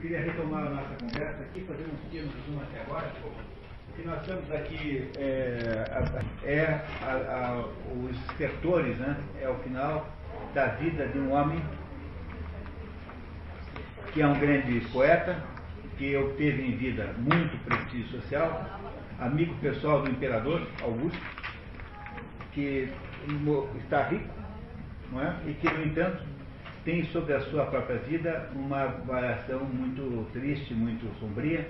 [0.00, 3.12] queria retomar a nossa conversa aqui, fazer um pequeno resumo até agora.
[3.22, 5.84] O que nós estamos aqui é,
[6.44, 9.16] é a, a, os estertores, né?
[9.40, 10.08] é o final
[10.54, 11.62] da vida de um homem
[14.12, 15.36] que é um grande poeta,
[15.98, 18.66] que obteve em vida muito prestígio social,
[19.20, 21.20] amigo pessoal do imperador Augusto,
[22.52, 22.88] que
[23.78, 24.28] está rico,
[25.12, 25.36] não é?
[25.46, 26.24] e que, no entanto,
[26.84, 31.68] tem sobre a sua própria vida uma variação muito triste, muito sombria,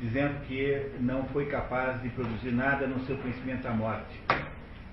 [0.00, 4.20] dizendo que não foi capaz de produzir nada no seu conhecimento à morte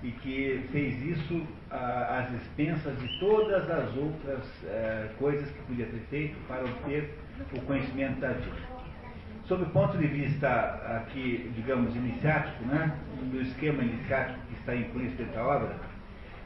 [0.02, 6.00] e que fez isso às expensas de todas as outras eh, coisas que podia ter
[6.10, 7.14] feito para obter
[7.56, 8.74] o conhecimento da vida.
[9.46, 10.48] Sob o ponto de vista
[10.96, 12.94] aqui, digamos, iniciático, né,
[13.30, 15.74] do esquema iniciático que está implícito da obra,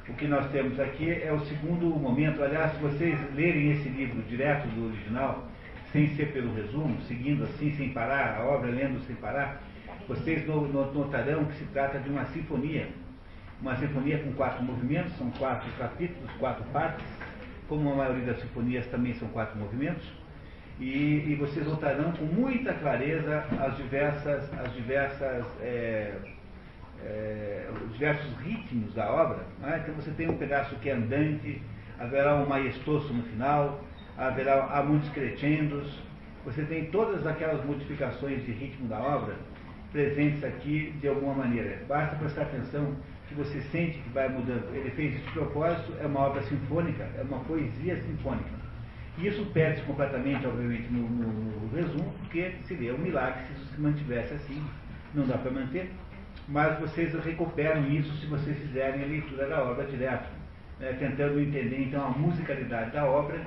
[0.08, 2.42] o que nós temos aqui é o segundo momento.
[2.42, 5.46] Aliás, se vocês lerem esse livro direto do original,
[5.92, 9.62] sem ser pelo resumo, seguindo assim, sem parar, a obra lendo sem parar,
[10.06, 12.88] vocês notarão que se trata de uma sinfonia.
[13.60, 17.04] Uma sinfonia com quatro movimentos, são quatro capítulos, quatro partes,
[17.68, 20.06] como a maioria das sinfonias também são quatro movimentos.
[20.80, 26.15] E, e vocês notarão com muita clareza as diversas, as diversas é,
[27.04, 29.45] é, os diversos ritmos da obra.
[29.60, 29.80] Né?
[29.82, 31.63] Então você tem um pedaço que é andante,
[31.99, 33.85] haverá um maestoso no final,
[34.16, 35.99] haverá há muitos crescendos.
[36.45, 39.35] Você tem todas aquelas modificações de ritmo da obra
[39.93, 41.82] presentes aqui de alguma maneira.
[41.88, 42.95] Basta prestar atenção
[43.29, 44.74] que você sente que vai mudando.
[44.74, 48.59] Ele fez isso de propósito, é uma obra sinfônica, é uma poesia sinfônica.
[49.18, 53.74] E isso perde-se completamente, obviamente, no, no, no, resumo, porque seria um milagre se isso
[53.74, 54.62] se mantivesse assim.
[55.15, 55.90] Não dá para manter
[56.49, 60.29] mas vocês recuperam isso se vocês fizerem a leitura da obra direto,
[60.80, 63.45] né, tentando entender então a musicalidade da obra,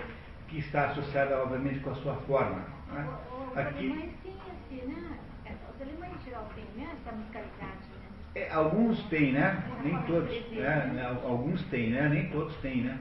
[0.47, 2.61] que está associada obviamente com a sua forma.
[2.91, 3.07] Né?
[3.55, 5.17] Aqui, tem né?
[5.45, 6.89] É, os alemães geral têm né?
[6.93, 7.61] essa musicalidade.
[7.65, 8.01] Né?
[8.35, 9.63] É, alguns têm, né?
[9.83, 10.29] Nem todos.
[10.51, 10.91] Né?
[10.93, 11.17] né?
[11.23, 12.09] Alguns têm, né?
[12.09, 12.97] Nem todos têm, né?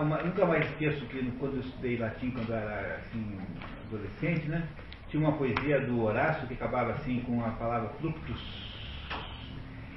[0.00, 3.38] Uma, nunca mais esqueço que quando eu estudei latim, quando eu era assim,
[3.86, 4.66] adolescente, né?
[5.08, 8.65] Tinha uma poesia do Horácio que acabava assim com a palavra fluctus,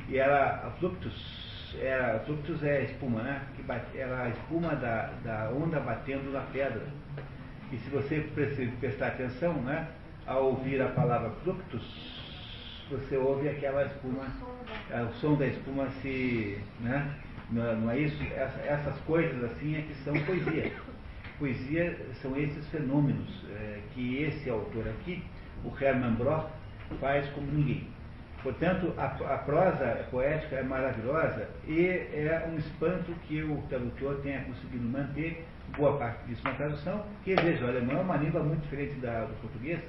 [0.09, 3.43] e era a fluctus, era, fluctus é espuma, né?
[3.55, 6.81] Que bate, era a espuma da, da onda batendo na pedra.
[7.71, 8.27] E se você
[8.79, 9.87] prestar atenção, né?
[10.25, 11.83] Ao ouvir a palavra fluctus,
[12.89, 14.25] você ouve aquela espuma,
[14.89, 16.59] é, o som da espuma se.
[16.79, 17.15] Né?
[17.51, 18.21] Não, não é isso?
[18.33, 20.71] Essa, essas coisas assim é que são poesia.
[21.37, 25.23] Poesia são esses fenômenos é, que esse autor aqui,
[25.63, 26.47] o Hermann Broch,
[26.99, 27.87] faz como ninguém.
[28.41, 34.41] Portanto, a, a, prosa poética é maravilhosa e é um espanto que o tradutor tenha
[34.43, 35.45] conseguido manter
[35.75, 39.25] boa parte disso na tradução, porque, veja, o alemão é uma língua muito diferente da,
[39.25, 39.81] do português.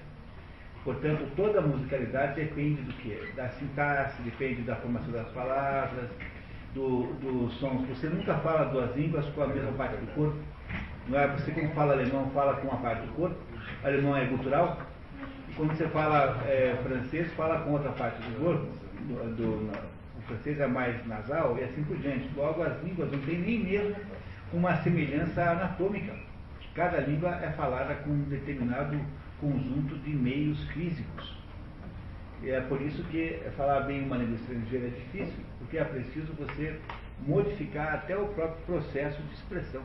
[0.83, 3.29] Portanto, toda a musicalidade depende do quê?
[3.37, 6.09] Da sintaxe, depende da formação das palavras,
[6.75, 7.87] do, dos sons.
[7.89, 10.39] Você nunca fala duas línguas com a mesma parte do corpo.
[11.07, 11.27] Não é?
[11.29, 13.37] Você, como fala alemão, fala com uma parte do corpo.
[13.83, 14.79] O alemão é cultural,
[15.61, 18.67] quando você fala é, francês, fala com outra parte do corpo,
[19.01, 19.71] do, do,
[20.19, 22.31] o francês é mais nasal e assim por diante.
[22.35, 23.95] Logo, as línguas não têm nem mesmo
[24.55, 26.15] uma semelhança anatômica.
[26.75, 28.99] Cada língua é falada com um determinado
[29.39, 31.37] conjunto de meios físicos.
[32.43, 36.33] E é por isso que falar bem uma língua estrangeira é difícil, porque é preciso
[36.39, 36.81] você
[37.27, 39.83] modificar até o próprio processo de expressão.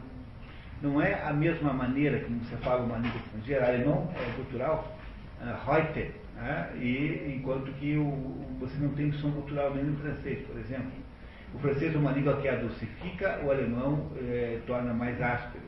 [0.81, 4.94] Não é a mesma maneira que você fala uma língua estrangeira, alemão é cultural,
[5.65, 6.71] Reuter, né?
[6.75, 10.91] e enquanto que o, você não tem som cultural nem no francês, por exemplo.
[11.53, 15.63] O francês é uma língua que adocifica, o alemão é, torna mais áspero.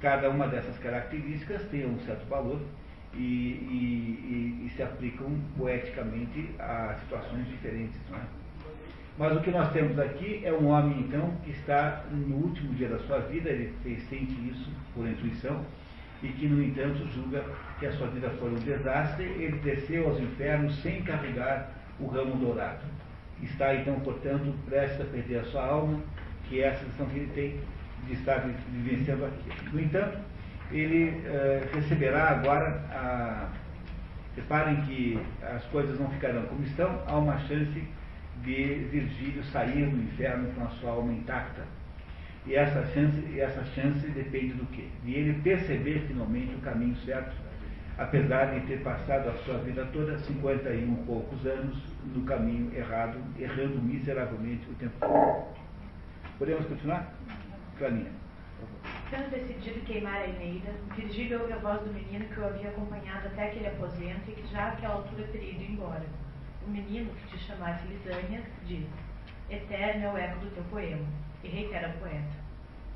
[0.00, 2.60] Cada uma dessas características tem um certo valor
[3.14, 7.98] e, e, e, e se aplicam poeticamente a situações diferentes.
[8.10, 8.22] Não é?
[9.16, 12.88] Mas o que nós temos aqui é um homem, então, que está no último dia
[12.88, 13.72] da sua vida, ele
[14.08, 15.64] sente isso por intuição,
[16.22, 17.44] e que, no entanto, julga
[17.78, 22.36] que a sua vida foi um desastre, ele desceu aos infernos sem carregar o ramo
[22.36, 22.84] dourado.
[23.42, 26.00] Está, então, portanto, prestes a perder a sua alma,
[26.48, 27.60] que é a sensação que ele tem
[28.06, 28.38] de estar
[28.70, 29.72] vivenciando aqui.
[29.72, 30.18] No entanto,
[30.70, 33.48] ele uh, receberá agora a.
[34.36, 37.84] Reparem que as coisas não ficarão como estão, há uma chance
[38.42, 41.62] de Virgílio sair do inferno com a sua alma intacta
[42.46, 44.88] e essa chance, essa chance depende do quê?
[45.02, 47.34] De ele perceber finalmente o caminho certo,
[47.96, 51.76] apesar de ter passado a sua vida toda, 51 e poucos anos,
[52.14, 55.54] no caminho errado, errando miseravelmente o tempo todo.
[56.38, 57.14] Podemos continuar?
[57.78, 58.12] Clarinha.
[59.08, 63.28] Tendo decidido queimar a Eneida, Virgílio ouve a voz do menino que o havia acompanhado
[63.28, 66.04] até aquele aposento e que já àquela altura teria ido embora.
[66.66, 68.86] O menino, que te chamasse Lisânia, diz:
[69.48, 71.06] Eterno é o eco do teu poema.
[71.44, 72.34] E reitera o poeta: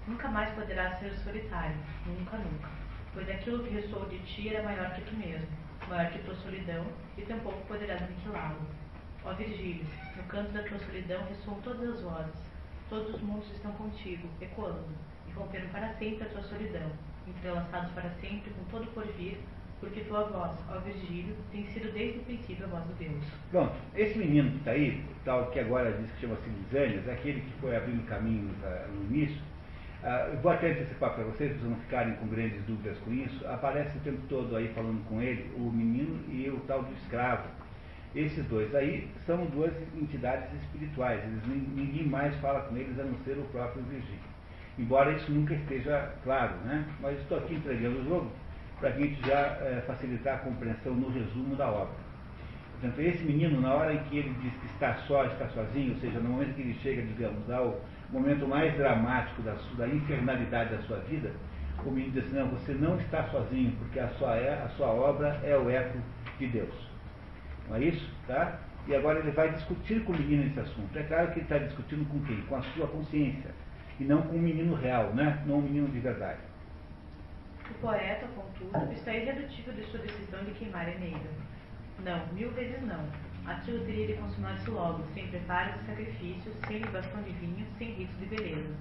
[0.06, 2.68] Nunca mais poderás ser solitário, nunca, nunca.
[3.12, 5.46] Pois aquilo que ressoou de ti era maior que tu mesmo,
[5.86, 6.86] maior que tua solidão,
[7.18, 8.60] e tampouco poderás aniquilá-lo.
[9.24, 9.86] Ó Virgílio,
[10.16, 12.40] no canto da tua solidão ressoam todas as vozes,
[12.88, 14.96] todos os mundos estão contigo, ecoando,
[15.28, 16.90] e romperam para sempre a tua solidão,
[17.26, 19.38] entrelaçados para sempre com todo o porvir,
[19.80, 23.24] porque tua voz, ó Virgílio, tem sido desde o princípio a voz do Deus.
[23.50, 27.52] Pronto, esse menino que está aí, tal que agora diz que chama-se Lisânias, aquele que
[27.60, 29.40] foi abrindo caminhos uh, no início,
[30.02, 33.46] uh, vou até antecipar para vocês, para vocês não ficarem com grandes dúvidas com isso,
[33.46, 37.48] aparece o tempo todo aí falando com ele, o menino e o tal do escravo.
[38.14, 43.16] Esses dois aí são duas entidades espirituais, eles, ninguém mais fala com eles a não
[43.18, 44.28] ser o próprio Virgílio.
[44.78, 46.84] Embora isso nunca esteja claro, né?
[47.00, 48.30] Mas estou aqui entregando o jogo
[48.80, 51.94] para a gente já é, facilitar a compreensão no resumo da obra.
[52.72, 56.00] Portanto, esse menino, na hora em que ele diz que está só, está sozinho, ou
[56.00, 57.80] seja, no momento que ele chega, digamos, ao
[58.10, 61.32] momento mais dramático da, da infernalidade da sua vida,
[61.84, 64.88] o menino diz assim, não, você não está sozinho, porque a sua, é, a sua
[64.88, 65.98] obra é o eco
[66.38, 66.74] de Deus.
[67.68, 68.14] Não é isso?
[68.26, 68.58] Tá?
[68.86, 70.96] E agora ele vai discutir com o menino esse assunto.
[70.96, 72.40] É claro que ele está discutindo com quem?
[72.42, 73.50] Com a sua consciência.
[74.00, 75.42] E não com um menino real, né?
[75.46, 76.38] não um menino de verdade.
[77.70, 81.28] O poeta, contudo, está irredutível de sua decisão de queimar Eneida.
[82.02, 83.06] Não, mil vezes não.
[83.46, 88.18] Aquilo teria de consumar-se logo, sem preparos e sacrifícios, sem libação de vinho, sem ritos
[88.18, 88.74] de beleza.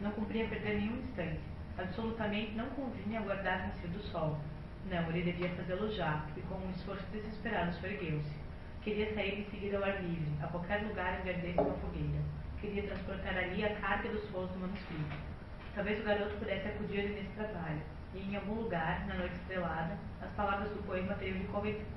[0.00, 1.40] Não cumpria perder nenhum instante.
[1.78, 4.38] Absolutamente não convinha aguardar nascer do sol.
[4.90, 8.34] Não, ele devia fazê-lo já, e com um esforço desesperado esforgueu-se.
[8.82, 12.20] Queria sair em seguida ao ar livre, a qualquer lugar onde ardesse uma fogueira.
[12.60, 15.16] Queria transportar ali a carga dos voos do manuscrito.
[15.76, 17.80] Talvez o garoto pudesse acudir-lhe nesse trabalho
[18.14, 21.46] e em algum lugar, na noite estrelada, as palavras do poema teriam de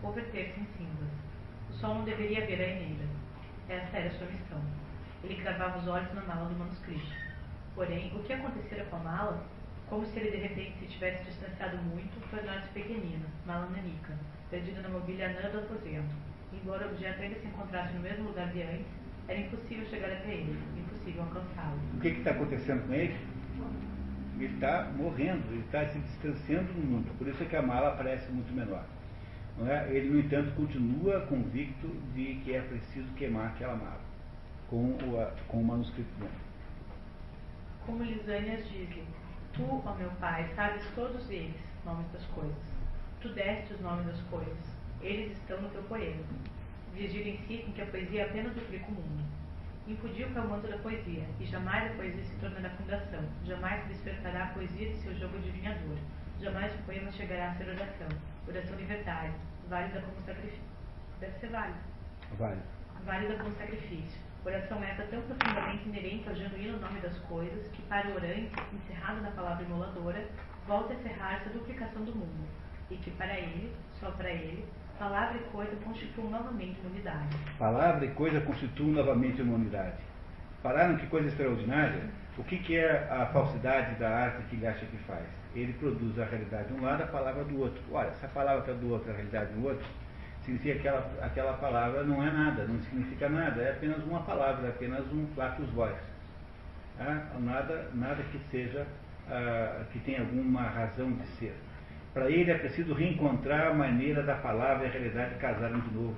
[0.01, 1.09] converter-se em cinzas.
[1.69, 3.03] O sol não deveria ver a Eneida.
[3.67, 4.61] Essa era sua missão.
[5.23, 7.05] Ele cravava os olhos na mala do manuscrito.
[7.73, 9.43] Porém, o que acontecera com a mala?
[9.89, 14.13] Como se ele de repente se tivesse distanciado muito, tornar-se pequenina, mala nanica,
[14.49, 16.15] perdida na mobília anã do aposento.
[16.53, 18.85] Embora o objeto ainda se encontrasse no mesmo lugar de antes,
[19.27, 21.79] era impossível chegar até ele, impossível alcançá-lo.
[21.95, 23.17] O que está acontecendo com ele?
[24.43, 27.17] Ele está morrendo, ele está se distanciando do mundo.
[27.17, 28.85] Por isso é que a mala parece muito menor.
[29.65, 29.89] É?
[29.89, 34.01] Ele, no entanto, continua convicto de que é preciso queimar aquela mala
[34.69, 36.27] com o, com o manuscrito bom.
[37.85, 38.89] Como Lisânias diz
[39.53, 41.55] tu, ó meu pai, sabes todos eles,
[41.85, 42.75] nomes das coisas.
[43.21, 44.75] Tu deste os nomes das coisas.
[45.01, 46.23] Eles estão no teu poema.
[46.93, 49.23] Virgílio insiste em que a poesia apenas duplica o mundo
[49.87, 53.87] impediu que é o manto da poesia, e jamais a poesia se tornará fundação, jamais
[53.87, 55.97] despertará a poesia de seu jogo adivinhador,
[56.39, 58.07] jamais o poema chegará a ser oração,
[58.47, 59.33] oração verdade,
[59.69, 60.63] válida como sacrifício.
[61.19, 61.79] Deve ser válida.
[62.37, 62.63] Válida.
[63.05, 64.21] Válida como sacrifício.
[64.45, 69.21] Oração essa tão profundamente inerente ao genuíno nome das coisas, que para o orante, encerrado
[69.21, 70.23] na palavra imoladora,
[70.67, 72.47] volta a encerrar-se a duplicação do mundo,
[72.91, 74.65] e que para ele, só para ele,
[74.97, 77.37] Palavra e coisa constituem novamente uma unidade.
[77.59, 79.97] Palavra e coisa constituem novamente uma unidade.
[80.63, 82.09] Pararam que coisa extraordinária?
[82.37, 85.25] O que, que é a falsidade da arte que ele acha que faz?
[85.53, 87.81] Ele produz a realidade de um lado, a palavra do outro.
[87.91, 89.85] Olha, se a palavra está do outro, a realidade do outro,
[90.43, 94.67] significa que aquela, aquela palavra não é nada, não significa nada, é apenas uma palavra,
[94.67, 95.95] é apenas um flatus voz.
[96.99, 98.87] Ah, nada, nada que seja,
[99.29, 101.55] ah, que tenha alguma razão de ser.
[102.15, 106.15] Para ele é preciso reencontrar a maneira da palavra e a realidade casarem de novo.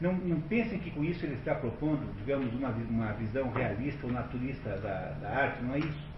[0.00, 4.12] Não, não, pensem que com isso ele está propondo, digamos, uma, uma visão realista ou
[4.12, 6.08] naturista da, da, arte, não é isso.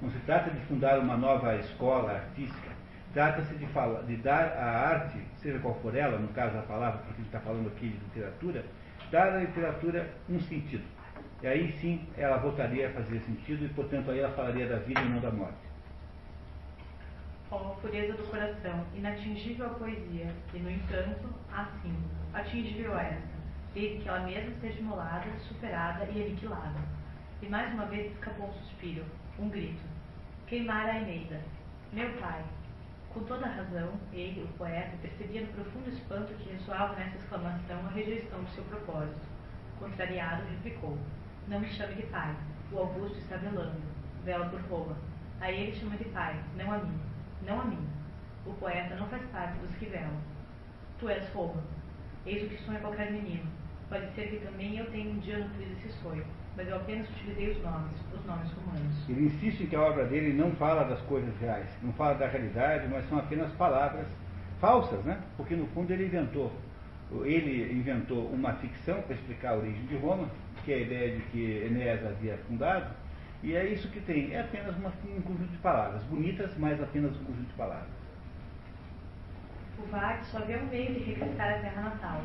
[0.00, 2.70] Não se trata de fundar uma nova escola artística,
[3.12, 3.66] trata-se de,
[4.06, 7.40] de, dar à arte, seja qual for ela, no caso a palavra, porque ele está
[7.40, 8.64] falando aqui de literatura,
[9.10, 10.84] dar à literatura um sentido.
[11.42, 15.02] E aí sim ela voltaria a fazer sentido e, portanto, aí ela falaria da vida
[15.02, 15.69] e não da morte
[17.50, 21.94] ó pureza do coração, inatingível a poesia, e, no entanto, assim,
[22.32, 23.38] atingível esta,
[23.74, 26.78] desde que ela mesma seja imolada, superada e aniquilada.
[27.42, 29.04] E mais uma vez escapou um suspiro,
[29.38, 29.82] um grito.
[30.46, 31.40] Queimara a Eneida.
[31.92, 32.44] Meu pai.
[33.12, 37.90] Com toda razão, ele, o poeta, percebia no profundo espanto que ressoava nessa exclamação a
[37.90, 39.26] rejeição do seu propósito.
[39.80, 40.96] Contrariado, replicou.
[41.48, 42.36] Não me chame de pai.
[42.70, 43.80] O Augusto está velando.
[44.24, 44.96] Vela por Roma.
[45.40, 47.09] A ele chama de pai, não a mim
[47.46, 47.86] não a mim.
[48.46, 50.16] O poeta não faz parte dos que velam.
[50.98, 51.62] Tu és Roma.
[52.26, 53.44] Eis o que sonha qualquer menino.
[53.88, 56.24] Pode ser que também eu tenha um dia nutrido esse sonho.
[56.56, 59.08] mas eu apenas utilizei os nomes, os nomes romanos.
[59.08, 62.86] Ele insiste que a obra dele não fala das coisas reais, não fala da realidade,
[62.88, 64.06] mas são apenas palavras
[64.60, 65.18] falsas, né?
[65.36, 66.52] Porque no fundo ele inventou.
[67.24, 70.28] Ele inventou uma ficção para explicar a origem de Roma,
[70.64, 72.94] que é a ideia de que Enéas havia fundado,
[73.42, 74.34] e é isso que tem.
[74.34, 77.88] É apenas uma, um conjunto de palavras, bonitas, mas apenas um conjunto de palavras.
[79.78, 82.22] O Vade só vê um meio de regressar à terra natal.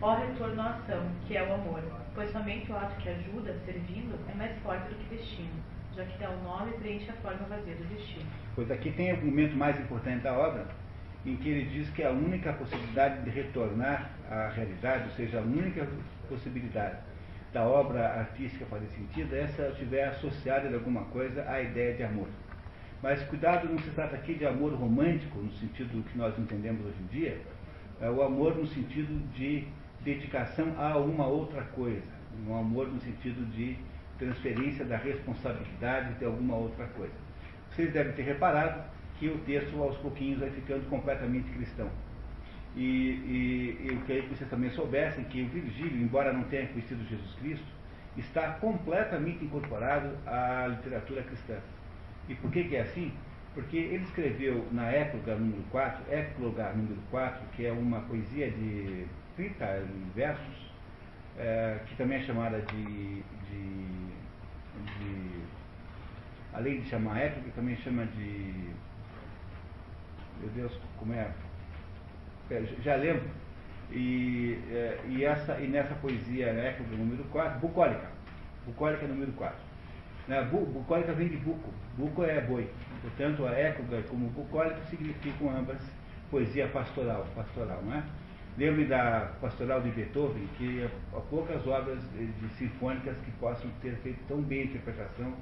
[0.00, 1.82] Ó retorno à ação, que é o amor,
[2.14, 5.62] pois somente o ato que ajuda, servindo, é mais forte do que destino,
[5.94, 8.26] já que dá o nome e preenche a forma vazia do destino.
[8.54, 10.66] Pois aqui tem o momento mais importante da obra,
[11.24, 15.42] em que ele diz que a única possibilidade de retornar à realidade, ou seja, a
[15.42, 15.88] única
[16.28, 16.98] possibilidade
[17.52, 22.02] da obra artística fazer sentido se ela estiver associada de alguma coisa à ideia de
[22.02, 22.28] amor.
[23.02, 26.96] Mas cuidado, não se trata aqui de amor romântico, no sentido que nós entendemos hoje
[27.02, 27.40] em dia,
[28.00, 29.66] é o amor no sentido de
[30.00, 32.02] dedicação a uma outra coisa,
[32.46, 33.76] um amor no sentido de
[34.18, 37.12] transferência da responsabilidade de alguma outra coisa.
[37.70, 38.82] Vocês devem ter reparado
[39.18, 41.90] que o texto aos pouquinhos vai ficando completamente cristão.
[42.74, 47.06] E, e, eu queria que vocês também soubessem que o Virgílio, embora não tenha conhecido
[47.06, 47.66] Jesus Cristo,
[48.16, 51.58] está completamente incorporado à literatura cristã.
[52.28, 53.12] E por que, que é assim?
[53.54, 59.06] Porque ele escreveu na Écloga número 4, Écloga número 4, que é uma poesia de
[59.36, 60.72] 30 versos,
[61.38, 63.22] é, que também é chamada de, de,
[64.98, 65.42] de,
[66.54, 68.70] além de chamar Écloga, também chama de,
[70.40, 71.30] meu Deus, como é?
[72.52, 73.24] É já lembro.
[73.90, 78.08] E, é, e, essa, e nessa poesia Écloga número 4, bucólica,
[78.66, 79.72] bucólica número 4
[80.28, 80.42] né?
[80.50, 81.70] Bucólica vem de buco.
[81.96, 82.68] Buco é boi.
[83.00, 85.78] Portanto, a época como bucólica significam ambas
[86.30, 88.02] poesia pastoral, pastoral, não é?
[88.56, 94.20] Lembre da pastoral de Beethoven, que há poucas obras de sinfônicas que possam ter feito
[94.28, 95.34] tão bem a interpretação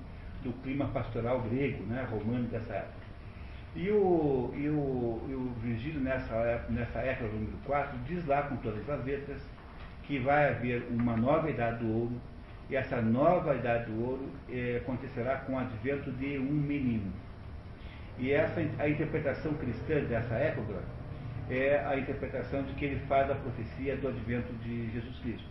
[0.43, 3.00] do clima pastoral grego, né, romano dessa época.
[3.75, 8.57] E o, e o, e o Virgílio, nessa, nessa época, número 4, diz lá com
[8.57, 9.41] todas as letras
[10.03, 12.21] que vai haver uma nova idade do ouro,
[12.69, 17.13] e essa nova idade do ouro é, acontecerá com o advento de um menino.
[18.19, 20.83] E essa, a interpretação cristã dessa época
[21.49, 25.49] é a interpretação de que ele faz a profecia do advento de Jesus Cristo.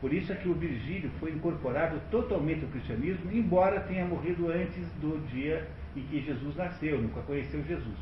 [0.00, 4.88] Por isso é que o Virgílio foi incorporado totalmente ao cristianismo, embora tenha morrido antes
[5.00, 5.66] do dia
[5.96, 7.96] em que Jesus nasceu, nunca conheceu Jesus.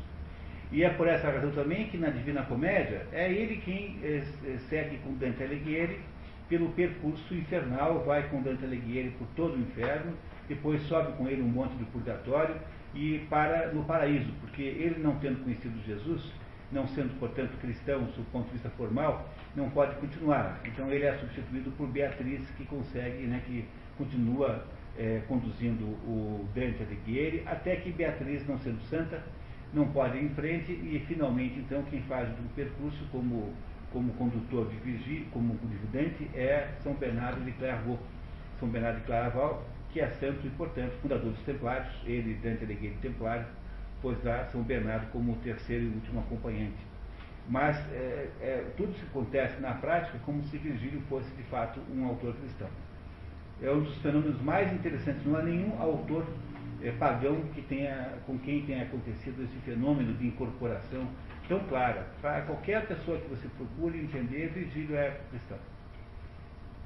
[0.71, 4.21] E é por essa razão também que na Divina Comédia é ele quem é,
[4.69, 5.99] segue com Dante Alighieri
[6.47, 10.13] pelo percurso infernal, vai com Dante Alighieri por todo o inferno,
[10.47, 12.55] depois sobe com ele um monte do purgatório
[12.93, 16.31] e para no paraíso, porque ele não tendo conhecido Jesus,
[16.71, 20.59] não sendo, portanto, cristão, do ponto de vista formal, não pode continuar.
[20.65, 23.65] Então ele é substituído por Beatriz, que consegue, né, que
[23.97, 24.65] continua
[24.99, 29.23] é, conduzindo o Dante Alighieri, até que Beatriz, não sendo santa,
[29.73, 33.53] não pode ir em frente e finalmente, então, quem faz o percurso como
[33.91, 37.99] como condutor de vigília, como dividente, é São Bernardo de Clairvaux.
[38.59, 42.95] São Bernardo de Clairvaux, que é santo e, portanto, fundador dos Templários, ele, Dante Alighieri
[43.01, 43.45] Templário,
[44.01, 46.77] pôs lá São Bernardo como o terceiro e último acompanhante.
[47.47, 52.05] Mas é, é, tudo se acontece na prática como se Virgílio fosse, de fato, um
[52.05, 52.69] autor cristão.
[53.61, 55.25] É um dos fenômenos mais interessantes.
[55.25, 56.25] Não há nenhum autor
[56.81, 61.07] é, pagão que tenha, com quem tenha acontecido esse fenômeno de incorporação
[61.47, 62.07] tão clara.
[62.21, 65.57] Para qualquer pessoa que você procure entender, Virgílio é cristão.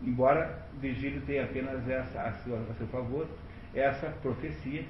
[0.02, 3.28] Embora Virgílio tenha apenas essa, a, seu, a seu favor,
[3.74, 4.84] essa profecia,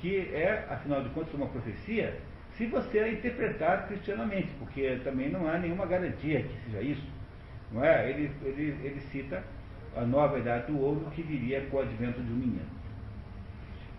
[0.00, 2.18] que é, afinal de contas, uma profecia
[2.56, 7.06] se você a interpretar cristianamente, porque também não há nenhuma garantia que seja isso.
[7.70, 8.10] Não é?
[8.10, 9.42] ele, ele, ele cita
[9.96, 12.82] a nova idade do ouro que viria com o advento um menino.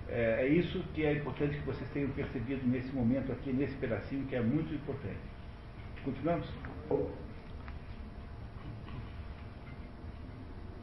[0.09, 4.25] É, é, isso que é importante que vocês tenham percebido nesse momento aqui, nesse pedacinho,
[4.27, 5.19] que é muito importante.
[6.03, 6.47] Continuamos?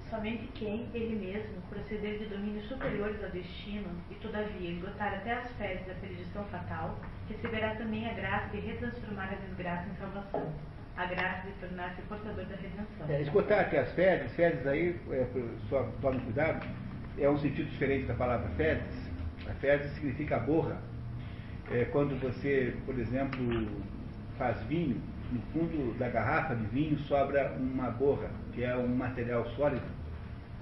[0.09, 5.53] Somente quem, ele mesmo, proceder de domínios superiores ao destino e, todavia, esgotar até as
[5.53, 6.99] fezes da perdição fatal,
[7.29, 10.53] receberá também a graça de retransformar a desgraça em salvação,
[10.97, 13.09] a graça de tornar-se portador da redenção.
[13.09, 15.27] É, até as fezes, fezes aí, é,
[15.69, 16.67] só tome cuidado,
[17.19, 19.11] é um sentido diferente da palavra fezes,
[19.49, 20.79] a fezes significa borra.
[21.71, 23.69] É, quando você, por exemplo,
[24.37, 29.47] faz vinho, no fundo da garrafa de vinho sobra uma borra, que é um material
[29.51, 29.87] sólido.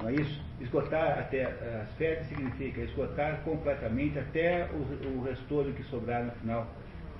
[0.00, 0.44] Não é isso?
[0.60, 6.66] Esgotar até as fezes significa esgotar completamente até o, o restolho que sobrar no final.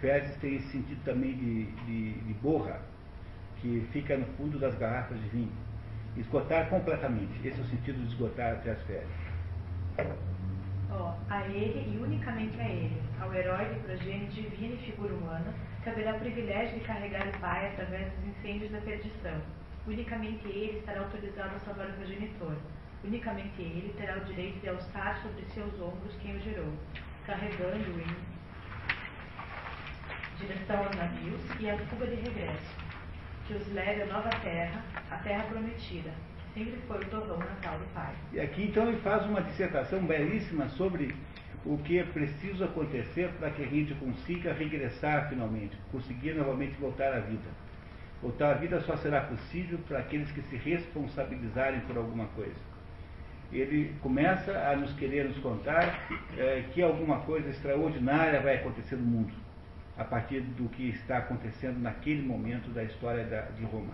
[0.01, 2.81] Fezes tem esse sentido também de, de, de borra,
[3.61, 5.53] que fica no fundo das garrafas de vinho.
[6.17, 7.47] Esgotar completamente.
[7.47, 9.09] Esse é o sentido de esgotar até as férias.
[10.91, 15.53] Ó, a ele e unicamente a ele, ao herói de progênio divina e figura humana,
[15.85, 19.41] caberá o privilégio de carregar o pai através dos incêndios da perdição.
[19.87, 22.57] Unicamente ele estará autorizado a salvar o progenitor.
[23.05, 26.73] Unicamente ele terá o direito de alçar sobre seus ombros quem o gerou,
[27.27, 28.39] carregando-o em
[30.39, 32.77] direção aos navios e à fuga de regresso,
[33.49, 36.11] que os leve à nova terra, a terra prometida,
[36.53, 38.15] sempre foi o torrão natal do Pai.
[38.31, 41.15] E aqui então ele faz uma dissertação belíssima sobre
[41.65, 47.15] o que é preciso acontecer para que a gente consiga regressar finalmente, conseguir novamente voltar
[47.15, 47.49] à vida.
[48.21, 52.69] Voltar à vida só será possível para aqueles que se responsabilizarem por alguma coisa.
[53.51, 59.07] Ele começa a nos querer nos contar é, que alguma coisa extraordinária vai acontecer no
[59.07, 59.48] mundo
[59.99, 63.93] a partir do que está acontecendo naquele momento da história da, de Roma.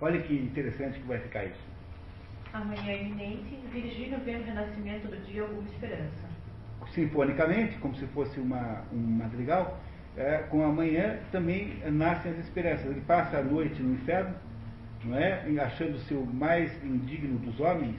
[0.00, 1.72] Olha que interessante que vai ficar isso.
[2.52, 6.28] Amanhã iminente, Virgílio vê no renascimento do dia alguma esperança.
[6.90, 9.80] Sinfonicamente, como se fosse uma, um madrigal,
[10.16, 12.86] é, com a manhã também nascem as esperanças.
[12.86, 14.34] Ele passa a noite no inferno,
[15.04, 15.44] não é?
[15.60, 17.96] achando-se o mais indigno dos homens,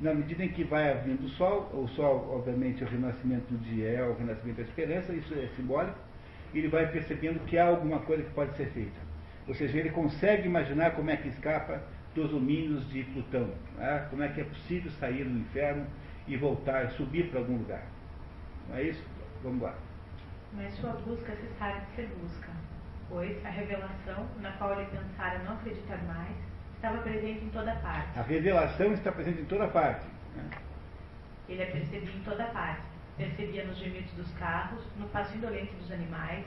[0.00, 3.58] na medida em que vai havendo o sol, o sol, obviamente, é o renascimento do
[3.58, 5.96] dia, é o renascimento da esperança, isso é simbólico,
[6.58, 9.00] ele vai percebendo que há alguma coisa que pode ser feita.
[9.46, 11.82] Ou seja, ele consegue imaginar como é que escapa
[12.14, 14.06] dos domínios de Plutão, né?
[14.08, 15.86] como é que é possível sair do inferno
[16.26, 17.82] e voltar, subir para algum lugar.
[18.68, 19.04] Não é isso?
[19.42, 19.74] Vamos lá.
[20.52, 22.50] Mas sua busca se sabe de ser busca,
[23.08, 26.36] pois a revelação, na qual ele pensara não acreditar mais,
[26.76, 28.18] estava presente em toda parte.
[28.18, 30.06] A revelação está presente em toda parte.
[30.36, 30.50] Né?
[31.48, 35.92] Ele a percebia em toda parte Percebia nos gemidos dos carros, no passo indolente dos
[35.92, 36.44] animais,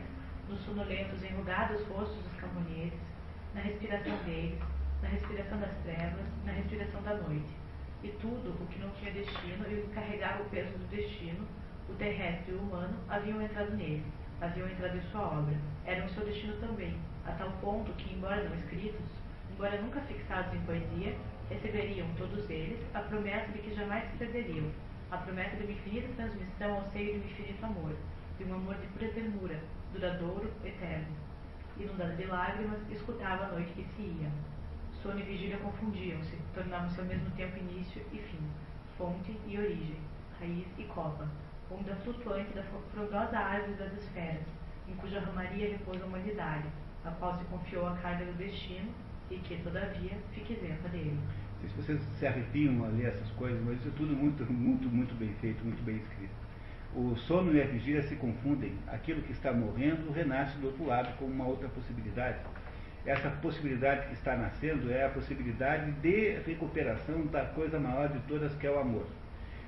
[0.49, 2.99] nos sonolentos enrugados rostos dos camponeses,
[3.55, 4.59] na respiração deles,
[5.01, 7.55] na respiração das trevas, na respiração da noite.
[8.03, 11.47] E tudo o que não tinha destino e o que carregava o peso do destino,
[11.87, 14.03] o terrestre e o humano, haviam entrado nele,
[14.41, 15.55] haviam entrado em sua obra.
[15.85, 19.07] Eram o seu destino também, a tal ponto que, embora não escritos,
[19.51, 21.15] embora nunca fixados em poesia,
[21.49, 24.69] receberiam todos eles a promessa de que jamais se perderiam,
[25.09, 27.95] a promessa de uma infinita transmissão ao seio de um infinito amor,
[28.37, 29.59] de um amor de pura ternura,
[29.93, 31.15] duradouro, eterno.
[31.79, 34.29] Inundado de lágrimas, escutava a noite que se ia.
[35.01, 38.39] Sono e vigília confundiam-se, tornavam-se ao mesmo tempo início e fim,
[38.97, 39.99] fonte e origem,
[40.39, 41.27] raiz e copa,
[41.71, 44.43] onda flutuante da frondosa árvore das esferas,
[44.87, 46.67] em cuja ramaria repousa a humanidade,
[47.05, 48.91] a qual se confiou a carga do destino
[49.29, 51.19] e que, todavia, fica isenta dele.
[51.61, 54.87] Sei se vocês se arrepiam a ler essas coisas, mas isso é tudo muito, muito,
[54.87, 56.47] muito bem feito, muito bem escrito.
[56.95, 58.73] O sono e a vigília se confundem.
[58.87, 62.37] Aquilo que está morrendo renasce do outro lado como uma outra possibilidade.
[63.05, 68.53] Essa possibilidade que está nascendo é a possibilidade de recuperação da coisa maior de todas,
[68.55, 69.07] que é o amor.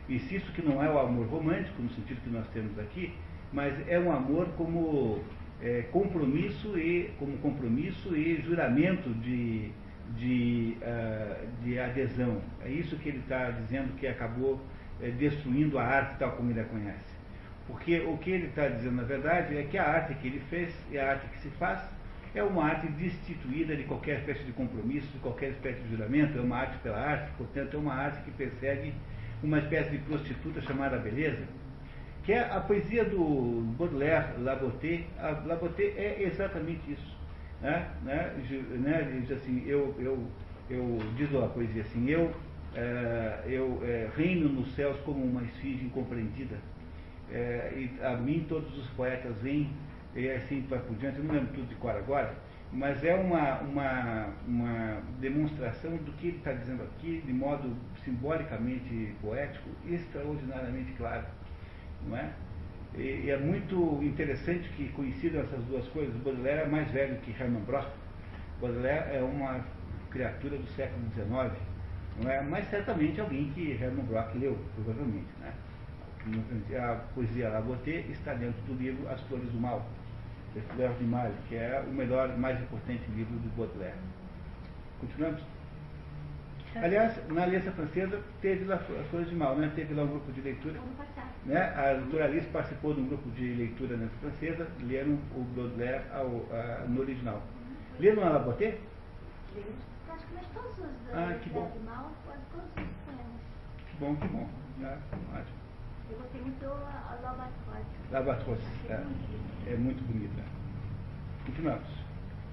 [0.10, 3.14] Insisto que não é o amor romântico, no sentido que nós temos aqui,
[3.54, 5.24] mas é um amor como
[5.62, 9.72] é, compromisso e como compromisso e juramento de
[10.16, 12.42] de, uh, de adesão.
[12.64, 14.60] É isso que ele está dizendo que acabou
[15.02, 17.20] é, destruindo a arte tal como ele a conhece.
[17.68, 20.74] Porque o que ele está dizendo, na verdade, é que a arte que ele fez
[20.92, 21.80] e a arte que se faz
[22.34, 26.42] é uma arte destituída de qualquer espécie de compromisso, de qualquer espécie de juramento, é
[26.42, 28.94] uma arte pela arte, portanto, é uma arte que persegue
[29.44, 31.48] uma espécie de prostituta chamada beleza,
[32.24, 35.06] que é a poesia do Baudelaire, Laboté.
[35.18, 37.19] A Laboté é exatamente isso
[37.62, 38.34] né, né,
[38.78, 40.28] né, diz assim, eu, eu,
[40.70, 42.34] eu diz a poesia assim, eu,
[42.76, 46.58] é, eu é, reino nos céus como uma esfinge incompreendida,
[47.32, 49.72] é, e a mim todos os poetas vêm,
[50.16, 52.34] e assim vai por diante, eu não lembro tudo de cor agora,
[52.72, 59.16] mas é uma, uma, uma demonstração do que ele está dizendo aqui, de modo simbolicamente
[59.22, 61.26] poético, extraordinariamente claro,
[62.08, 62.32] não é?
[63.00, 66.14] E, e, é muito interessante que coincidam essas duas coisas.
[66.16, 67.88] O Baudelaire é mais velho que Hermann Brock.
[68.60, 69.64] Baudelaire é uma
[70.12, 71.30] criatura do século XIX,
[72.22, 72.42] não é?
[72.42, 75.30] mas certamente alguém que Hermann Brock leu, provavelmente.
[75.40, 75.54] Né?
[76.78, 79.88] A poesia La Beauté está dentro do livro As Flores do Mal,
[80.54, 83.96] de Fleur de Mal, que é o melhor, mais importante livro do Baudelaire.
[85.00, 85.42] Continuamos?
[86.76, 89.72] Aliás, na Aliança Francesa teve lá as Flores de Mal, né?
[89.74, 90.80] teve lá um grupo de leitura.
[91.46, 91.62] Né?
[91.76, 96.46] A doutora Alice participou de um grupo de leitura na Francesa, leram o Baudelaire ao,
[96.52, 97.42] a, no original.
[98.00, 98.78] Leram a Laboté?
[100.06, 101.72] Praticamente todos os ah, que bom.
[101.86, 103.42] Mal, quase todos os poemas.
[103.90, 104.50] Que bom, que bom.
[104.84, 104.98] Ah,
[105.34, 105.60] ótimo.
[106.12, 106.70] Eu gostei muito do
[107.24, 108.12] Labatrosse.
[108.12, 110.44] Labatrosse, é, é muito bonita.
[111.46, 111.88] Continuamos.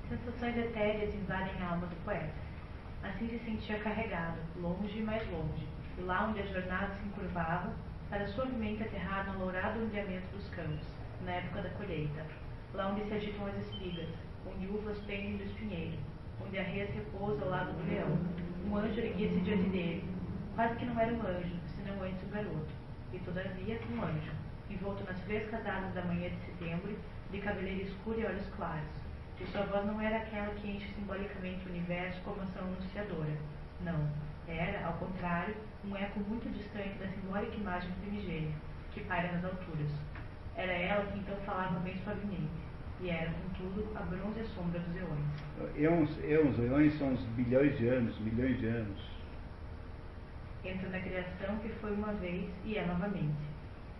[0.08, 2.46] Sensações etéreas invadem a alma do poeta
[3.06, 7.72] Assim se sentia carregado, longe e mais longe, e lá onde a jornada se encurvava,
[8.08, 10.86] para suavemente aterrar no lourado ondeamento dos campos,
[11.24, 12.24] na época da colheita,
[12.72, 14.08] lá onde se agitam as espigas,
[14.46, 15.98] onde uvas pendem do espinheiro,
[16.44, 18.18] onde a res repousa ao lado do leão.
[18.66, 20.04] Um anjo erguia-se diante dele,
[20.54, 22.72] quase que não era um anjo, senão antes um garoto,
[23.12, 24.32] e todavia um anjo,
[24.70, 26.96] envolto nas frescas asas da manhã de setembro,
[27.30, 29.06] de cabeleira escura e olhos claros.
[29.40, 33.36] E sua voz não era aquela que enche simbolicamente o universo como ação anunciadora.
[33.82, 34.08] Não.
[34.48, 35.54] Era, ao contrário,
[35.88, 38.54] um eco muito distante da simbólica imagem primigênia,
[38.92, 39.90] que paira nas alturas.
[40.56, 42.50] Era ela que então falava bem suavemente,
[43.00, 45.76] e era, contudo, a bronze sombra dos eões.
[45.76, 48.98] Eons, eons, eões são os bilhões de anos, milhões de anos.
[50.64, 53.36] Entra na criação que foi uma vez e é novamente.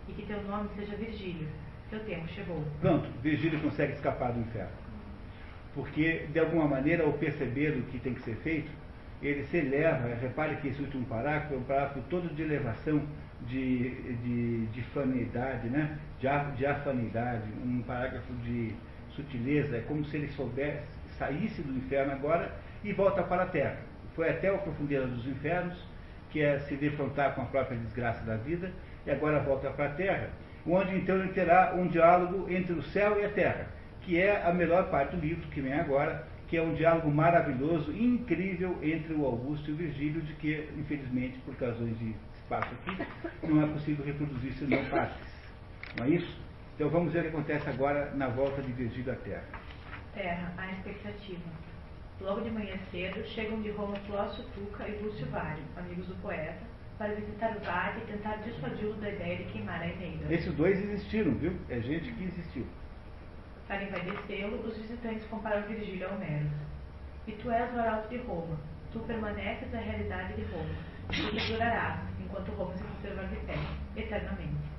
[0.09, 1.47] E que teu nome seja Virgílio,
[1.89, 2.63] teu tempo chegou.
[2.81, 4.71] Pronto, Virgílio consegue escapar do inferno.
[5.73, 8.71] Porque, de alguma maneira, ao perceber o que tem que ser feito,
[9.21, 13.01] ele se eleva, repare que esse último parágrafo é um parágrafo todo de elevação
[13.47, 15.97] de, de, de fanidade, né?
[16.19, 16.27] de,
[16.57, 18.75] de afanidade, um parágrafo de
[19.15, 20.83] sutileza, é como se ele soubesse,
[21.17, 22.51] saísse do inferno agora
[22.83, 23.77] e volta para a terra.
[24.15, 25.77] Foi até a profundeza dos infernos,
[26.29, 28.71] que é se defrontar com a própria desgraça da vida,
[29.05, 30.29] e agora volta para a terra,
[30.65, 33.67] onde então ele terá um diálogo entre o céu e a terra,
[34.01, 37.91] que é a melhor parte do livro, que vem agora, que é um diálogo maravilhoso,
[37.91, 43.05] incrível entre o Augusto e o Virgílio, de que, infelizmente, por razões de espaço aqui,
[43.43, 45.17] não é possível reproduzir senão partes.
[45.97, 46.39] Não é isso?
[46.75, 49.45] Então vamos ver o que acontece agora na volta de Virgílio à Terra.
[50.13, 51.49] Terra, a expectativa.
[52.21, 56.65] Logo de manhã cedo, chegam de Roma Flócio Tuca e Lúcio Vário, amigos do poeta,
[56.97, 60.33] para visitar o Vale e tentar dissuadi-lo da ideia de queimar a Eneida.
[60.33, 61.53] Esses dois existiram, viu?
[61.69, 62.65] É gente que existiu.
[63.67, 66.49] Para envaidecê-lo, os visitantes comparam Virgílio a Homero.
[67.27, 68.57] E tu és o arauto de Roma,
[68.93, 70.73] tu permaneces a realidade de Roma,
[71.09, 73.55] tu perdurarás, enquanto Roma se conservar de pé,
[73.97, 74.71] eternamente.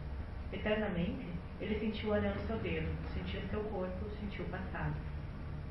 [0.50, 1.26] Eternamente,
[1.60, 4.94] ele sentiu o anel no seu dedo, sentiu seu corpo, sentiu o passado.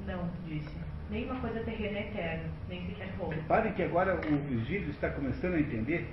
[0.05, 0.77] Não, disse,
[1.09, 3.33] nenhuma coisa terrena é eterna, nem sequer Roma.
[3.33, 6.07] Reparem que agora o Virgílio está começando a entender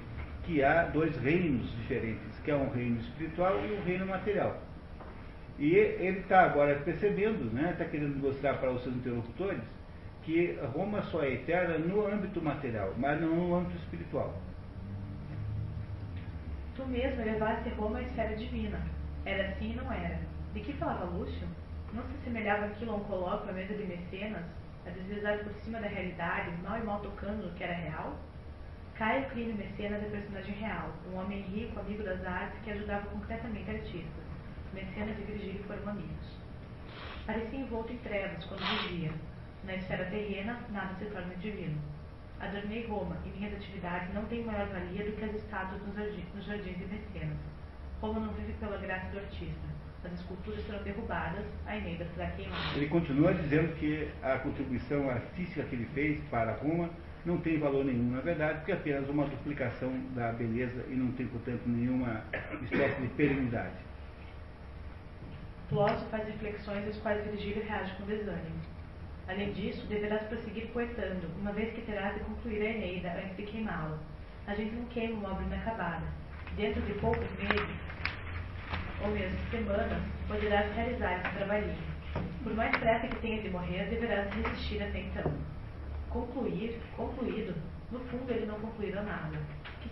[0.45, 4.59] que há dois reinos diferentes, que é um reino espiritual e um reino material.
[5.59, 9.63] E ele está agora percebendo, né, está querendo mostrar para os seus interlocutores,
[10.23, 14.35] que Roma só é eterna no âmbito material, mas não no âmbito espiritual.
[16.75, 18.81] Tu mesmo elevaste Roma à esfera divina.
[19.25, 20.19] Era assim e não era.
[20.53, 21.47] De que falava Lúcio?
[21.93, 24.43] Não se assemelhava aquilo a um colóquio à mesa de mecenas,
[24.85, 28.19] a deslizar por cima da realidade, mal e mal tocando no que era real?
[28.95, 33.71] Caio Crime Mecenas é personagem real, um homem rico, amigo das artes, que ajudava concretamente
[33.71, 34.24] artistas.
[34.75, 36.39] Mecenas e Virgílio foram amigos.
[37.25, 39.13] Parecia envolto em trevas quando vivia.
[39.65, 41.81] Na esfera terrena, nada se torna divino.
[42.41, 46.27] Adornei Roma e minhas atividades não têm maior valia do que as estátuas nos jardins,
[46.35, 47.39] nos jardins de Mecenas.
[48.01, 49.75] Roma não vive pela graça do artista.
[50.05, 52.77] As esculturas serão derrubadas, a Eneida será queimada.
[52.77, 56.91] Ele continua dizendo que a contribuição artística que ele fez para Roma
[57.25, 61.11] não tem valor nenhum, na verdade, porque é apenas uma duplicação da beleza e não
[61.13, 62.23] tem, portanto, nenhuma
[62.63, 63.73] espécie de perenidade.
[65.75, 68.61] Plócio faz reflexões às quais Virgílio reage com desânimo.
[69.27, 73.43] Além disso, deverás prosseguir poetando, uma vez que terás de concluir a Eneida antes de
[73.43, 73.99] queimá-la.
[74.47, 76.07] A gente não queima uma obra inacabada.
[76.55, 77.77] Dentro de poucos meses,
[79.03, 81.83] ou mesmo semanas, poderás realizar esse trabalhinho.
[82.45, 85.33] Por mais pressa que tenha de morrer, deverás resistir até então.
[86.09, 87.53] Concluir, concluído,
[87.91, 89.41] no fundo ele não concluirá nada.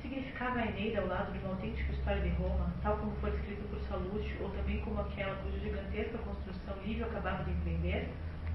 [0.02, 3.62] Significava a Eneida ao lado de uma autêntica história de Roma, tal como foi escrito
[3.70, 8.08] por Salúcio, ou também como aquela cuja gigantesca construção Lívio acabava de empreender?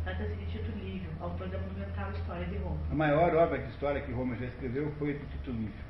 [0.04, 2.78] Trata-se de Tito Lívio, autor da monumental História de Roma.
[2.92, 5.88] A maior obra de história que Roma já escreveu foi de Tito Lívio.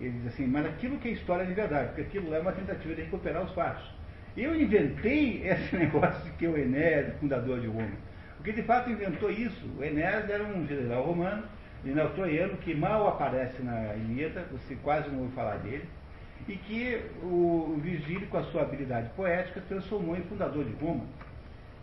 [0.00, 2.94] Ele diz assim, mas aquilo que é história de verdade, porque aquilo é uma tentativa
[2.94, 3.88] de recuperar os fatos.
[4.36, 7.96] Eu inventei esse negócio de que o Enéas, fundador de Roma.
[8.36, 9.68] Porque de fato inventou isso.
[9.78, 11.44] O Enéas era um general romano,
[11.84, 15.84] general troiano, que mal aparece na Ilíada, você quase não ouve falar dele,
[16.46, 21.04] e que o Virgílio, com a sua habilidade poética, transformou em fundador de Roma.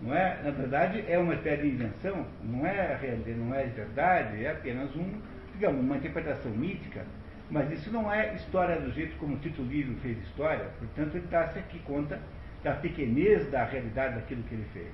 [0.01, 2.99] Não é, na verdade, é uma espécie de invenção, não é,
[3.37, 5.21] não é verdade, é apenas um,
[5.53, 7.05] digamos, uma interpretação mítica,
[7.49, 11.59] mas isso não é história do jeito como Tito Livio fez história, portanto ele dá-se
[11.59, 12.19] aqui conta
[12.63, 14.91] da pequenez da realidade daquilo que ele fez.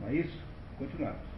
[0.00, 0.42] Não é isso?
[0.78, 1.33] Continuamos.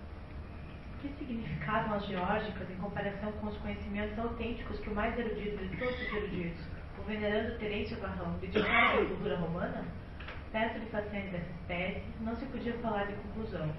[1.07, 5.77] Que significavam as geórgicas em comparação com os conhecimentos autênticos que o mais erudito de
[5.77, 6.67] todos os eruditos,
[6.99, 9.85] o venerando Terêncio Barrão, dedicaram à cultura romana?
[10.51, 13.71] Perto de façanhas dessa espécie, não se podia falar de conclusão.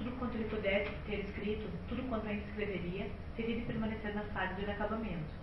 [0.00, 4.54] tudo quanto ele pudesse ter escrito, tudo quanto ainda escreveria, teria de permanecer na fase
[4.54, 5.34] do inacabamento.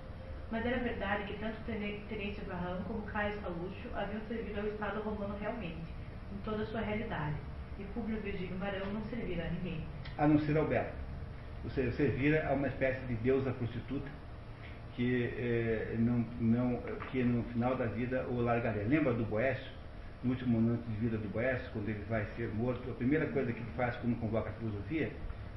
[0.49, 5.35] Mas era verdade que tanto Terêncio Abraham como Caio Salúcio haviam servido ao Estado romano
[5.39, 5.93] realmente,
[6.33, 7.35] em toda a sua realidade,
[7.77, 9.83] e Públio Virgílio Marão não servira a ninguém.
[10.17, 10.65] A não ser ao
[11.67, 14.07] Ou seja, servira a uma espécie de deusa prostituta
[14.95, 18.83] que, eh, não, não, que no final da vida o largaria.
[18.87, 19.69] Lembra do Boécio?
[20.23, 23.51] No último momento de vida do Boécio, quando ele vai ser morto, a primeira coisa
[23.51, 25.11] que ele faz quando convoca a filosofia,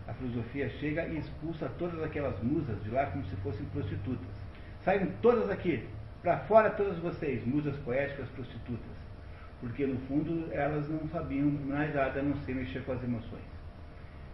[0.08, 4.26] a filosofia chega e expulsa todas aquelas musas de lá como se fossem prostitutas.
[4.84, 5.86] Saiam todas aqui,
[6.22, 8.96] para fora todas vocês, musas poéticas prostitutas.
[9.60, 13.59] Porque no fundo elas não sabiam mais nada a não ser mexer com as emoções.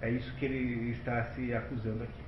[0.02, 2.26] É isso que ele está se acusando aqui.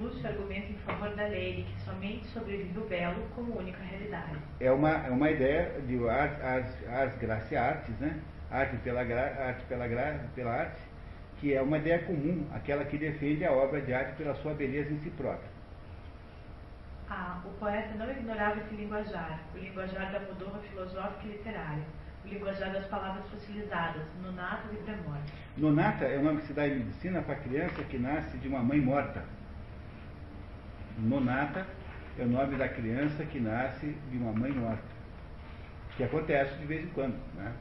[0.00, 4.36] Lúcio argumenta em favor da lei de que somente sobrevive o belo como única realidade.
[4.60, 8.20] É uma, é uma ideia de arte, arte graça artes, né?
[8.50, 10.80] Arte pela, gra, arte pela, gra, pela arte,
[11.40, 14.92] que é uma ideia comum, aquela que defende a obra de arte pela sua beleza
[14.92, 15.54] em si própria.
[17.08, 21.84] Ah, o poeta não ignorava esse linguajar, o linguajar da modorra filosófica e literária,
[22.24, 25.32] linguajar das palavras fossilizadas, nonatas e premortas.
[25.56, 28.60] Nonata é o nome que se dá em medicina para criança que nasce de uma
[28.62, 29.24] mãe morta.
[30.98, 31.66] Nonata
[32.18, 34.82] é o nome da criança que nasce de uma mãe morta.
[35.96, 37.16] Que acontece de vez em quando.
[37.34, 37.52] Né?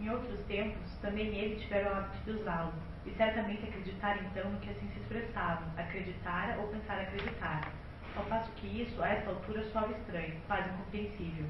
[0.00, 2.72] Em outros tempos, também ele tiveram o hábito de usá-lo,
[3.04, 7.72] e certamente acreditar então no que assim se expressava, acreditar ou pensar acreditar.
[8.16, 11.46] Ao passo que isso, a esta altura, soava estranho, quase incompreensível.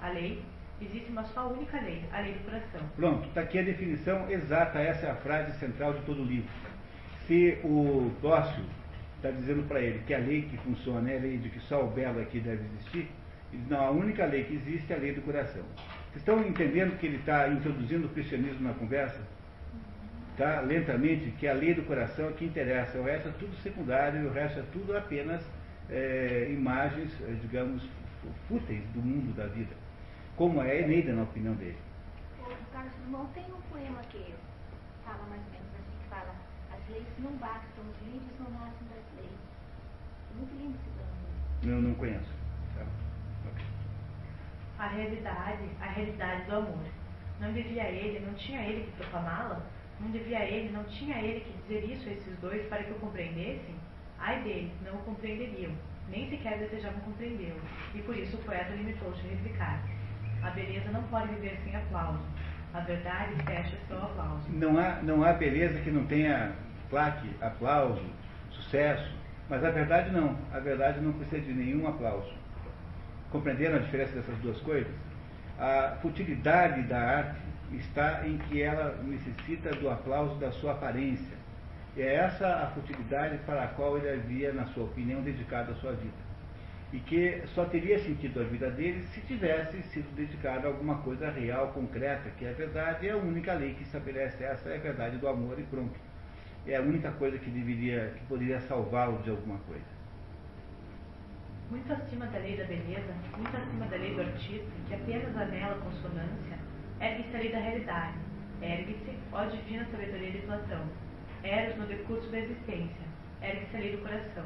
[0.00, 0.44] A lei,
[0.84, 2.80] existe uma só única lei, a lei do coração.
[2.96, 6.50] Pronto, está aqui a definição exata, essa é a frase central de todo o livro.
[7.26, 8.64] Se o Dócio
[9.16, 11.84] está dizendo para ele que a lei que funciona é a lei de que só
[11.84, 13.08] o belo aqui deve existir,
[13.52, 15.62] ele diz, não, a única lei que existe é a lei do coração.
[16.10, 19.20] Vocês estão entendendo que ele está introduzindo o cristianismo na conversa?
[20.36, 20.60] Tá?
[20.60, 24.32] Lentamente, que a lei do coração é que interessa, o resto é tudo secundário, o
[24.32, 25.42] resto é tudo apenas
[25.90, 27.86] é, imagens, é, digamos,
[28.48, 29.81] fúteis do mundo da vida.
[30.36, 31.78] Como é a Eneida, na opinião dele.
[32.40, 34.34] O Carlos Drummond tem um poema que
[35.04, 36.34] fala mais ou menos assim, que fala
[36.72, 39.38] as leis não bastam, os livros não nascem das leis.
[40.30, 41.76] É muito lindo esse poema.
[41.76, 42.32] Eu não conheço.
[42.74, 42.86] Tá?
[44.78, 46.86] A realidade, a realidade do amor.
[47.38, 49.60] Não devia ele, não tinha ele que proclamá-la?
[50.00, 52.98] Não devia ele, não tinha ele que dizer isso a esses dois para que o
[53.00, 53.74] compreendessem?
[54.18, 55.72] Ai deles, não o compreenderiam,
[56.08, 57.60] nem sequer desejavam compreendê-lo,
[57.94, 59.82] e por isso o poeta limitou-se a replicar.
[60.42, 62.20] A beleza não pode viver sem aplauso.
[62.74, 64.48] A verdade fecha seu aplauso.
[64.48, 66.52] Não há, não há beleza que não tenha
[66.90, 68.04] plaque, aplauso,
[68.50, 69.14] sucesso.
[69.48, 70.36] Mas a verdade não.
[70.52, 72.32] A verdade não precisa de nenhum aplauso.
[73.30, 74.92] Compreenderam a diferença dessas duas coisas?
[75.58, 77.40] A futilidade da arte
[77.72, 81.36] está em que ela necessita do aplauso da sua aparência.
[81.96, 85.74] E é essa a futilidade para a qual ele havia, na sua opinião, dedicado a
[85.76, 86.31] sua vida.
[86.92, 91.30] E que só teria sentido a vida dele se tivesse sido dedicado a alguma coisa
[91.30, 94.80] real, concreta, que é a verdade, é a única lei que estabelece essa, é a
[94.80, 95.98] verdade do amor e pronto.
[96.66, 100.02] É a única coisa que deveria, que poderia salvá-lo de alguma coisa.
[101.70, 105.80] Muito acima da lei da beleza, muito acima da lei do artista, que apenas anela
[105.80, 106.58] consonância,
[107.00, 108.18] ergue-se a lei da realidade.
[108.60, 110.84] Ergue-se, ó divina sabedoria de Platão.
[111.42, 113.06] Eros no decurso da existência.
[113.40, 114.44] Ergue-se a lei do coração.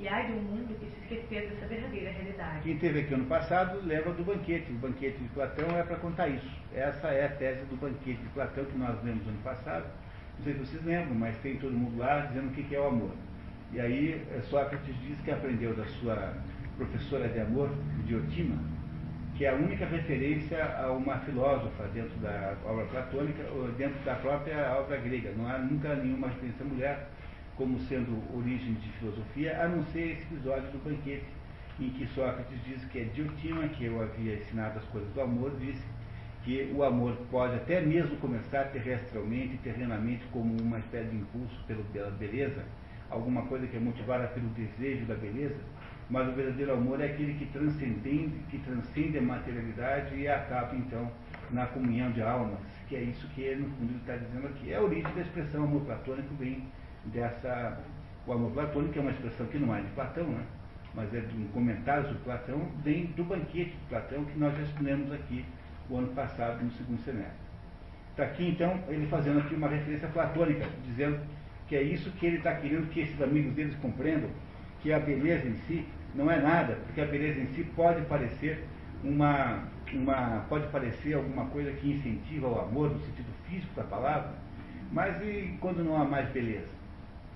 [0.00, 2.62] E ai um mundo que se esquecer dessa verdadeira realidade.
[2.62, 4.72] Quem teve aqui ano passado lembra do banquete.
[4.72, 6.50] O banquete de Platão é para contar isso.
[6.74, 9.84] Essa é a tese do banquete de Platão que nós lemos ano passado.
[10.38, 12.86] Não sei se vocês lembram, mas tem todo mundo lá dizendo o que é o
[12.86, 13.10] amor.
[13.74, 16.34] E aí Sócrates diz que aprendeu da sua
[16.78, 17.68] professora de amor,
[18.06, 18.56] Diotima,
[19.36, 24.14] que é a única referência a uma filósofa dentro da obra platônica ou dentro da
[24.14, 25.30] própria obra grega.
[25.36, 27.08] Não há nunca nenhuma referência à mulher
[27.56, 31.26] como sendo origem de filosofia, a não ser esse episódio do banquete,
[31.78, 35.52] em que Sócrates diz que é Diotima, que eu havia ensinado as coisas do amor,
[35.58, 35.82] disse
[36.44, 42.10] que o amor pode até mesmo começar terrestralmente, terrenamente, como uma espécie de impulso pela
[42.10, 42.64] beleza,
[43.10, 45.58] alguma coisa que é motivada pelo desejo da beleza,
[46.08, 51.10] mas o verdadeiro amor é aquele que transcende, que transcende a materialidade e acaba então
[51.50, 52.58] na comunhão de almas,
[52.88, 54.72] que é isso que ele, no fundo está dizendo aqui.
[54.72, 56.66] É a origem da expressão amor platônico vem
[57.06, 57.78] dessa.
[58.26, 60.44] O amor platônico é uma expressão que não é de Platão, né?
[60.94, 64.62] mas é de um comentário sobre Platão, vem do banquete de Platão que nós já
[64.62, 65.44] estudamos aqui
[65.88, 67.50] o ano passado, no segundo semestre.
[68.10, 71.20] Está aqui então ele fazendo aqui uma referência platônica, dizendo
[71.68, 74.28] que é isso que ele está querendo que esses amigos deles compreendam,
[74.82, 78.64] que a beleza em si não é nada, porque a beleza em si pode parecer
[79.04, 84.32] uma, uma pode parecer alguma coisa que incentiva o amor no sentido físico da palavra,
[84.92, 86.79] mas e quando não há mais beleza?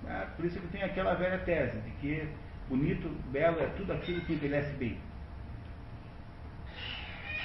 [0.07, 2.27] Ah, por isso que tem aquela velha tese de que
[2.69, 4.97] bonito, belo é tudo aquilo que envelhece bem.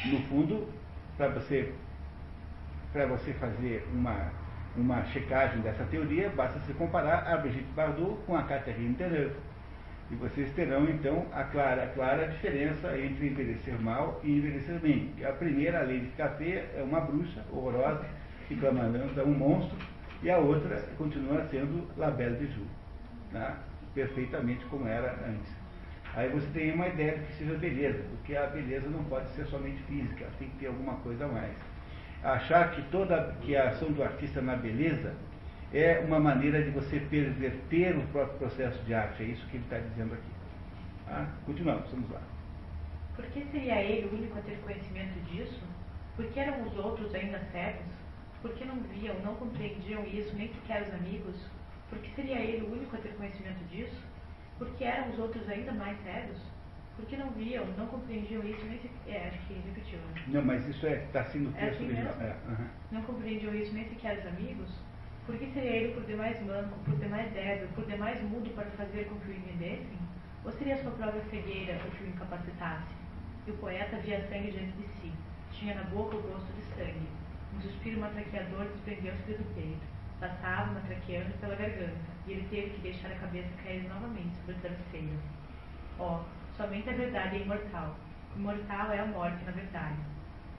[0.06, 0.68] No fundo,
[1.16, 1.72] para você,
[2.92, 4.32] você fazer uma,
[4.76, 9.36] uma checagem dessa teoria, basta se comparar a Brigitte Bardot com a Catherine Deneuve.
[10.10, 15.12] E vocês terão então a clara, a clara diferença entre envelhecer mal e envelhecer bem.
[15.24, 18.04] A primeira, a Lady Café, é uma bruxa horrorosa,
[18.48, 19.76] reclamando, é um monstro,
[20.22, 22.66] e a outra continua sendo La Belle de Joux,
[23.32, 23.56] né?
[23.94, 25.60] perfeitamente como era antes.
[26.14, 29.46] Aí você tem uma ideia do que seja beleza, porque a beleza não pode ser
[29.46, 31.56] somente física, tem que ter alguma coisa a mais.
[32.22, 35.14] Achar que toda que a ação do artista na beleza
[35.72, 39.64] é uma maneira de você perverter o próprio processo de arte, é isso que ele
[39.64, 40.30] está dizendo aqui.
[41.08, 42.20] Ah, continuamos, vamos lá.
[43.14, 45.62] Por que seria ele o único a ter conhecimento disso?
[46.16, 47.99] Por que eram os outros ainda cegos?
[48.42, 51.36] Por que não viam, não compreendiam isso, nem sequer os amigos?
[51.90, 54.00] Por que seria ele o único a ter conhecimento disso?
[54.58, 56.38] Por que eram os outros ainda mais cegos?
[56.96, 59.14] Por que não viam, não compreendiam isso, nem sequer.
[59.14, 59.98] É, acho que repetiu.
[59.98, 60.24] Né?
[60.28, 62.14] Não, mas isso é está sendo o é texto assim original.
[62.20, 62.68] É, uhum.
[62.92, 64.70] Não compreendiam isso, nem sequer os amigos?
[65.26, 69.04] Por que seria ele por demais manco, por demais débil, por demais mudo para fazer
[69.04, 69.98] com que o entendessem?
[70.44, 72.94] Ou seria sua própria cegueira o que o incapacitasse?
[73.46, 75.12] E o poeta via sangue diante de si.
[75.52, 77.19] Tinha na boca o gosto de sangue.
[77.54, 79.80] Um suspiro matraqueador desprendeu-se do peito.
[80.20, 84.60] Passava matraqueando pela garganta, e ele teve que deixar a cabeça cair novamente sobre o
[84.60, 85.18] travesseiro.
[85.98, 86.20] Oh,
[86.56, 87.96] somente a verdade é imortal.
[88.36, 89.96] Imortal é a morte, na verdade.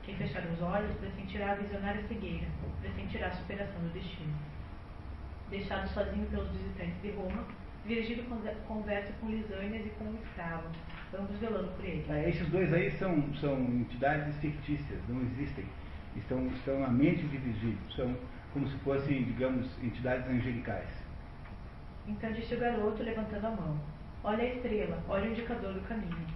[0.04, 2.48] Quem fechar os olhos pressentirá a visionária cegueira,
[2.82, 4.34] pressentirá a superação do destino.
[5.50, 7.46] Deixado sozinho pelos visitantes de Roma,
[7.86, 8.26] Virgílio
[8.68, 10.70] conversa com Lisânias e com um escravo,
[11.18, 12.06] ambos velando por ele.
[12.10, 15.66] É, esses dois aí são, são entidades fictícias, não existem.
[16.16, 18.16] Estão, estão na mente de são
[18.54, 20.90] como se fossem, digamos, entidades angelicais.
[22.08, 23.78] Então disse o garoto, levantando a mão:
[24.24, 26.28] Olha a estrela, olha o indicador do caminho.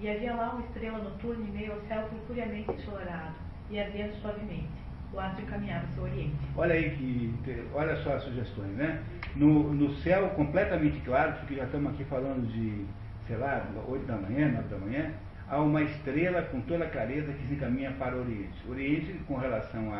[0.00, 3.34] E havia lá uma estrela noturna em meio ao céu purpuriamente ensolarado,
[3.70, 4.82] e ardendo suavemente.
[5.12, 6.36] O astro encaminhava-se ao oriente.
[6.56, 7.68] Olha aí que.
[7.74, 9.02] Olha só as sugestões, né?
[9.36, 12.84] No, no céu completamente claro, porque já estamos aqui falando de,
[13.26, 15.12] sei lá, 8 da manhã, 9 da manhã,
[15.52, 18.66] há uma estrela com toda clareza que se encaminha para o Oriente.
[18.66, 19.98] O Oriente, com relação à,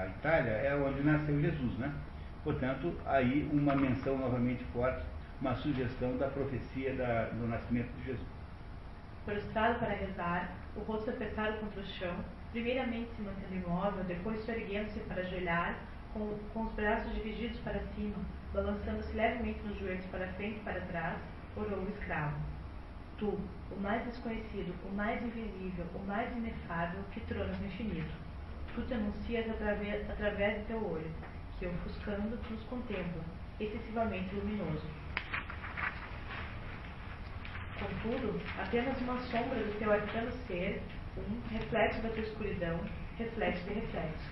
[0.00, 1.92] à Itália, é onde nasceu Jesus, né?
[2.42, 5.04] Portanto, aí uma menção novamente forte,
[5.42, 8.28] uma sugestão da profecia da, do nascimento de Jesus.
[9.26, 12.16] Prostrado para rezar, o rosto apertado contra o chão,
[12.52, 15.80] primeiramente se mantendo imóvel, depois se erguendo-se para ajoelhar,
[16.14, 18.16] com, com os braços divididos para cima,
[18.54, 21.18] balançando-se levemente nos joelhos para frente e para trás,
[21.56, 22.53] orou o escravo.
[23.18, 28.12] Tu, o mais desconhecido, o mais invisível, o mais inefável, que tronas no infinito.
[28.74, 31.10] Tu te anuncias através, através de teu olho,
[31.58, 33.22] que, ofuscando, nos contempla,
[33.60, 34.86] excessivamente luminoso.
[37.78, 40.82] Contudo, apenas uma sombra do teu arcano ser,
[41.16, 42.80] um reflexo da tua escuridão,
[43.16, 44.30] reflexo de reflexo.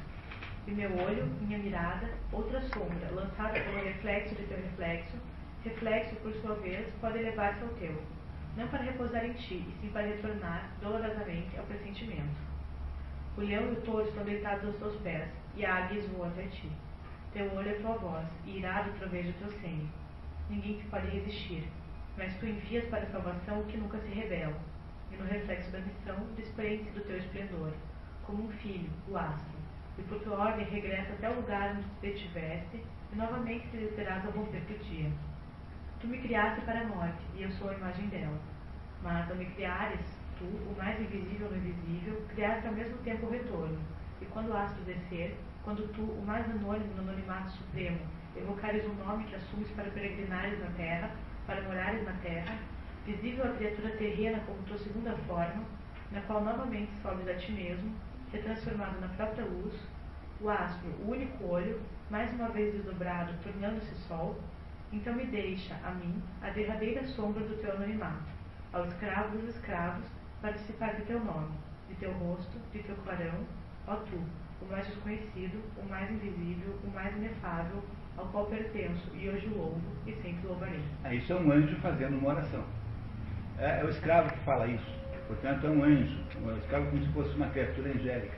[0.67, 5.17] E meu olho, minha mirada, outra sombra, lançada pelo reflexo de teu reflexo,
[5.65, 8.03] reflexo, por sua vez, pode elevar-se ao teu,
[8.57, 12.37] não para repousar em ti, e sim para retornar dolorosamente ao pressentimento.
[13.37, 16.43] O leão e o touro estão deitados aos teus pés, e a águia voa até
[16.49, 16.71] ti.
[17.33, 19.89] Teu olho é tua voz, e irado troveja o teu sangue.
[20.51, 21.67] Ninguém te pode resistir,
[22.19, 24.61] mas tu envias para a salvação o que nunca se revela,
[25.11, 27.73] e no reflexo da missão desprende-se do teu esplendor,
[28.27, 29.59] como um filho, o astro,
[29.99, 34.25] e por tua ordem regressa até o lugar onde te detiveste, e novamente te deterás
[34.27, 35.11] ao romper do dia.
[36.03, 38.37] Tu me criaste para a morte, e eu sou a imagem dela.
[39.05, 40.01] Mas ao me criares,
[40.37, 43.79] tu, o mais invisível no invisível, criaste ao mesmo tempo o retorno.
[44.21, 48.01] E quando o astro descer, quando tu, o mais anônimo no anonimato supremo,
[48.37, 51.13] evocares um nome que assumes para peregrinares na terra,
[51.47, 52.59] para morares na terra,
[53.07, 55.63] visível a criatura terrena como tua segunda forma,
[56.11, 57.95] na qual novamente sobes a ti mesmo,
[58.33, 59.75] retransformado na própria luz,
[60.41, 64.37] o astro, o único olho, mais uma vez desdobrado, tornando-se sol,
[64.93, 68.31] então me deixa, a mim, a derradeira sombra do teu anonimato,
[68.73, 70.05] ao escravo dos escravos,
[70.41, 71.53] participar de teu nome,
[71.89, 73.47] de teu rosto, de teu clarão,
[73.87, 74.21] ó tu,
[74.61, 77.83] o mais desconhecido, o mais invisível, o mais inefável,
[78.17, 80.81] ao qual pertenço e hoje louvo e sempre louvarei.
[81.05, 82.65] É, isso é um anjo fazendo uma oração.
[83.59, 85.03] É, é, o escravo que fala isso.
[85.27, 86.19] Portanto, é um anjo.
[86.45, 88.37] O escravo como se fosse uma criatura angélica.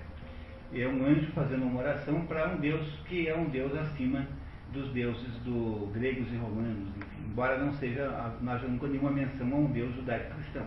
[0.73, 4.27] É um anjo fazendo uma oração para um Deus que é um Deus acima
[4.75, 6.89] dos deuses do gregos e romanos.
[6.97, 10.67] Enfim, embora não seja, nós nunca nenhuma menção a um Deus judaico-cristão.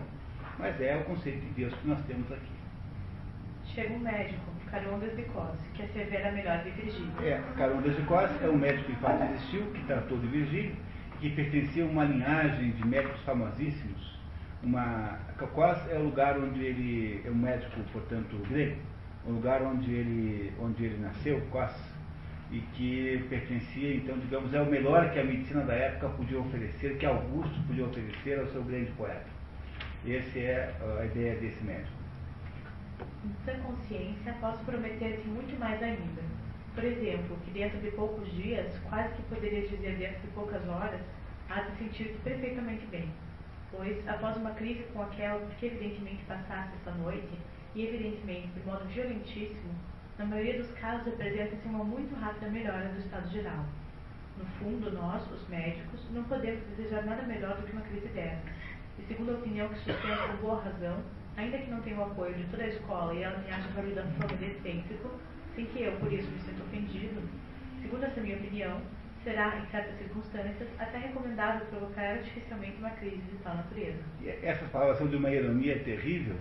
[0.58, 2.50] Mas é o conceito de Deus que nós temos aqui.
[3.66, 7.12] chega um médico, Carondas de Cos, que assevera melhor de Virgílio.
[7.22, 10.74] É, Carondas de Cos é um médico que fato existiu, que tratou de Virgílio,
[11.20, 14.18] que pertencia a uma linhagem de médicos famosíssimos.
[14.62, 18.80] Uma, Cos é o lugar onde ele é um médico, portanto, grego,
[19.26, 21.72] o lugar onde ele, onde ele nasceu, Cos,
[22.50, 26.96] e que pertencia, então, digamos, é o melhor que a medicina da época podia oferecer,
[26.96, 29.26] que Augusto podia oferecer ao seu grande poeta.
[30.06, 31.98] Essa é a ideia desse médico.
[33.24, 36.22] Em sã consciência, posso prometer-te muito mais ainda.
[36.74, 41.00] Por exemplo, que dentro de poucos dias, quase que poderia dizer dentro de poucas horas,
[41.50, 43.10] há de sentir-te perfeitamente bem.
[43.70, 47.28] Pois, após uma crise com aquela que evidentemente passaste esta noite,
[47.74, 49.74] e evidentemente de modo violentíssimo,
[50.18, 53.64] na maioria dos casos apresenta-se uma muito rápida melhora do estado geral.
[54.36, 58.42] No fundo, nós, os médicos, não podemos desejar nada melhor do que uma crise dessa.
[58.98, 61.02] E segundo a opinião que sustenta com boa razão,
[61.36, 64.36] ainda que não tenha o apoio de toda a escola e ela me da fama
[64.36, 65.08] de excêntrico,
[65.54, 67.22] sem que eu, por isso, me sinta ofendido,
[67.80, 68.80] segundo essa minha opinião,
[69.22, 73.98] será, em certas circunstâncias, até recomendável provocar artificialmente uma crise de tal natureza.
[74.42, 76.36] Essas palavras são de uma ironia terrível,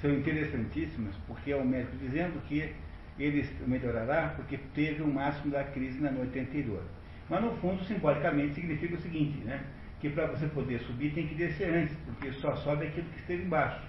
[0.00, 2.74] são interessantíssimas, porque é o médico dizendo que
[3.18, 6.82] ele melhorará porque teve o máximo da crise na noite anterior.
[7.28, 9.62] Mas, no fundo, simbolicamente, significa o seguinte, né?
[10.00, 13.42] que para você poder subir tem que descer antes, porque só sobe aquilo que esteve
[13.42, 13.88] embaixo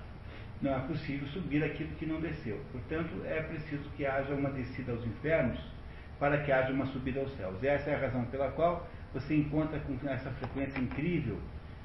[0.62, 2.60] não é possível subir aquilo que não desceu.
[2.72, 5.60] Portanto, é preciso que haja uma descida aos infernos
[6.20, 7.64] para que haja uma subida aos céus.
[7.64, 11.40] Essa é a razão pela qual você encontra com essa frequência incrível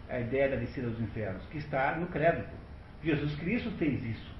[0.09, 2.45] a ideia da descida aos infernos, que está no credo.
[3.03, 4.34] Jesus Cristo fez isso.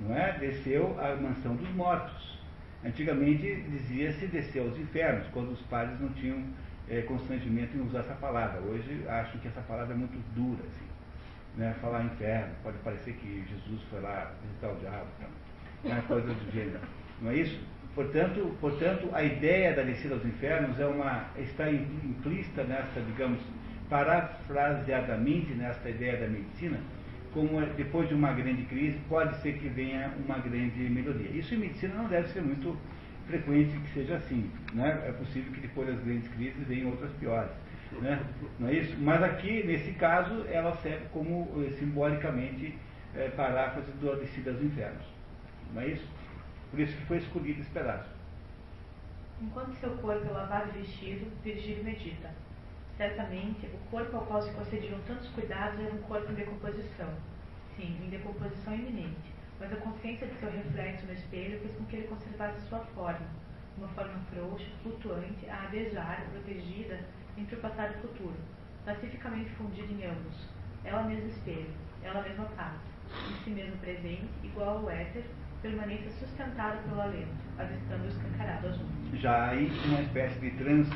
[0.00, 0.38] Não é?
[0.38, 2.38] Desceu à mansão dos mortos.
[2.84, 6.42] Antigamente dizia-se desceu aos infernos, quando os padres não tinham
[6.88, 8.60] é, constrangimento em usar essa palavra.
[8.60, 10.62] Hoje acham que essa palavra é muito dura.
[10.66, 10.94] Assim
[11.56, 15.06] né, falar inferno, pode parecer que Jesus foi lá visitar o diabo,
[15.84, 16.80] né, coisa do gênero.
[17.20, 17.58] Não é isso?
[17.94, 23.40] Portanto, portanto, a ideia da descida aos infernos é uma, está implícita nessa, digamos,
[23.88, 26.78] parafraseadamente nesta ideia da medicina,
[27.34, 31.28] como é, depois de uma grande crise pode ser que venha uma grande melhoria.
[31.30, 32.78] Isso em medicina não deve ser muito
[33.26, 34.50] frequente que seja assim.
[34.72, 35.02] Né?
[35.06, 37.50] É possível que depois das grandes crises venham outras piores.
[38.00, 38.24] Né?
[38.58, 38.96] Não é isso?
[38.98, 42.76] Mas aqui, nesse caso, ela serve como eh, simbolicamente
[43.14, 45.04] é, paráfrase do descida aos infernos.
[45.72, 46.06] Não é isso?
[46.70, 48.08] Por isso que foi escolhido esse pedaço.
[49.40, 52.30] Enquanto seu corpo é lavado e vestido, Virgílio medita.
[52.96, 57.08] Certamente, o corpo ao qual se concediam tantos cuidados era um corpo em decomposição.
[57.76, 59.34] Sim, em decomposição iminente.
[59.58, 63.26] Mas a consciência de seu reflexo no espelho fez com que ele conservasse sua forma.
[63.76, 67.00] Uma forma frouxa, flutuante, a adejar, protegida
[67.36, 68.36] entre o passado e o futuro,
[68.84, 70.48] pacificamente fundida em ambos.
[70.84, 71.70] Ela mesma espelho,
[72.02, 72.78] ela mesma paz,
[73.30, 75.24] em si mesmo presente, igual ao éter,
[75.62, 78.86] permanece sustentada pelo alento, avistando o escancarado azul.
[79.14, 80.88] Já aí uma espécie de trans,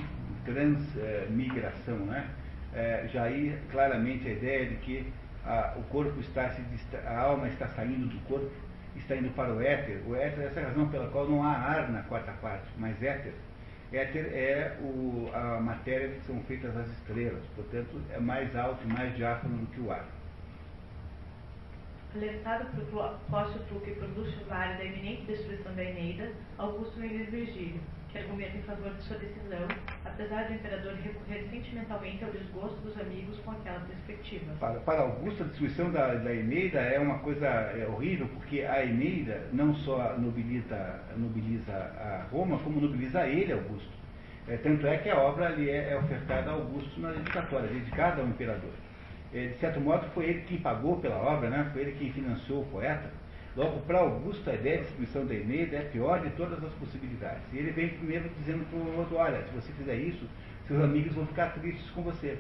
[0.53, 2.29] transmigração, né?
[2.75, 5.13] É, já aí claramente a ideia de que
[5.45, 6.63] a, o corpo está se
[6.97, 8.51] a alma está saindo do corpo,
[8.97, 10.03] está indo para o éter.
[10.07, 13.33] O éter é essa razão pela qual não há ar na quarta parte, mas éter
[13.91, 18.93] Éter é o, a matéria que são feitas as estrelas, portanto é mais alto e
[18.93, 20.05] mais diáfano do que o ar.
[22.15, 27.81] Alertado por apóstolo que produz o vale da iminente destruição da Eneida, Augusto Mendes Virgílio,
[28.11, 29.69] que argumenta em favor de sua decisão,
[30.05, 34.53] apesar do imperador recorrer sentimentalmente ao desgosto dos amigos com aquela perspectiva.
[34.59, 38.85] Para, para Augusto, a destruição da, da Eneida é uma coisa é horrível, porque a
[38.85, 43.99] Eneida não só nobiliza, nobiliza a Roma, como nobiliza ele, Augusto.
[44.49, 48.23] É, tanto é que a obra ali é, é ofertada a Augusto na dedicatória, dedicada
[48.23, 48.73] ao imperador.
[49.35, 51.69] É, de certo modo, foi ele quem pagou pela obra, né?
[51.73, 53.11] foi ele quem financiou o poeta.
[53.57, 56.73] Logo, para Augusto, a ideia de distribuição da Eneida é a pior de todas as
[56.75, 57.43] possibilidades.
[57.53, 60.29] E ele vem primeiro dizendo para o outro, olha, se você fizer isso,
[60.67, 62.39] seus amigos vão ficar tristes com você.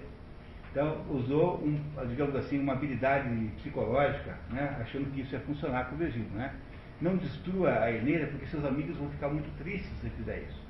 [0.70, 5.96] Então, usou, um, digamos assim, uma habilidade psicológica, né, achando que isso ia funcionar com
[5.96, 6.28] o Virgílio.
[6.30, 6.54] Né?
[7.00, 10.60] Não destrua a Eneida, porque seus amigos vão ficar muito tristes se fizer isso.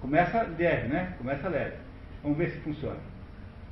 [0.00, 1.14] Começa leve, né?
[1.18, 1.76] Começa leve.
[2.22, 2.98] Vamos ver se funciona.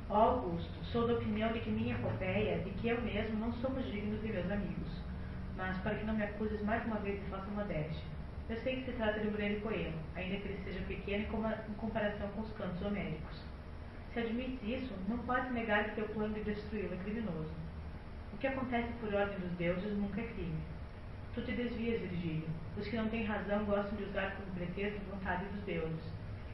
[0.09, 4.21] Augusto, sou da opinião de que minha epopeia, de que eu mesmo não somos dignos
[4.21, 4.88] de meus amigos
[5.59, 8.01] mas para que não me acuses mais uma vez de falsa modéstia.
[8.47, 11.73] Eu sei que se trata de um grande poema, ainda que ele seja pequeno em
[11.73, 13.43] comparação com os cantos homéricos.
[14.13, 17.51] Se admites isso, não pode negar que teu plano de destruí-lo é criminoso.
[18.33, 20.59] O que acontece por ordem dos deuses nunca é crime.
[21.35, 22.49] Tu te desvias, Virgílio.
[22.77, 26.03] Os que não têm razão gostam de usar como pretexto a vontade dos deuses.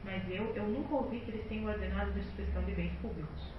[0.04, 3.52] Mas eu, eu nunca ouvi que eles tenham ordenado a destruição de bens públicos.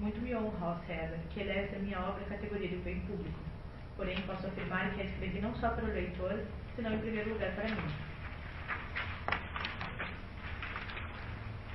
[0.00, 3.49] Muito me honra, ó César, que eleves a minha obra à categoria de bem público
[4.00, 6.40] Porém, posso afirmar que a escrevi não só para o leitor,
[6.74, 7.92] senão em primeiro lugar para mim.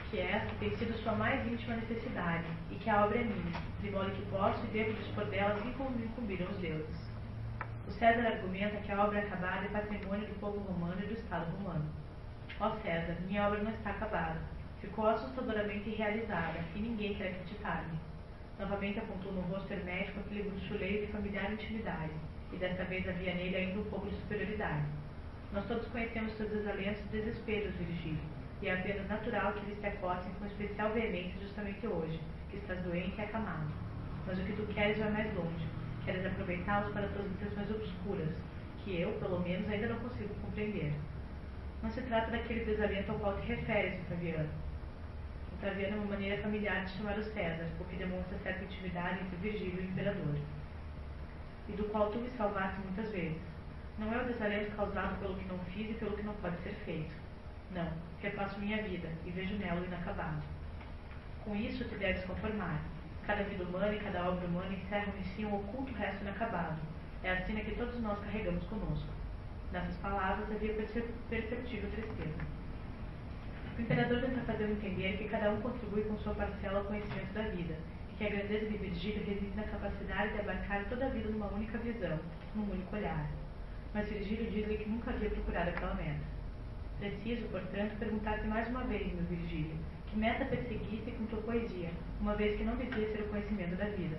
[0.10, 3.92] Que esta tem sido sua mais íntima necessidade, e que a obra é minha, de
[3.92, 7.12] modo que posso e devo dispor dela assim como me incumbiram os deuses.
[7.88, 11.56] O César argumenta que a obra acabada é patrimônio do povo romano e do Estado
[11.58, 11.86] romano.
[12.60, 14.42] Ó César, minha obra não está acabada.
[14.82, 18.00] Ficou assustadoramente realizada, e ninguém quer acreditar-me.
[18.58, 22.12] Novamente apontou no rosto hermético aquele bruxuleiro de familiar intimidade,
[22.54, 24.86] e desta vez havia nele ainda um pouco de superioridade.
[25.52, 28.20] Nós todos conhecemos seus desalentos e desesperos, Virgílio,
[28.62, 32.82] e é apenas natural que eles te acossem com especial veemência justamente hoje, que estás
[32.84, 33.72] doente e acamado.
[34.26, 35.68] Mas o que tu queres vai mais longe.
[36.06, 38.30] Queres aproveitá-los para tuas intenções obscuras,
[38.84, 40.94] que eu, pelo menos, ainda não consigo compreender.
[41.84, 44.65] Não se trata daquele desalento ao qual te referes, Otaviano.
[45.68, 49.82] É uma maneira familiar de chamar o César, o que demonstra certa intimidade entre Virgílio
[49.82, 50.36] e o imperador,
[51.68, 53.42] e do qual tu me salvaste muitas vezes.
[53.98, 56.76] Não é o desalento causado pelo que não fiz e pelo que não pode ser
[56.86, 57.12] feito.
[57.72, 57.92] Não,
[58.22, 60.44] repasso minha vida e vejo nela o inacabado.
[61.44, 62.80] Com isso te deves conformar.
[63.26, 66.80] Cada vida humana e cada obra humana encerram em si um oculto resto inacabado.
[67.24, 69.10] É a sina que todos nós carregamos conosco.
[69.72, 70.76] Nessas palavras havia
[71.28, 72.46] perceptível tristeza.
[73.78, 77.42] O imperador tenta fazer entender que cada um contribui com sua parcela ao conhecimento da
[77.42, 77.76] vida,
[78.10, 81.48] e que a grandeza de Virgílio reside na capacidade de abarcar toda a vida numa
[81.48, 82.18] única visão,
[82.56, 83.30] num único olhar.
[83.94, 86.24] Mas Virgílio diz-lhe que nunca havia procurado aquela meta.
[87.00, 91.90] Preciso, portanto, perguntar-te mais uma vez, meu Virgílio, que meta perseguiste com tua poesia,
[92.22, 94.18] uma vez que não devia ser o conhecimento da vida,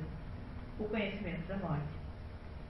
[0.78, 1.88] o conhecimento da morte.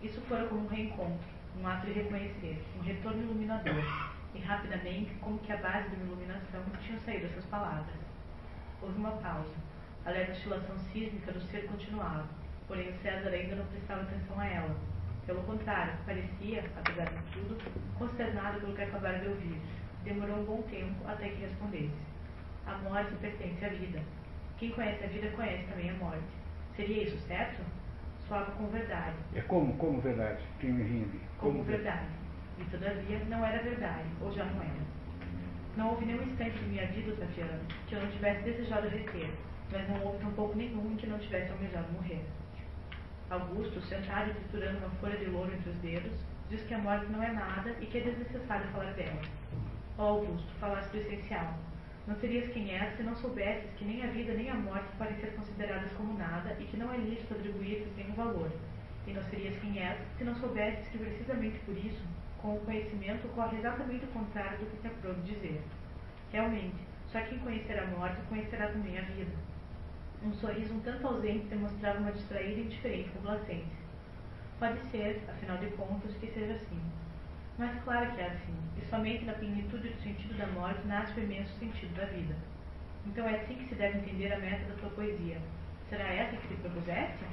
[0.04, 1.26] Isso fora como um reencontro,
[1.60, 6.04] um ato de reconhecer, um retorno iluminador, e rapidamente, como que a base de uma
[6.04, 7.96] iluminação, tinham saído essas palavras.
[8.82, 9.54] Houve uma pausa.
[10.04, 12.26] A leve oscilação sísmica do ser continuava,
[12.68, 14.76] porém o César ainda não prestava atenção a ela.
[15.26, 17.58] Pelo contrário, parecia, apesar de tudo,
[17.98, 19.60] consternado pelo que acabara de ouvir.
[20.04, 21.90] Demorou um bom tempo até que respondesse.
[22.66, 24.00] A morte pertence à vida.
[24.58, 26.22] Quem conhece a vida conhece também a morte.
[26.76, 27.62] Seria isso certo?
[28.28, 29.16] soava com verdade.
[29.34, 30.42] É como, como verdade?
[30.60, 31.20] Quem me rende?
[31.38, 32.06] Como, como verdade.
[32.58, 34.86] E todavia não era verdade, ou já não era.
[35.76, 39.30] Não houve nenhum instante de minha vida, Tatiana, que eu não tivesse desejado reter,
[39.70, 42.24] mas não houve tampouco nenhum em que não tivesse almejado morrer.
[43.28, 46.12] Augusto, sentado e triturando uma folha de louro entre os dedos,
[46.48, 49.20] diz que a morte não é nada e que é desnecessário falar dela.
[49.98, 51.58] Ó oh, Augusto, falaste do essencial.
[52.06, 55.16] Não serias quem és se não soubesses que nem a vida nem a morte podem
[55.16, 58.50] ser consideradas como nada e que não é lícito atribuir-lhes nenhum valor.
[59.08, 62.02] E não serias quem és se não soubesses que precisamente por isso,
[62.46, 65.60] com o conhecimento, ocorre exatamente o contrário do que te aprove dizer.
[66.30, 66.76] Realmente,
[67.10, 69.32] só quem conhecer a morte conhecerá também a vida.
[70.22, 73.84] Um sorriso um tanto ausente demonstrava uma distraída e indiferente complacência.
[74.60, 76.80] Pode ser, afinal de contas, que seja assim.
[77.58, 81.24] Mas claro que é assim, e somente na plenitude do sentido da morte nasce o
[81.24, 82.36] imenso sentido da vida.
[83.06, 85.40] Então é assim que se deve entender a meta da tua poesia.
[85.88, 87.24] Será essa que te propuseste?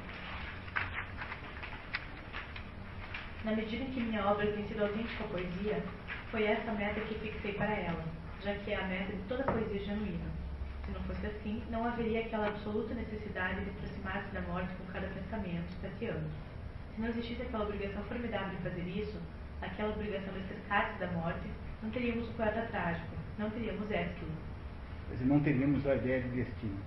[3.43, 5.83] Na medida em que minha obra tem sido autêntica poesia,
[6.31, 8.01] foi essa a meta que fixei para ela,
[8.41, 10.31] já que é a meta de toda poesia genuína.
[10.85, 15.07] Se não fosse assim, não haveria aquela absoluta necessidade de aproximar-se da morte com cada
[15.07, 16.29] pensamento, tateando.
[16.95, 19.19] Se não existisse aquela obrigação formidável de fazer isso,
[19.61, 21.47] aquela obrigação de cercar-se da morte,
[21.81, 24.31] não teríamos o poeta trágico, não teríamos Ésquilo.
[25.09, 26.77] Mas não teríamos a ideia de destino.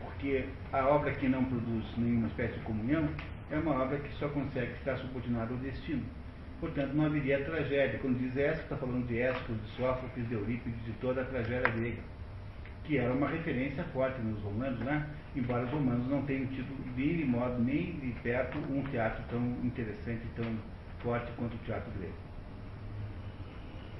[0.00, 3.06] Porque a obra que não produz nenhuma espécie de comunhão
[3.50, 6.04] é uma obra que só consegue estar subordinada ao destino.
[6.60, 7.98] Portanto, não haveria tragédia.
[8.00, 11.70] Quando diz Ésquilo, está falando de Ésquilo, de Sófocles, de Eurípides, de toda a tragédia
[11.72, 12.02] grega,
[12.84, 15.08] que era uma referência forte nos romanos, né?
[15.36, 20.26] embora os romanos não tenham tido de modo nem de perto um teatro tão interessante,
[20.34, 20.58] tão
[21.00, 22.14] forte quanto o teatro grego.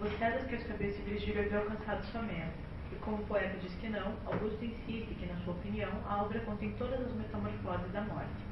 [0.01, 2.53] Os César que estabelece Virgílio havia alcançado sua meta,
[2.93, 6.41] e como o poeta diz que não, Augusto insiste que, na sua opinião, a obra
[6.41, 8.48] contém todas as metamorfoses da morte.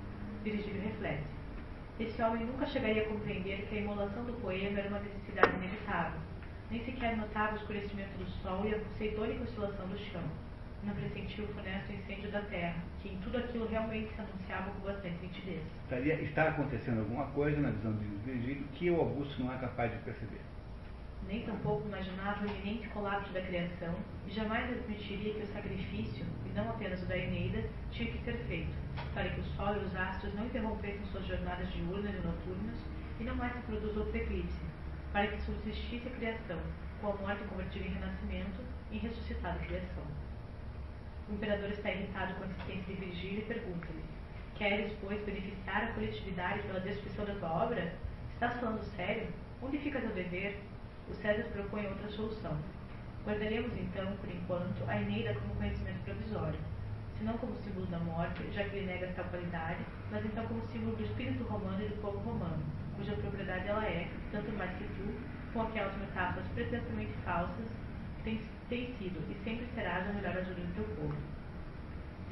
[0.51, 1.24] Virgílio reflete.
[1.99, 6.20] Esse homem nunca chegaria a compreender que a imolação do poema era uma necessidade inevitável.
[6.70, 10.22] Nem sequer notava o escurecimento do sol e a ceitônica oscilação do chão
[10.84, 14.86] não pressentiu o funesto incêndio da terra, que em tudo aquilo realmente se anunciava com
[14.86, 15.62] bastante nitidez.
[16.22, 19.99] Está acontecendo alguma coisa na visão de Virgílio que o Augusto não é capaz de
[19.99, 20.40] perceber.
[21.26, 23.94] Nem tampouco imaginava o iminente colapso da criação
[24.26, 28.36] e jamais admitiria que o sacrifício, e não apenas o da Eneida, tinha que ser
[28.46, 28.72] feito,
[29.12, 32.76] para que o sol e os astros não interrompessem suas jornadas diurnas e noturnas
[33.18, 34.60] e não mais se produza outro eclipse,
[35.12, 36.60] para que subsistisse a criação,
[37.00, 38.60] com a morte convertida em renascimento,
[38.92, 40.04] em ressuscitada criação.
[41.28, 44.04] O imperador está irritado com a existência de Virgílio e pergunta-lhe:
[44.54, 47.92] Queres, pois, beneficiar a coletividade pela destruição da tua obra?
[48.32, 49.26] Estás falando sério?
[49.60, 50.60] Onde fica teu dever?
[51.09, 52.57] O César propõe outra solução.
[53.24, 56.59] Guardaremos, então, por enquanto, a Eneida como conhecimento provisório,
[57.18, 59.80] se não como símbolo da morte, já que ele nega tal qualidade,
[60.11, 62.62] mas então como símbolo do espírito romano e do povo romano,
[62.96, 65.14] cuja propriedade ela é, tanto mais que tu,
[65.52, 67.66] com aquelas metáforas pretensiamente falsas,
[68.22, 71.16] tem, tem sido e sempre serás a melhor ajuda do teu povo.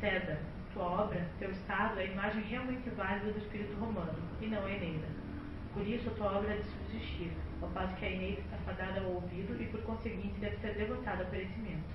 [0.01, 0.39] César,
[0.75, 4.70] tua obra, teu estado, é a imagem realmente válida do espírito romano, e não a
[4.70, 5.07] Eneida.
[5.72, 7.33] Por isso, a tua obra é de subsistir,
[7.63, 11.25] ao passo que a Eneida está fadada ao ouvido e, por conseguinte, deve ser devotada
[11.25, 11.95] ao perecimento.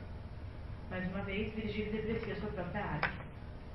[0.89, 3.11] Mais uma vez, Virgílio deprecia sua própria arte.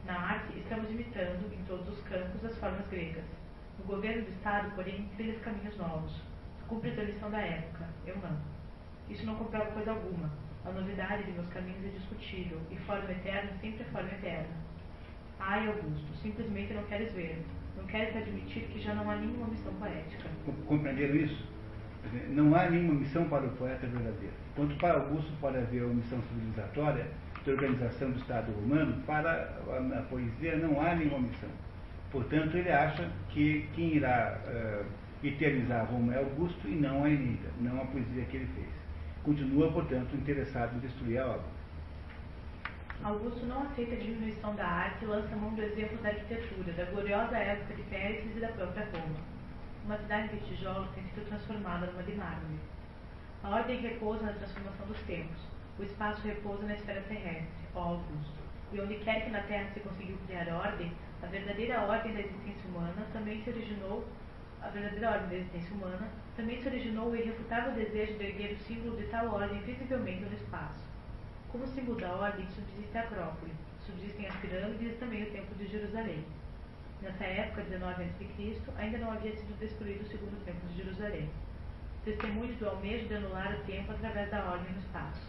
[0.05, 3.25] Na arte, estamos imitando, em todos os campos, as formas gregas.
[3.79, 6.13] No governo do Estado, porém, trilha caminhos novos.
[6.69, 8.37] Cumpre a lição da época, eu não.
[9.09, 10.31] Isso não comprova coisa alguma.
[10.65, 14.57] A novidade de meus caminhos é discutível, e forma eterna sempre é forma eterna.
[15.39, 17.45] Ai, Augusto, simplesmente não queres ver.
[17.77, 20.29] Não queres admitir que já não há nenhuma missão poética.
[20.67, 21.47] Compreenderam isso?
[22.31, 24.35] Não há nenhuma missão para o poeta verdadeiro.
[24.55, 27.07] Quanto para Augusto pode haver uma missão civilizatória
[27.45, 31.49] de organização do Estado romano, para a, poesia não há nenhuma missão.
[32.11, 37.51] Portanto, ele acha que quem irá uh, eternizar Roma é Augusto e não a Eneida,
[37.61, 38.69] não a poesia que ele fez.
[39.23, 41.55] Continua, portanto, interessado em destruir a obra.
[43.03, 46.85] Augusto não aceita a diminuição da arte e lança mão do exemplo da arquitetura, da
[46.85, 49.34] gloriosa época de Péricles e da própria Roma.
[49.85, 52.59] Uma cidade de tijolos tem sido transformada numa de mármore.
[53.43, 55.37] A ordem repousa na transformação dos tempos.
[55.79, 58.41] O espaço repousa na esfera terrestre, ó Augusto.
[58.73, 60.91] E onde quer que na Terra se conseguiu criar ordem,
[61.23, 64.09] a verdadeira ordem da existência humana também se originou
[64.63, 68.59] a verdadeira ordem da existência humana, também se originou o irrefutável desejo de erguer o
[68.61, 70.83] símbolo de tal ordem visivelmente no espaço.
[71.53, 73.53] Como símbolo da ordem subsiste a Acrópole,
[73.85, 76.25] subsistem as pirâmides e também o Templo de Jerusalém.
[77.05, 81.29] Nessa época, 19 a.C., ainda não havia sido destruído o segundo Templo de Jerusalém.
[82.03, 85.21] Testemunhos do almejo de anular o tempo através da ordem no espaço.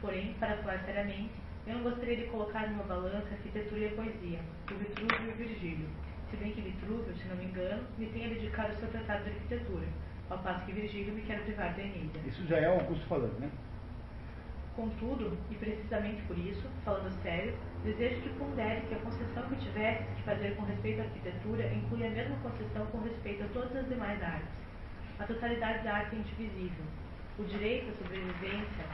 [0.00, 1.32] Porém, para falar seriamente,
[1.66, 4.40] eu não gostaria de colocar numa balança a arquitetura e a poesia,
[4.72, 5.88] o Vitrúvio e o Virgílio,
[6.30, 9.30] se bem que Vitrúvio, se não me engano, me tenha dedicado o seu tratado de
[9.30, 9.86] arquitetura,
[10.30, 12.18] ao passo que Virgílio me quer privar da Eneida.
[12.26, 13.50] Isso já é Augusto falando, né?
[14.76, 20.04] Contudo, e precisamente por isso, falando sério, desejo que pondere que a concessão que tivesse
[20.16, 23.88] que fazer com respeito à arquitetura inclui a mesma concessão com respeito a todas as
[23.88, 24.54] demais artes.
[25.18, 26.84] A totalidade da arte é indivisível.
[27.38, 28.84] O direito à sobrevivência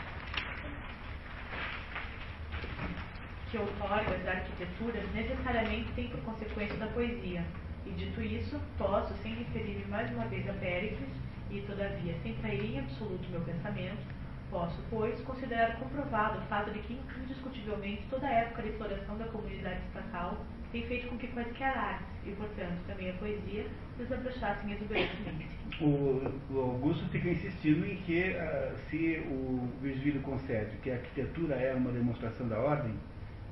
[3.50, 7.44] que outorga da arquitetura necessariamente tem por consequência da poesia.
[7.84, 11.10] E dito isso, posso, sem referir-me mais uma vez a Péricles,
[11.50, 14.21] e todavia sem trair em absoluto meu pensamento,
[14.52, 19.24] Posso, pois, considerar comprovado o fato de que, indiscutivelmente, toda a época de floração da
[19.24, 20.36] comunidade estatal
[20.70, 23.64] tem feito com que quaisquer artes, e, portanto, também a poesia,
[23.96, 25.56] desabrochassem exuberantemente.
[25.80, 31.54] O, o Augusto fica insistindo em que, uh, se o Virgílio concede que a arquitetura
[31.54, 32.94] é uma demonstração da ordem,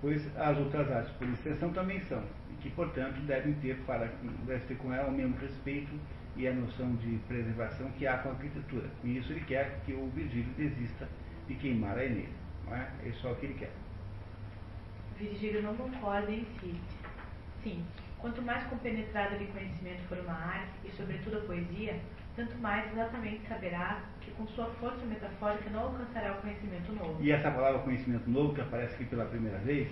[0.02, 4.12] pois as outras artes, por extensão, também são, e que, portanto, devem ter, para,
[4.46, 5.92] deve ter com ela o mesmo respeito
[6.36, 8.88] e a noção de preservação que há com a arquitetura.
[9.04, 11.08] E isso ele quer que o Virgílio desista
[11.48, 12.32] de queimar a Eneida.
[12.66, 12.88] Não é?
[13.04, 13.72] é só o que ele quer.
[15.18, 16.98] Virgílio não concorda e insiste.
[17.62, 17.84] Sim,
[18.18, 22.00] quanto mais compenetrada de conhecimento for uma arte, e sobretudo a poesia,
[22.36, 27.22] tanto mais exatamente saberá que com sua força metafórica não alcançará o conhecimento novo.
[27.22, 29.90] E essa palavra conhecimento novo, que aparece aqui pela primeira vez,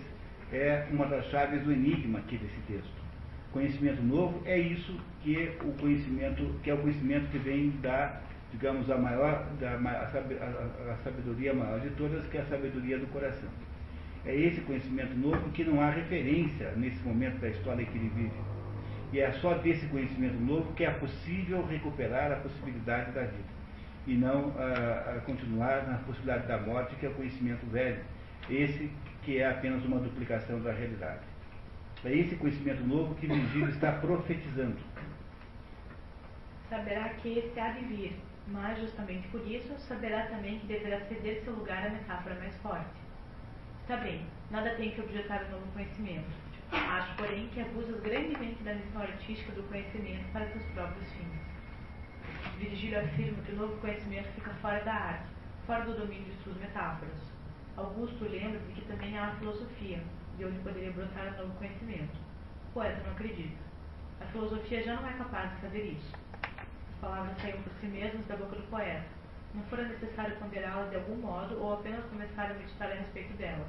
[0.52, 3.07] é uma das chaves do enigma aqui desse texto.
[3.58, 8.20] Conhecimento novo é isso que o conhecimento, que é o conhecimento que vem da,
[8.52, 13.08] digamos, a maior, da, a, a sabedoria maior de todas, que é a sabedoria do
[13.08, 13.48] coração.
[14.24, 18.30] É esse conhecimento novo que não há referência nesse momento da história que ele vive.
[19.12, 23.58] E é só desse conhecimento novo que é possível recuperar a possibilidade da vida.
[24.06, 27.98] E não a continuar na possibilidade da morte, que é o conhecimento velho.
[28.48, 28.88] Esse
[29.24, 31.37] que é apenas uma duplicação da realidade.
[32.04, 34.78] É esse conhecimento novo que Virgílio está profetizando.
[36.68, 41.42] Saberá que esse há de vir, mas justamente por isso saberá também que deverá ceder
[41.42, 42.88] seu lugar à metáfora mais forte.
[43.82, 46.28] Está bem, nada tem que objetar o novo conhecimento.
[46.70, 52.58] Acho, porém, que abusas grandemente da missão artística do conhecimento para seus próprios fins.
[52.58, 55.26] Virgílio afirma que o novo conhecimento fica fora da arte,
[55.66, 57.16] fora do domínio de suas metáforas.
[57.76, 60.02] Augusto lembra que também há a filosofia,
[60.38, 62.16] de onde poderia brotar um novo conhecimento.
[62.70, 63.58] O poeta não acredita.
[64.20, 66.12] A filosofia já não é capaz de fazer isso.
[66.92, 69.04] As palavras saíram por si mesmas da boca do poeta.
[69.52, 73.66] Não fora necessário ponderá-las de algum modo ou apenas começar a meditar a respeito delas.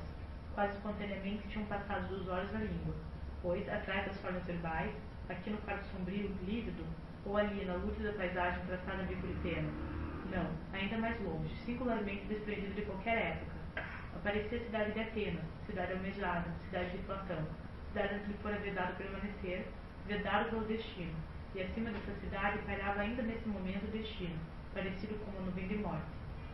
[0.54, 2.94] Quase espontaneamente tinham passado dos olhos à língua.
[3.42, 4.94] pois, atrás das formas verbais,
[5.28, 6.86] aqui no quarto sombrio, lívido,
[7.26, 9.70] ou ali na lúcida paisagem traçada bicuritena?
[10.30, 13.59] Não, ainda mais longe, singularmente desprendido de qualquer época.
[14.16, 17.46] Aparecia a cidade de Atenas, cidade almejada, cidade de Platão,
[17.90, 19.66] cidade onde lhe fora vedado permanecer,
[20.06, 21.16] vedado pelo destino,
[21.56, 24.38] e acima dessa cidade pairava ainda nesse momento o destino,
[24.74, 26.06] parecido com uma nuvem de morte,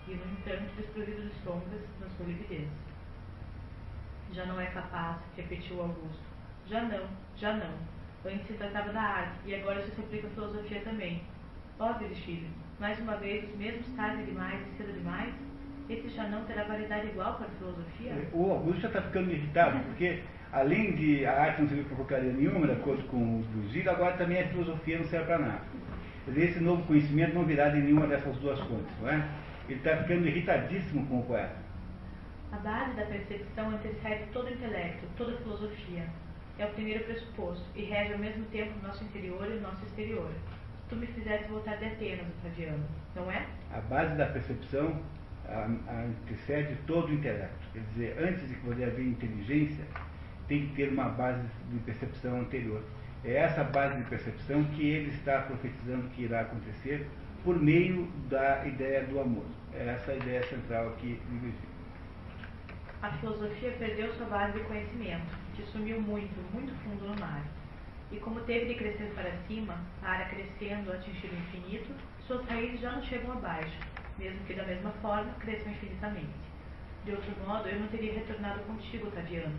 [0.08, 2.68] e, no entanto, desprovido de sombras na sua lividez.
[4.32, 6.24] Já não é capaz, repetiu Augusto.
[6.68, 7.96] Já não, já não.
[8.26, 11.24] Antes se tratava da arte, e agora isso se aplica à filosofia também.
[11.80, 12.50] Ó, oh, Virgílio,
[12.80, 15.45] mais uma vez os mesmos tarde demais e cedo demais?
[15.88, 18.28] Esse já não terá validade igual para a filosofia?
[18.34, 22.34] O Augusto já está ficando irritado, porque além de a arte não servir para porcaria
[22.34, 25.62] nenhuma, de acordo com o Virgílio, agora também a filosofia não serve para nada.
[26.36, 29.30] Esse novo conhecimento não virá de nenhuma dessas duas fontes, não é?
[29.70, 31.56] Ele está ficando irritadíssimo com o poeta.
[32.52, 36.08] A base da percepção antecede todo o intelecto, toda a filosofia.
[36.58, 39.84] É o primeiro pressuposto e rege ao mesmo tempo o nosso interior e o nosso
[39.84, 40.32] exterior.
[40.90, 43.46] Tu me fizeste voltar de Atenas, Octaviano, não é?
[43.74, 45.02] A base da percepção
[45.50, 47.66] antecede todo o intelecto.
[47.74, 49.86] Quer dizer, antes de poder haver inteligência,
[50.48, 52.84] tem que ter uma base de percepção anterior.
[53.24, 57.08] É essa base de percepção que ele está profetizando que irá acontecer
[57.44, 59.46] por meio da ideia do amor.
[59.74, 61.76] É essa a ideia central aqui de Virgílio.
[63.02, 67.44] A filosofia perdeu sua base de conhecimento, que sumiu muito, muito fundo no mar.
[68.12, 71.94] E como teve de crescer para cima, para crescendo atingir o infinito,
[72.26, 73.78] suas raízes já não chegam abaixo,
[74.18, 76.46] mesmo que da mesma forma cresçam infinitamente.
[77.04, 79.56] De outro modo, eu não teria retornado contigo, Taviano.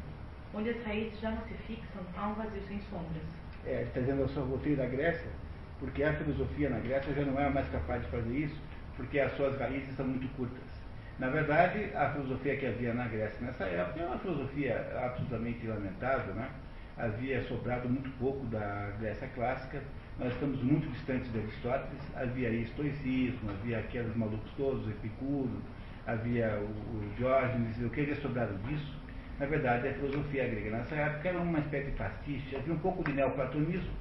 [0.55, 3.23] Onde as raízes já não se fixam, há um vazio sem sombras.
[3.65, 5.31] É, está dizendo eu só voltei da Grécia,
[5.79, 8.61] porque a filosofia na Grécia já não é mais capaz de fazer isso,
[8.97, 10.63] porque as suas raízes são muito curtas.
[11.19, 16.35] Na verdade, a filosofia que havia na Grécia nessa época é uma filosofia absolutamente lamentável,
[16.35, 16.51] né?
[16.99, 19.83] Havia sobrado muito pouco da Grécia clássica,
[20.19, 25.61] nós estamos muito distantes de Aristóteles, havia aí estoicismo, havia aqueles malucos todos, Epicuro,
[26.07, 28.97] havia o, o Diógenes, o que havia sobrado disso?
[29.39, 33.05] Na verdade, a filosofia grega nessa época era uma espécie de pastiche, havia um pouco
[33.05, 33.93] de neoplatonismo,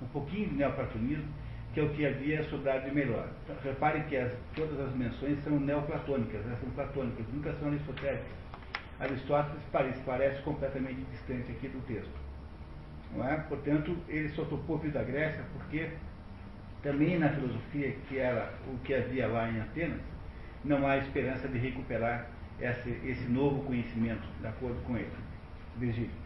[0.00, 1.26] um pouquinho de neoplatonismo,
[1.72, 3.28] que é o que havia sobrado de melhor.
[3.42, 8.44] Então, reparem que as, todas as menções são neoplatônicas, elas são platônicas, nunca são aristotélicas.
[9.00, 12.23] Aristóteles parece, parece completamente distante aqui do texto.
[13.14, 13.36] Não é?
[13.36, 15.90] Portanto, ele só topou vir da Grécia porque
[16.82, 20.00] também na filosofia, que era o que havia lá em Atenas,
[20.64, 22.26] não há esperança de recuperar
[22.60, 25.12] esse, esse novo conhecimento, de acordo com ele.
[25.76, 26.24] Virgílio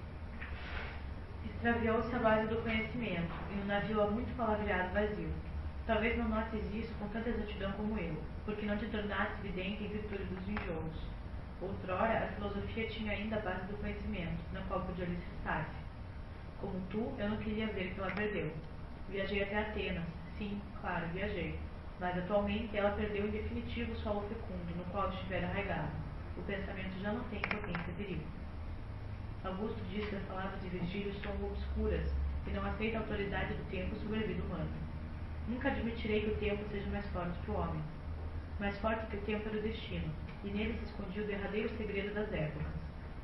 [1.59, 5.31] extraviou-se a base do conhecimento, e o navio há muito palavreado vazio.
[5.87, 9.89] Talvez não notes isso com tanta exatidão como eu, porque não te tornaste evidente em
[9.89, 11.09] virtude dos enjoos.
[11.61, 15.88] Outrora, a filosofia tinha ainda a base do conhecimento, na qual podia alicerçar-se.
[16.61, 18.53] Como tu, eu não queria ver que ela perdeu.
[19.09, 20.05] Viajei até Atenas,
[20.37, 21.59] sim, claro, viajei.
[22.01, 25.91] Mas atualmente ela perdeu em definitivo o solo fecundo, no qual estiver arraigado.
[26.37, 28.21] O pensamento já não tem potência viril.
[29.45, 32.11] Augusto diz que as palavras de Virgílio são obscuras
[32.47, 34.69] e não aceita a autoridade do tempo sobre a vida humana.
[35.49, 37.83] Nunca admitirei que o tempo seja mais forte que o homem.
[38.59, 40.13] Mais forte que o tempo era o destino,
[40.45, 42.67] e nele se escondia o derradeiro segredo das épocas,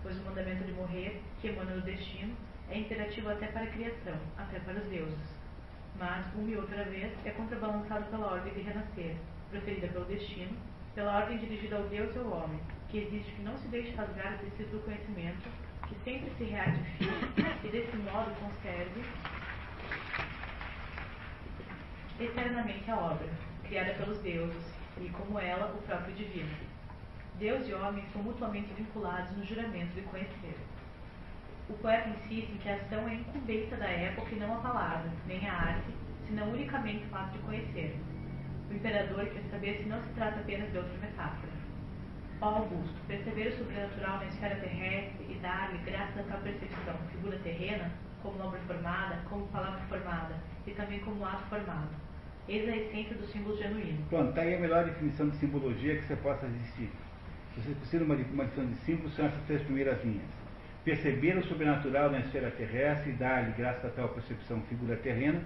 [0.03, 2.35] pois o mandamento de morrer, que emana do destino,
[2.71, 5.35] é imperativo até para a criação, até para os deuses.
[5.99, 9.17] Mas, uma e outra vez, é contrabalançado pela ordem de renascer,
[9.51, 10.57] proferida pelo destino,
[10.95, 14.35] pela ordem dirigida ao Deus e ao homem, que existe que não se deixe rasgar
[14.35, 15.49] o tecido do conhecimento
[15.89, 17.12] que sempre se reartifica
[17.62, 19.05] e desse modo conserve
[22.19, 23.29] eternamente a obra,
[23.65, 26.57] criada pelos deuses, e como ela, o próprio divino.
[27.39, 30.57] Deus e homem são mutuamente vinculados no juramento de conhecer.
[31.69, 35.11] O poeta insiste em que a ação é incumbência da época e não a palavra,
[35.27, 35.91] nem a arte,
[36.29, 37.97] senão unicamente o fato de conhecer.
[38.71, 41.53] O imperador quer saber se não se trata apenas de outra metáfora.
[42.43, 47.39] Ó Augusto, perceber o sobrenatural na esfera terrestre e dar-lhe, graças a tal percepção, figura
[47.39, 47.91] terrena,
[48.23, 50.35] como obra formada, como palavra formada
[50.67, 51.89] e também como ato formado.
[52.47, 54.05] Eis a essência do símbolo genuíno.
[54.11, 56.91] Pronto, está aí a melhor definição de simbologia que você possa existir.
[57.55, 60.43] Se você precisa de uma, uma definição de símbolo, são essas três primeiras linhas.
[60.85, 65.41] Perceber o sobrenatural na esfera terrestre e dar-lhe, graças a tal percepção, figura terrena,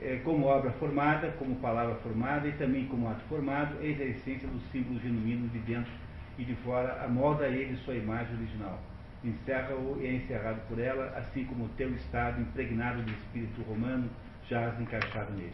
[0.00, 4.48] é, como obra formada, como palavra formada e também como ato formado, eis a essência
[4.48, 5.92] do símbolo genuíno de dentro
[6.38, 8.80] e de fora, amolda a ele sua imagem original.
[9.22, 14.08] Encerra-o e é encerrado por ela, assim como o teu estado impregnado de espírito romano
[14.48, 15.52] jaz encaixado nele.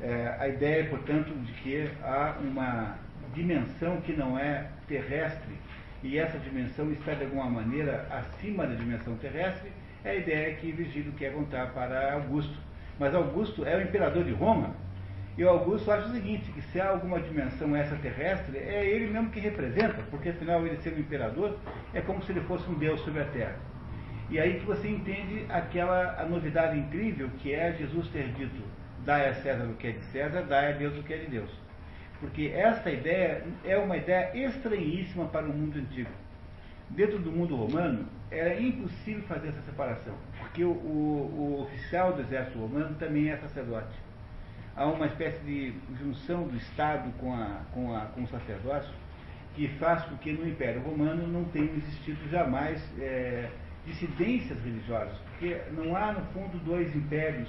[0.00, 2.96] É, a ideia, portanto, de que há uma
[3.34, 5.54] dimensão que não é terrestre
[6.04, 9.72] e essa dimensão está de alguma maneira acima da dimensão terrestre,
[10.04, 12.56] é a ideia que Virgílio quer contar para Augusto.
[13.00, 14.76] Mas Augusto é o imperador de Roma,
[15.36, 19.30] e o Augusto acha o seguinte, que se há alguma dimensão extraterrestre, é ele mesmo
[19.30, 21.58] que representa, porque afinal ele sendo imperador
[21.94, 23.56] é como se ele fosse um Deus sobre a Terra.
[24.30, 28.62] E aí que você entende aquela a novidade incrível que é Jesus ter dito,
[29.04, 31.26] dai a César o que é de César, dai a Deus o que é de
[31.26, 31.50] Deus.
[32.20, 36.10] Porque esta ideia é uma ideia estranhíssima para o mundo antigo.
[36.90, 42.22] Dentro do mundo romano, era impossível fazer essa separação, porque o, o, o oficial do
[42.22, 43.94] exército romano também é sacerdote
[44.76, 48.92] há uma espécie de junção do Estado com, a, com, a, com o sacerdócio
[49.54, 53.48] que faz com que no Império Romano não tenham existido jamais é,
[53.86, 57.48] dissidências religiosas, porque não há, no fundo, dois impérios,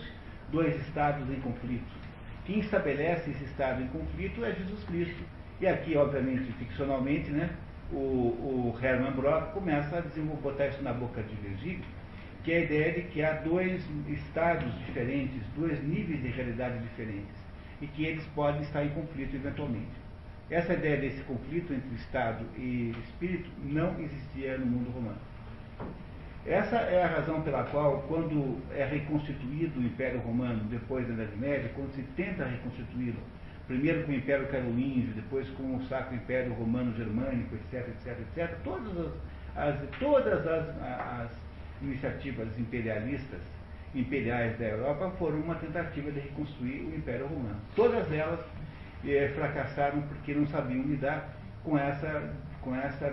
[0.52, 2.05] dois estados em conflito.
[2.46, 5.24] Quem estabelece esse estado em conflito é Jesus Cristo.
[5.60, 7.50] E aqui, obviamente, ficcionalmente, né,
[7.92, 11.84] o, o Hermann Brock começa a desenvolver, botar isso na boca de Virgílio,
[12.44, 17.36] que é a ideia de que há dois estados diferentes, dois níveis de realidade diferentes,
[17.82, 20.06] e que eles podem estar em conflito eventualmente.
[20.50, 25.18] Essa ideia desse conflito entre Estado e espírito não existia no mundo romano.
[26.46, 31.36] Essa é a razão pela qual, quando é reconstituído o Império Romano depois da Idade
[31.38, 33.18] Média, quando se tenta reconstituí-lo,
[33.66, 38.58] primeiro com o Império Carolíngio, depois com o Sacro Império Romano Germânico, etc, etc, etc,
[38.64, 39.12] todas as,
[39.56, 41.32] as todas as, as
[41.82, 43.42] iniciativas imperialistas,
[43.96, 47.60] imperiais da Europa, foram uma tentativa de reconstruir o Império Romano.
[47.76, 48.40] Todas elas
[49.04, 51.34] eh, fracassaram porque não sabiam lidar
[51.64, 52.32] com essa,
[52.62, 53.12] com essa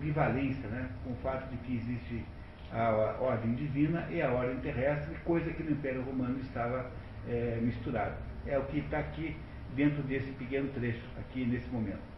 [0.00, 0.88] bivalência, né?
[1.04, 2.24] com o fato de que existe
[2.72, 6.90] a ordem divina e a ordem terrestre, coisa que no Império Romano estava
[7.28, 8.16] eh, misturada.
[8.46, 9.36] É o que está aqui
[9.74, 12.10] dentro desse pequeno trecho, aqui nesse momento.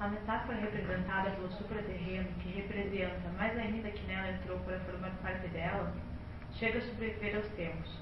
[0.00, 5.48] A metáfora representada pelo supraterreno, que representa mais ainda que nela entrou para formar parte
[5.48, 5.92] dela,
[6.52, 7.98] chega a sobreviver aos tempos.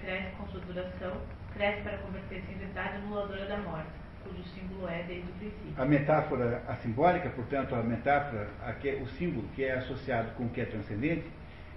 [0.00, 1.20] Cresce com sua duração,
[1.52, 3.90] cresce para converter-se em verdade anuladora da morte,
[4.26, 5.74] cujo símbolo é desde o princípio.
[5.76, 10.44] A metáfora, a simbólica, portanto, a metáfora, a que, o símbolo que é associado com
[10.44, 11.24] o que é transcendente,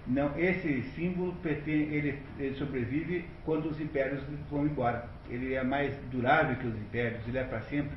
[0.06, 5.04] não, esse símbolo ele, ele sobrevive quando os impérios vão embora.
[5.28, 7.96] Ele é mais durável que os impérios, ele é para sempre.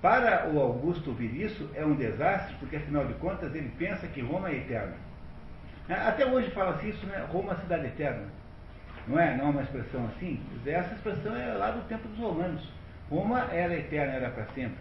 [0.00, 4.20] Para o Augusto ouvir isso é um desastre, porque afinal de contas ele pensa que
[4.20, 4.94] Roma é eterna.
[5.88, 7.26] É, até hoje fala-se isso, né?
[7.30, 8.26] Roma é cidade eterna.
[9.06, 9.36] Não é?
[9.36, 10.40] Não é uma expressão assim?
[10.64, 12.66] Essa expressão é lá do tempo dos romanos.
[13.10, 14.78] Roma era eterna, era para sempre.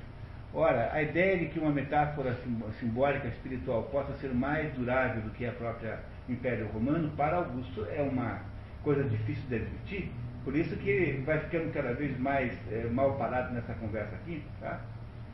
[0.53, 2.35] Ora, a ideia de que uma metáfora
[2.79, 8.01] simbólica espiritual possa ser mais durável do que a própria Império Romano, para Augusto é
[8.01, 8.41] uma
[8.83, 10.11] coisa difícil de admitir,
[10.43, 14.79] por isso que vai ficando cada vez mais é, mal parado nessa conversa aqui, tá?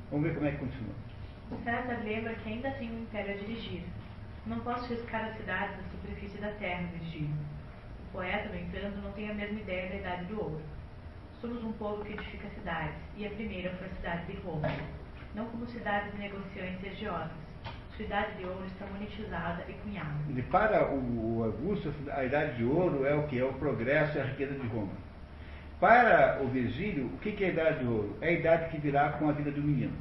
[0.10, 0.96] Vamos ver como é que continua.
[1.64, 3.84] César lembra que ainda tem um império a dirigir.
[4.46, 7.30] Não posso riscar as cidades da superfície da terra, Virgílio.
[8.10, 10.62] O poeta, no entanto, não tem a mesma ideia da idade do ouro.
[11.46, 14.68] Somos um povo que edifica cidades, e a primeira foi a cidade de Roma.
[15.36, 17.30] Não como cidades negociantes e agiotas.
[17.96, 20.16] Sua idade de ouro está monetizada e cunhada.
[20.28, 23.38] E para o Augusto, a idade de ouro é o que?
[23.38, 24.94] É o progresso e a riqueza de Roma.
[25.80, 28.18] Para o Virgílio, o que é a idade de ouro?
[28.22, 29.94] É a idade que virá com a vida do menino.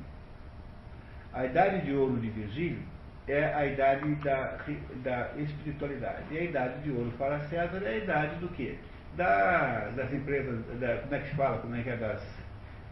[1.30, 2.82] A idade de ouro de Virgílio
[3.28, 4.59] é a idade da,
[5.03, 6.22] da espiritualidade.
[6.30, 8.78] E a idade de ouro para César é a idade do quê?
[9.17, 12.23] Da, das empresas, da, como é que se fala, como é que é das,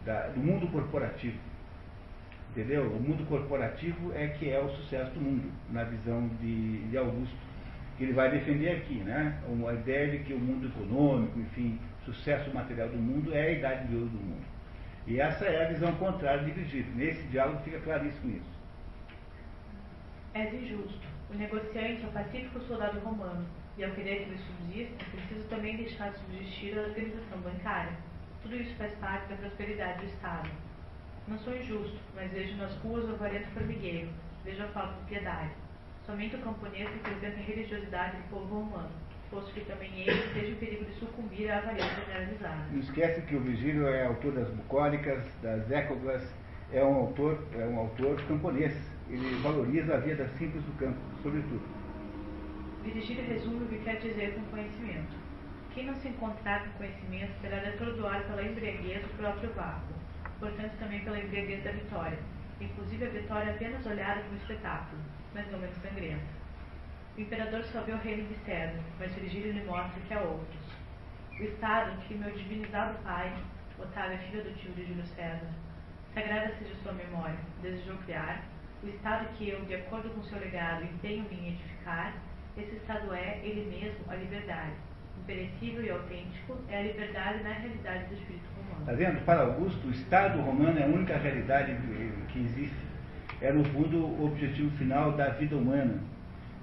[0.05, 1.37] da, do mundo corporativo.
[2.51, 2.83] Entendeu?
[2.83, 7.35] O mundo corporativo é que é o sucesso do mundo, na visão de, de Augusto,
[7.97, 9.37] que ele vai defender aqui, né?
[9.47, 13.87] Uma ideia de que o mundo econômico, enfim, sucesso material do mundo é a idade
[13.87, 14.45] de ouro do mundo.
[15.05, 16.93] E essa é a visão contrária de Virgílio.
[16.95, 18.53] Nesse diálogo fica claríssimo isso.
[20.33, 21.07] És injusto.
[21.33, 23.45] O negociante é o pacífico soldado romano,
[23.77, 27.93] e ao querer que ele subsista, é preciso também deixar de subsistir a organização bancária.
[28.41, 30.49] Tudo isso faz parte da prosperidade do Estado.
[31.27, 34.09] Não sou injusto, mas vejo nas ruas o avarento formigueiro,
[34.43, 35.51] vejo a falta de piedade.
[36.05, 38.91] Somente o camponês representa a religiosidade do povo romano
[39.33, 42.63] posto que também ele esteja o perigo de sucumbir à avariação generalizada.
[42.71, 46.21] Não esquece que o Vigílio é autor das bucólicas, das écoglas,
[46.71, 48.73] é um autor, é um autor camponês.
[49.09, 51.61] Ele valoriza a vida simples do campo, sobretudo.
[52.83, 55.15] Virgílio resume o que quer dizer com conhecimento.
[55.73, 59.93] Quem não se encontrar com conhecimento terá de atordoar pela embriaguez do próprio vácuo,
[60.39, 62.19] portanto também pela embriaguez da vitória,
[62.59, 65.01] inclusive a vitória apenas olhada como espetáculo,
[65.33, 66.43] mas não menos sangrenta.
[67.17, 70.61] O imperador só vê o reino de César, mas Virgílio lhe mostra que há outros.
[71.39, 73.33] O estado em que meu divinizado pai,
[73.79, 75.49] Otávio é filho do tio de Júlio César,
[76.13, 77.39] Sagrada seja sua memória.
[77.63, 78.43] Desejou criar
[78.83, 82.13] o Estado que eu, de acordo com seu legado, empenho-me em edificar.
[82.55, 84.73] Esse Estado é, ele mesmo, a liberdade.
[85.23, 88.81] Imperecível e autêntico é a liberdade na realidade do espírito romano.
[88.81, 89.25] Está vendo?
[89.25, 91.75] Para Augusto, o Estado romano é a única realidade
[92.29, 92.75] que existe.
[93.41, 95.99] É, no fundo, o objetivo final da vida humana.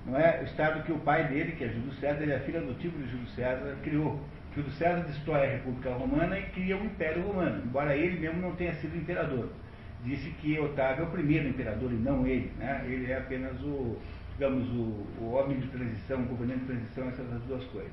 [0.06, 2.58] Não é o Estado que o pai dele, que é Júlio César, ele é filho
[2.58, 4.20] adotivo de Júlio César, criou.
[4.54, 8.54] Júlio César destrói a República Romana e cria o Império Romano, embora ele mesmo não
[8.56, 9.50] tenha sido imperador.
[10.04, 12.50] Disse que Otávio é o primeiro imperador e não ele.
[12.58, 12.82] Né?
[12.86, 13.98] Ele é apenas o,
[14.40, 17.92] digamos, o, o homem de transição, o governante de transição, essas duas coisas.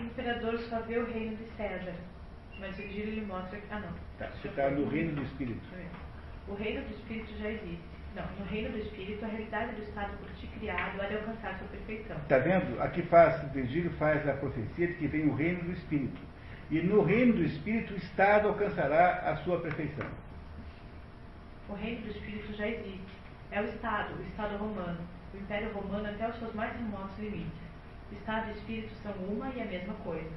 [0.00, 1.94] O imperador só vê o reino de César,
[2.58, 3.66] mas o Giro lhe mostra que.
[3.70, 3.92] Ah, não.
[4.18, 5.60] Tá, você está no reino do Espírito.
[6.48, 7.98] O reino do Espírito já existe.
[8.16, 11.58] Não, no reino do Espírito, a realidade do Estado por ti criado há de alcançar
[11.58, 12.16] sua perfeição.
[12.16, 12.80] Está vendo?
[12.80, 16.18] Aqui faz, Virgílio faz a profecia de que vem o reino do Espírito.
[16.70, 20.06] E no reino do Espírito, o Estado alcançará a sua perfeição.
[21.68, 23.18] O reino do Espírito já existe.
[23.50, 24.98] É o Estado, o Estado romano,
[25.32, 27.68] o Império Romano até os seus mais remotos limites.
[28.12, 30.32] Estado e Espírito são uma e a mesma coisa.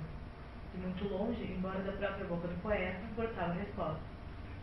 [0.73, 4.01] E muito longe, embora da própria boca do poeta, importava a resposta.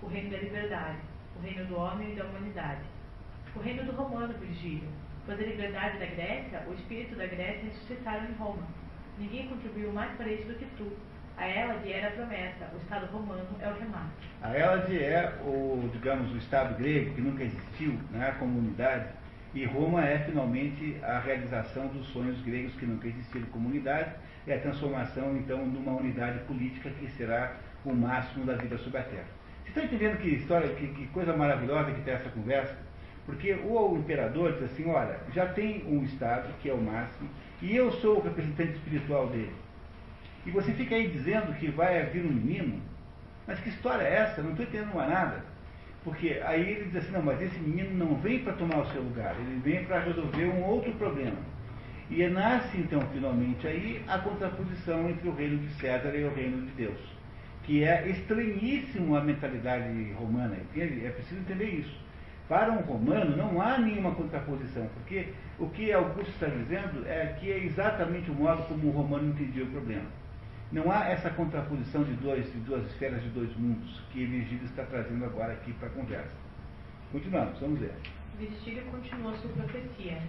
[0.03, 0.99] O reino da liberdade,
[1.37, 2.83] o reino do homem e da humanidade
[3.59, 4.89] o reino do romano, Virgílio,
[5.27, 8.62] pois a liberdade da Grécia, o espírito da Grécia ressuscitaram em Roma.
[9.19, 10.93] Ninguém contribuiu mais para isso do que tu.
[11.39, 14.11] A Hélade era a promessa, o Estado romano é o remate.
[14.43, 19.07] A Hélade é o, digamos, o Estado grego que nunca existiu, né, como unidade,
[19.55, 24.11] e Roma é finalmente a realização dos sonhos gregos que nunca existiram como unidade,
[24.49, 29.05] é a transformação então numa unidade política que será o máximo da vida sobre a
[29.05, 29.28] Terra.
[29.62, 32.76] Vocês estão entendendo que história, que, que coisa maravilhosa que tem essa conversa?
[33.24, 37.30] Porque o imperador diz assim, olha, já tem um Estado, que é o máximo,
[37.62, 39.55] e eu sou o representante espiritual dele.
[40.47, 42.80] E você fica aí dizendo que vai vir um menino,
[43.47, 44.43] mas que história é essa?
[44.43, 45.45] Não estou entendendo mais nada.
[46.05, 49.03] Porque aí ele diz assim, não, mas esse menino não vem para tomar o seu
[49.03, 51.36] lugar, ele vem para resolver um outro problema.
[52.11, 56.66] E nasce então finalmente aí a contraposição entre o reino de César e o reino
[56.66, 56.99] de Deus,
[57.64, 61.05] que é estranhíssimo a mentalidade romana, entende?
[61.05, 62.09] É preciso entender isso.
[62.49, 65.28] Para um romano não há nenhuma contraposição, porque
[65.59, 69.64] o que Augusto está dizendo é que é exatamente o modo como o romano entendia
[69.64, 70.07] o problema.
[70.71, 74.85] Não há essa contraposição de, dois, de duas esferas, de dois mundos, que Virgílio está
[74.85, 76.37] trazendo agora aqui para a conversa.
[77.11, 77.95] Continuamos, vamos ver.
[78.39, 80.23] Virgílio continua sua profecia.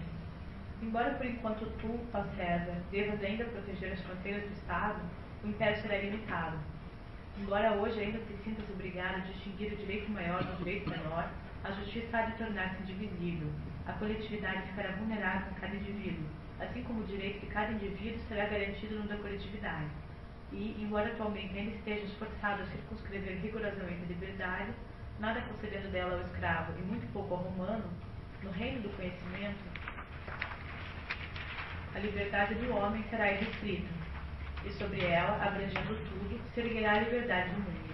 [0.82, 5.02] Embora por enquanto tu, ó César, devas ainda proteger as fronteiras do Estado,
[5.44, 6.58] o império será limitado.
[7.38, 11.30] Embora hoje ainda te sintas obrigado a distinguir o direito maior do direito menor,
[11.66, 13.50] a justiça há de tornar-se indivisível.
[13.86, 16.24] A coletividade ficará vulnerável a cada indivíduo,
[16.62, 19.90] assim como o direito de cada indivíduo será garantido no da coletividade.
[20.52, 24.72] E, embora atualmente ainda esteja esforçado a circunscrever rigorosamente a liberdade,
[25.20, 27.86] nada concedendo dela ao escravo e muito pouco ao romano,
[28.42, 29.60] no reino do conhecimento,
[31.94, 33.90] a liberdade do homem será irrestrita,
[34.66, 37.94] e sobre ela, abrangendo tudo, se erguerá a liberdade do mundo.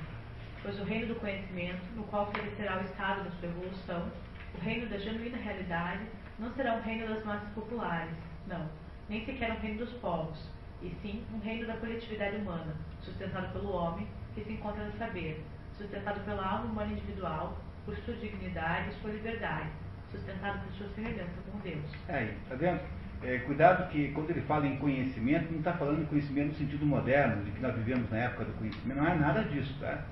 [0.61, 4.11] Pois o reino do conhecimento, no qual florescerá o estado da sua evolução,
[4.55, 6.05] o reino da genuína realidade,
[6.39, 8.15] não será um reino das massas populares,
[8.47, 8.69] não,
[9.07, 10.39] nem sequer um reino dos povos,
[10.85, 15.43] e sim um reino da coletividade humana, sustentado pelo homem, que se encontra no saber,
[15.77, 19.69] sustentado pela alma humana individual, por sua dignidade e sua liberdade,
[20.11, 21.83] sustentado por sua semelhança com Deus.
[22.07, 22.79] É aí, tá vendo?
[23.23, 26.85] É, cuidado que quando ele fala em conhecimento, não está falando em conhecimento no sentido
[26.85, 30.03] moderno, de que nós vivemos na época do conhecimento, não é nada disso, tá?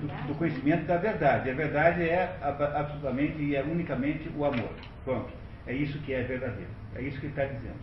[0.00, 1.50] do, do, conhecimento da verdade.
[1.50, 4.70] A verdade é absolutamente e é unicamente o amor.
[5.04, 5.30] Pronto.
[5.66, 6.70] É isso que é verdadeiro.
[6.94, 7.78] É isso que ele está dizendo.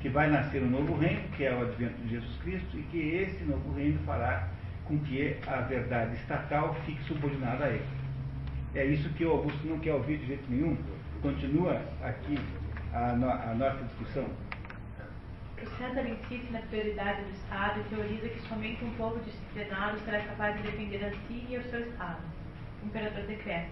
[0.00, 2.98] Que vai nascer um novo reino, que é o advento de Jesus Cristo, e que
[2.98, 4.48] esse novo reino fará
[4.84, 7.86] com que a verdade estatal fique subordinada a ele.
[8.74, 10.76] É isso que o Augusto não quer ouvir de jeito nenhum.
[11.20, 12.38] Continua aqui
[12.92, 14.28] a, no, a nossa discussão.
[15.60, 20.20] O César insiste na prioridade do Estado e teoriza que somente um povo disciplinado será
[20.20, 22.20] capaz de defender a si e o seu Estado.
[22.82, 23.68] O imperador decreta: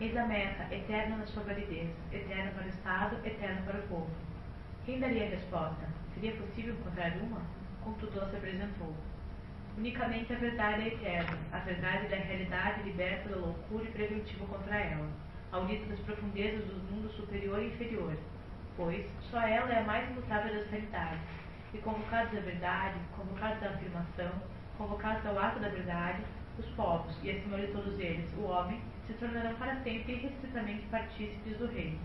[0.00, 4.10] Eis a meta, eterna na sua validez, eterna para o Estado, eterna para o povo.
[4.86, 5.86] Quem daria a resposta?
[6.14, 7.42] Seria possível encontrar uma?
[7.84, 8.94] Contudo, se apresentou.
[9.76, 14.78] Unicamente a verdade é eterna, a verdade da realidade liberta da loucura e preventiva contra
[14.78, 15.06] ela,
[15.52, 18.16] audita das profundezas do mundo superior e inferior,
[18.74, 21.20] pois só ela é a mais imutável das realidades.
[21.74, 24.32] E convocados à verdade, convocados à afirmação,
[24.78, 26.22] convocados ao ato da verdade,
[26.58, 31.58] os povos, e acima de todos eles, o homem, se tornarão para sempre irrestritamente partícipes
[31.58, 32.00] do reino.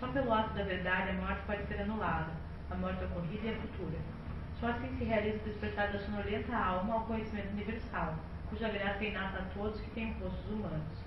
[0.00, 2.32] Só pelo ato da verdade a morte pode ser anulada,
[2.70, 3.98] a morte ocorrida e a futura.
[4.58, 8.14] Só assim se realiza o despertar da sonolenta alma ao conhecimento universal,
[8.50, 11.04] cuja graça é inata a todos que têm rostos humanos.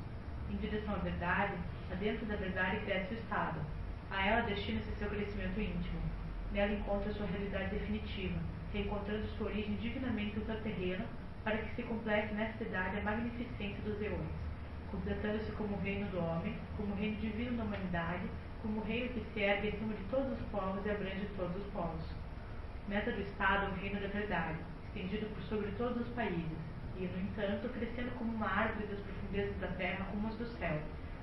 [0.50, 1.54] Em direção à verdade,
[1.92, 3.60] adentro da verdade cresce o Estado.
[4.10, 6.02] A ela destina-se seu crescimento íntimo.
[6.54, 8.40] Nela encontra sua realidade definitiva,
[8.72, 11.06] reencontrando sua origem divinamente ultraterrena,
[11.44, 14.32] para que se complete nesta idade a magnificência dos eões,
[14.92, 18.24] completando-se como reino do homem, como reino divino da humanidade,
[18.62, 22.04] como reino que se ergue acima de todos os povos e abrange todos os povos.
[22.88, 26.58] Meta do Estado o reino da verdade, estendido por sobre todos os países,
[26.98, 30.80] e, no entanto, crescendo como uma árvore das profundezas da terra como as do céu,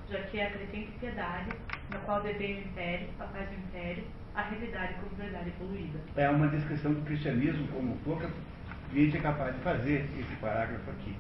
[0.09, 1.51] já que é a crescente piedade,
[1.91, 4.05] na qual devem o império, a paz do império,
[4.35, 5.99] a realidade como verdade poluída.
[6.17, 8.31] É uma descrição do cristianismo como pouca
[8.93, 11.15] gente é capaz de fazer esse parágrafo aqui.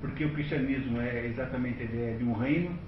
[0.00, 2.78] Porque o cristianismo é exatamente a ideia de um reino,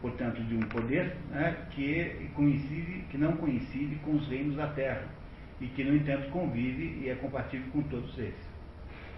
[0.00, 5.04] portanto de um poder, né, que, coincide, que não coincide com os reinos da terra
[5.60, 8.50] e que, no entanto, convive e é compatível com todos eles.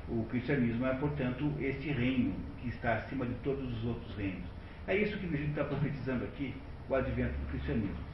[0.08, 4.44] O cristianismo é, portanto, este reino que está acima de todos os outros reinos.
[4.86, 6.54] É isso que gente está profetizando aqui,
[6.88, 8.12] o advento do cristianismo.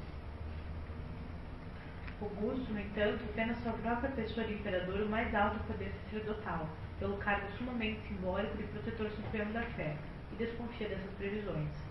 [2.20, 6.68] Augusto, no entanto, vê na sua própria pessoa de imperador o mais alto poder sacerdotal,
[6.98, 9.96] pelo cargo sumamente simbólico de protetor supremo da fé,
[10.32, 11.87] e desconfia dessas previsões.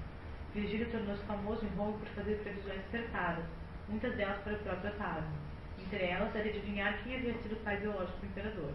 [0.57, 3.45] Virgílio tornou-se famoso em Roma por fazer previsões acertadas,
[3.87, 5.29] muitas delas para o próprio Otávio.
[5.79, 8.73] Entre elas, era adivinhar quem havia sido o pai biológico do imperador.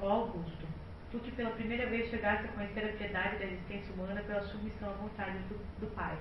[0.00, 0.66] Ó Augusto,
[1.10, 4.90] tu que pela primeira vez chegaste a conhecer a piedade da existência humana pela submissão
[4.90, 6.18] à vontade do, do Pai,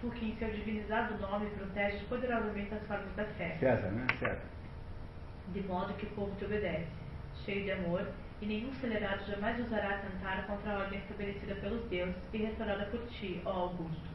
[0.00, 3.56] tu que em seu divinizado nome proteges poderosamente as formas da fé.
[3.60, 4.06] César, né?
[4.18, 4.42] César.
[5.48, 6.88] De modo que o povo te obedece,
[7.44, 8.08] cheio de amor,
[8.40, 13.00] e nenhum acelerado jamais ousará atentar contra a ordem estabelecida pelos deuses e restaurada por
[13.08, 14.10] ti, ó Augusto.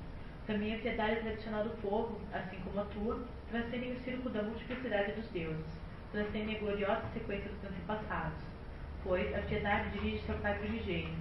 [0.48, 5.14] Também a piedade tradicional do povo, assim como a tua, transcendem o círculo da multiplicidade
[5.14, 5.66] dos deuses,
[6.12, 8.56] transcendem a gloriosa sequência dos antepassados
[9.06, 11.14] pois a piedade dirige-se ao Pai primigênio,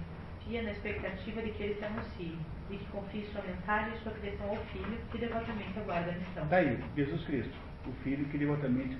[0.43, 2.35] fia na expectativa de que ele se anuncie,
[2.69, 6.43] e que confie sua mensagem e sua criação ao Filho, que devotamente aguarda a missão.
[6.43, 7.53] Está aí, Jesus Cristo,
[7.87, 8.97] o Filho que devotamente...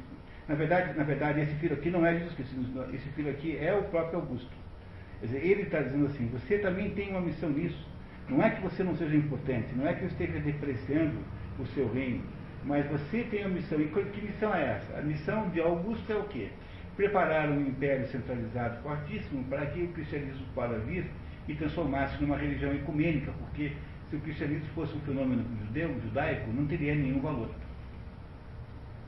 [0.48, 2.56] Na verdade, na verdade, esse filho aqui não é Jesus Cristo,
[2.94, 4.52] esse filho aqui é o próprio Augusto.
[5.20, 7.88] Quer dizer, ele está dizendo assim, você também tem uma missão nisso.
[8.30, 11.18] Não é que você não seja importante, não é que eu esteja depreciando
[11.60, 12.24] o seu reino,
[12.64, 13.80] mas você tem uma missão.
[13.80, 15.00] E que missão é essa?
[15.00, 16.50] A missão de Augusto é o quê?
[16.96, 21.06] preparar um império centralizado fortíssimo para que o cristianismo possa vir
[21.48, 23.74] e transformar-se numa religião ecumênica, porque
[24.10, 27.50] se o cristianismo fosse um fenômeno judeu, judaico, não teria nenhum valor.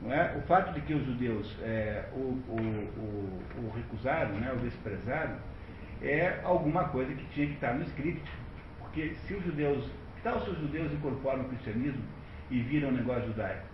[0.00, 0.36] Não é?
[0.36, 5.36] O fato de que os judeus é, o, o, o, o, recusaram, né, o desprezaram,
[6.00, 8.30] é alguma coisa que tinha que estar no script.
[8.78, 9.90] Porque se os judeus,
[10.22, 12.02] tal se os judeus incorporam o cristianismo
[12.50, 13.68] e viram o negócio judaico?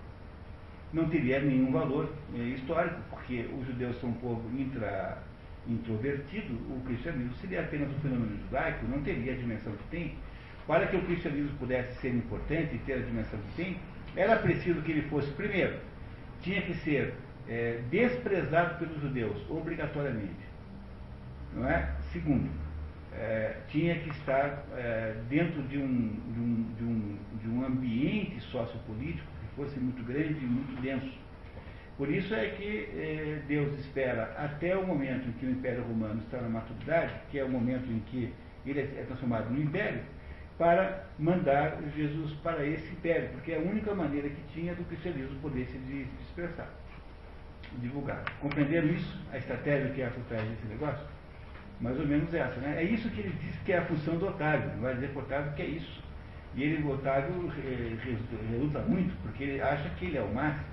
[0.94, 5.18] não teria nenhum valor é, histórico, porque os judeus são um povo intra,
[5.66, 10.14] introvertido, o cristianismo seria apenas um fenômeno judaico, não teria a dimensão que tem.
[10.66, 13.76] Para que o cristianismo pudesse ser importante e ter a dimensão que tem,
[14.16, 15.76] era preciso que ele fosse, primeiro,
[16.44, 17.14] tinha que ser
[17.48, 20.44] é, desprezado pelos judeus, obrigatoriamente.
[21.54, 21.92] Não é?
[22.12, 22.48] Segundo,
[23.12, 28.40] é, tinha que estar é, dentro de um, de, um, de, um, de um ambiente
[28.40, 31.18] sociopolítico fosse muito grande e muito denso.
[31.96, 36.20] Por isso é que eh, Deus espera até o momento em que o Império Romano
[36.24, 38.32] está na maturidade, que é o momento em que
[38.66, 40.00] ele é transformado no Império,
[40.58, 45.38] para mandar Jesus para esse Império, porque é a única maneira que tinha do cristianismo
[45.40, 46.68] poder se expressar,
[47.78, 48.22] divulgar.
[48.40, 49.20] Compreenderam isso?
[49.32, 51.04] A estratégia que é por trás desse negócio?
[51.80, 52.76] Mais ou menos essa, né?
[52.78, 54.70] É isso que ele diz que é a função do Otávio.
[54.80, 56.04] Vai dizer para Otávio que é isso.
[56.54, 57.52] E ele, o Otávio,
[58.48, 60.64] reluta muito, porque ele acha que ele é o máximo,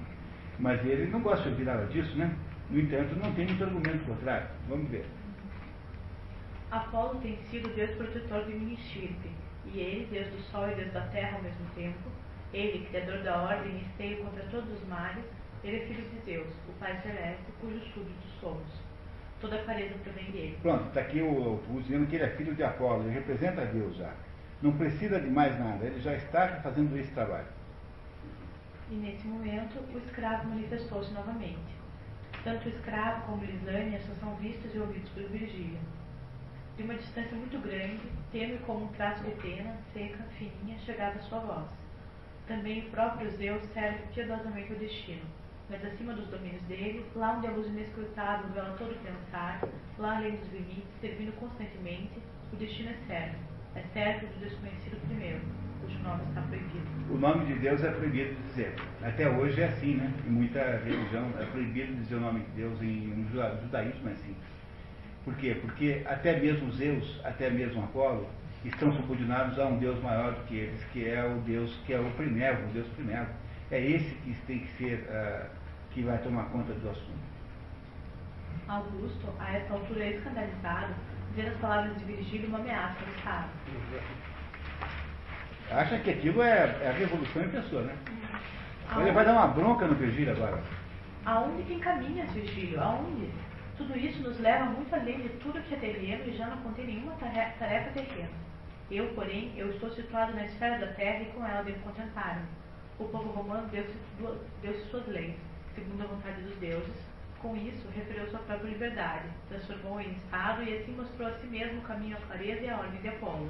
[0.60, 2.32] mas ele não gosta de ouvir nada disso, né?
[2.70, 4.48] No entanto, não tem muito argumento contrário.
[4.70, 5.06] Vamos ver.
[6.72, 9.30] Apolo tem sido Deus protetor de minha estirpe,
[9.66, 12.10] e ele, Deus do sol e Deus da terra ao mesmo tempo,
[12.54, 15.26] ele, Criador da ordem e esteio contra todos os males,
[15.66, 18.68] ele é filho de Deus, o Pai Celeste, cujos súditos somos.
[19.42, 20.58] Toda a clareza provém dele.
[20.62, 23.98] Pronto, está aqui o, o dizendo que ele é filho de Apolo, ele representa Deus
[23.98, 24.14] já.
[24.62, 27.48] Não precisa de mais nada, ele já está fazendo esse trabalho.
[28.90, 31.82] E nesse momento, o escravo manifestou-se novamente.
[32.44, 35.80] Tanto o escravo como Lisânia só são vistos e ouvidos por Virgília.
[36.82, 38.02] De uma distância muito grande,
[38.32, 41.68] teme como um traço de pena, seca, fininha, chegava a sua voz.
[42.48, 45.22] Também o próprio Zeus serve piedosamente o destino,
[45.70, 49.62] mas acima dos domínios dele, lá onde a luz inescrutável vela todo o pensar,
[50.00, 52.20] lá além dos limites, servindo constantemente,
[52.52, 55.40] o destino é certo é certo do desconhecido primeiro,
[55.82, 56.86] cujo nome está proibido.
[57.10, 58.76] O nome de Deus é proibido de dizer.
[59.02, 60.12] Até hoje é assim, né?
[60.28, 64.36] Em muita religião é proibido dizer o nome de Deus, em um judaísmo é assim.
[65.24, 65.58] Por quê?
[65.62, 68.28] Porque até mesmo Zeus, até mesmo Apolo,
[68.66, 72.00] estão subordinados a um Deus maior do que eles, que é o Deus que é
[72.00, 73.28] o primeiro, o Deus primeiro.
[73.70, 75.50] É esse que tem que ser, uh,
[75.92, 77.32] que vai tomar conta do assunto.
[78.68, 80.94] Augusto, a essa altura escandalizado,
[81.36, 83.50] vê nas palavras de Virgílio uma ameaça ao Estado.
[85.72, 87.96] Acha que aquilo é, é a revolução em pessoa, né?
[88.90, 89.04] Aonde?
[89.04, 90.62] Ele vai dar uma bronca no Virgílio agora.
[91.26, 92.82] Aonde te encaminhas, Virgílio?
[92.82, 93.30] Aonde?
[93.82, 96.86] Tudo isso nos leva muito além de tudo que é terreno e já não contém
[96.86, 98.30] nenhuma tarefa terrena.
[98.92, 102.46] Eu, porém, eu estou situado na esfera da terra e com ela devo contentar-me.
[103.00, 103.92] O povo romano deu-se
[104.62, 105.36] deu suas leis,
[105.74, 106.94] segundo a vontade dos deuses.
[107.40, 111.80] Com isso, referiu sua própria liberdade, transformou em Estado e assim mostrou a si mesmo
[111.80, 113.50] o caminho à clareza e à ordem de Apolo.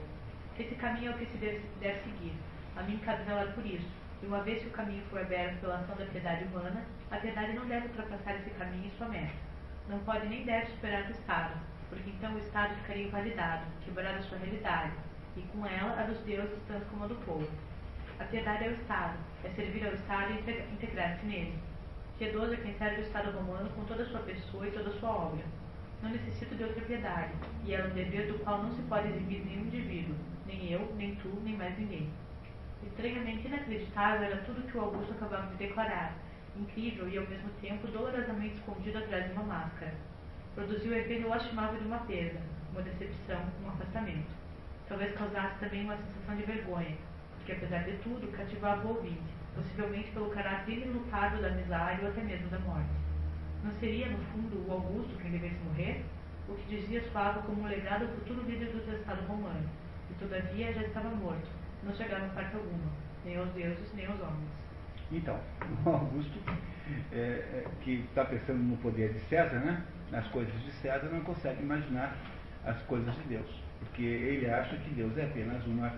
[0.58, 2.34] Esse caminho é o que se deve, deve seguir.
[2.78, 3.90] A mim cabe zelar por isso.
[4.24, 7.52] E uma vez que o caminho for aberto pela ação da piedade humana, a piedade
[7.52, 9.51] não deve ultrapassar esse caminho em sua meta.
[9.92, 11.54] Não pode nem deve superar o Estado,
[11.90, 14.94] porque então o Estado ficaria invalidado, quebrada sua realidade,
[15.36, 17.50] e com ela a dos deuses tanto como a do povo.
[18.18, 21.60] A piedade é o Estado, é servir ao Estado e integrar-se nele.
[22.18, 24.94] Piedoso é quem serve o Estado romano com toda a sua pessoa e toda a
[24.94, 25.44] sua obra.
[26.02, 27.34] Não necessito de outra piedade,
[27.66, 30.16] e é um dever do qual não se pode eximir nenhum indivíduo,
[30.46, 32.10] nem eu, nem tu, nem mais ninguém.
[32.82, 36.14] Estranhamente inacreditável era tudo que o Augusto acabava de declarar,
[36.56, 39.94] incrível e ao mesmo tempo dolorosamente escondido atrás de uma máscara.
[40.56, 42.42] Produziu o efeito lastimável de uma perda,
[42.72, 44.42] uma decepção, um afastamento
[44.92, 46.98] talvez causasse também uma sensação de vergonha,
[47.38, 52.22] porque apesar de tudo cativava o ouvinte, possivelmente pelo caráter inimutável da amizade ou até
[52.22, 52.90] mesmo da morte.
[53.64, 56.04] Não seria, no fundo, o Augusto quem devesse morrer?
[56.50, 59.70] O que dizia soava como um legado ao futuro líder do Estado romano,
[60.10, 61.48] e todavia já estava morto,
[61.84, 62.92] não chegava parte alguma,
[63.24, 64.61] nem aos deuses, nem aos homens.
[65.12, 65.40] Então,
[65.86, 66.40] Augusto,
[67.12, 69.84] é, é, que está pensando no poder de César, né?
[70.12, 72.16] nas coisas de César, não consegue imaginar
[72.66, 75.92] as coisas de Deus porque ele acha que Deus é apenas uma,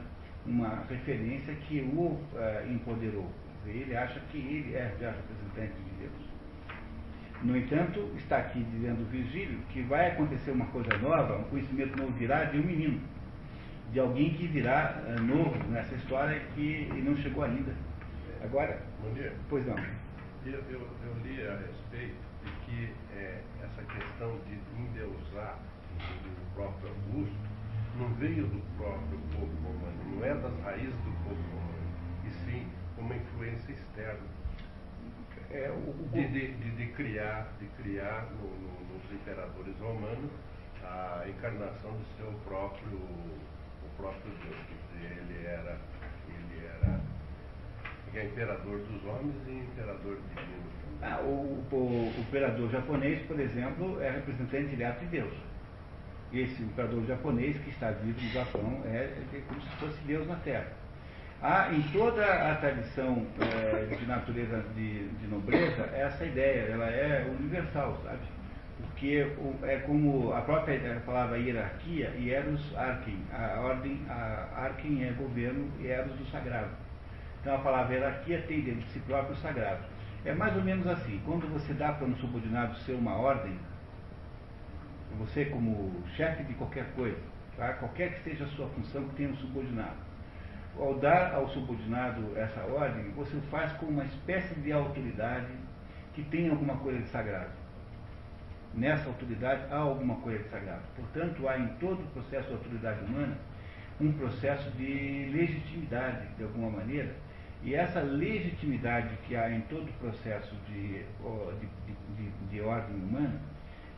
[0.45, 2.21] uma referência que o uh,
[2.71, 3.29] empoderou.
[3.65, 6.33] Ele acha que ele é já representante de Deus.
[7.41, 12.11] No entanto, está aqui dizendo Virgílio que vai acontecer uma coisa nova, um conhecimento novo
[12.13, 13.01] virá de um menino,
[13.91, 17.73] de alguém que virá uh, novo nessa história que não chegou ainda.
[18.43, 19.33] Agora, Bom dia.
[19.49, 19.77] pois não.
[20.45, 25.57] Eu, eu, eu li a respeito de que é, essa questão de endeusar
[25.95, 27.37] o próprio Augusto
[27.97, 31.87] não veio do próprio povo romano, não é das raízes do povo romano,
[32.25, 32.67] e sim
[32.97, 34.27] uma influência externa.
[35.49, 40.31] É, o, de, de, de, criar, de criar no, no, nos imperadores romanos
[40.83, 44.57] a encarnação do seu próprio, o próprio Deus.
[44.67, 45.77] Quer dizer, ele era
[48.19, 50.63] é imperador dos homens e imperador divino.
[51.01, 55.33] Ah, o, o, o imperador japonês, por exemplo, é representante direto de Deus
[56.33, 60.35] esse imperador japonês que está vivo no Japão é, é como se fosse Deus na
[60.37, 60.67] Terra.
[61.41, 67.27] Há em toda a tradição é, de natureza de, de, nobreza essa ideia, ela é
[67.39, 68.21] universal, sabe?
[68.77, 69.27] Porque
[69.63, 75.87] é como a própria palavra hierarquia, hieros arquem, a ordem, a arquem é governo e
[75.87, 76.71] eros do sagrado.
[77.43, 79.83] Então a palavra hierarquia tem dentro de si próprio o sagrado.
[80.23, 83.59] É mais ou menos assim, quando você dá para um subordinado ser uma ordem,
[85.17, 87.19] você como chefe de qualquer coisa,
[87.57, 87.73] tá?
[87.73, 89.97] qualquer que seja a sua função que tenha um subordinado.
[90.79, 95.51] Ao dar ao subordinado essa ordem, você o faz com uma espécie de autoridade
[96.13, 97.51] que tem alguma coisa de sagrado.
[98.73, 100.83] Nessa autoridade há alguma coisa de sagrado.
[100.95, 103.37] Portanto, há em todo o processo de autoridade humana
[103.99, 107.13] um processo de legitimidade, de alguma maneira,
[107.63, 111.67] e essa legitimidade que há em todo o processo de, de,
[112.17, 113.39] de, de ordem humana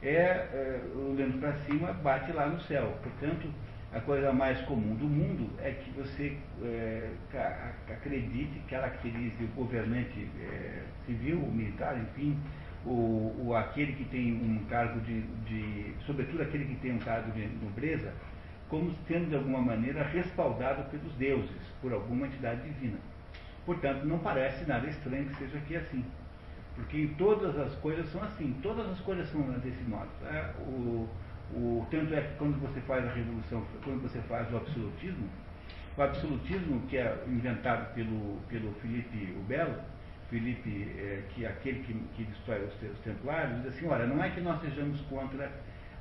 [0.03, 2.95] é, é olhando para cima, bate lá no céu.
[3.01, 3.49] Portanto,
[3.91, 7.09] a coisa mais comum do mundo é que você é,
[7.89, 12.37] acredite, caracterize o governante é, civil, militar, enfim,
[12.85, 17.31] o, o, aquele que tem um cargo de, de, sobretudo aquele que tem um cargo
[17.31, 18.13] de nobreza,
[18.69, 22.97] como sendo de alguma maneira respaldado pelos deuses, por alguma entidade divina.
[23.65, 26.05] Portanto, não parece nada estranho que seja aqui assim.
[26.75, 30.09] Porque todas as coisas são assim, todas as coisas são desse modo.
[30.25, 31.09] É, o,
[31.53, 35.29] o, tanto é que quando você faz a revolução, quando você faz o absolutismo,
[35.97, 39.75] o absolutismo que é inventado pelo, pelo Felipe o Belo,
[40.29, 44.21] Felipe, é, que é aquele que, que destrói os, os templários, diz assim, olha, não
[44.21, 45.49] é que nós sejamos contra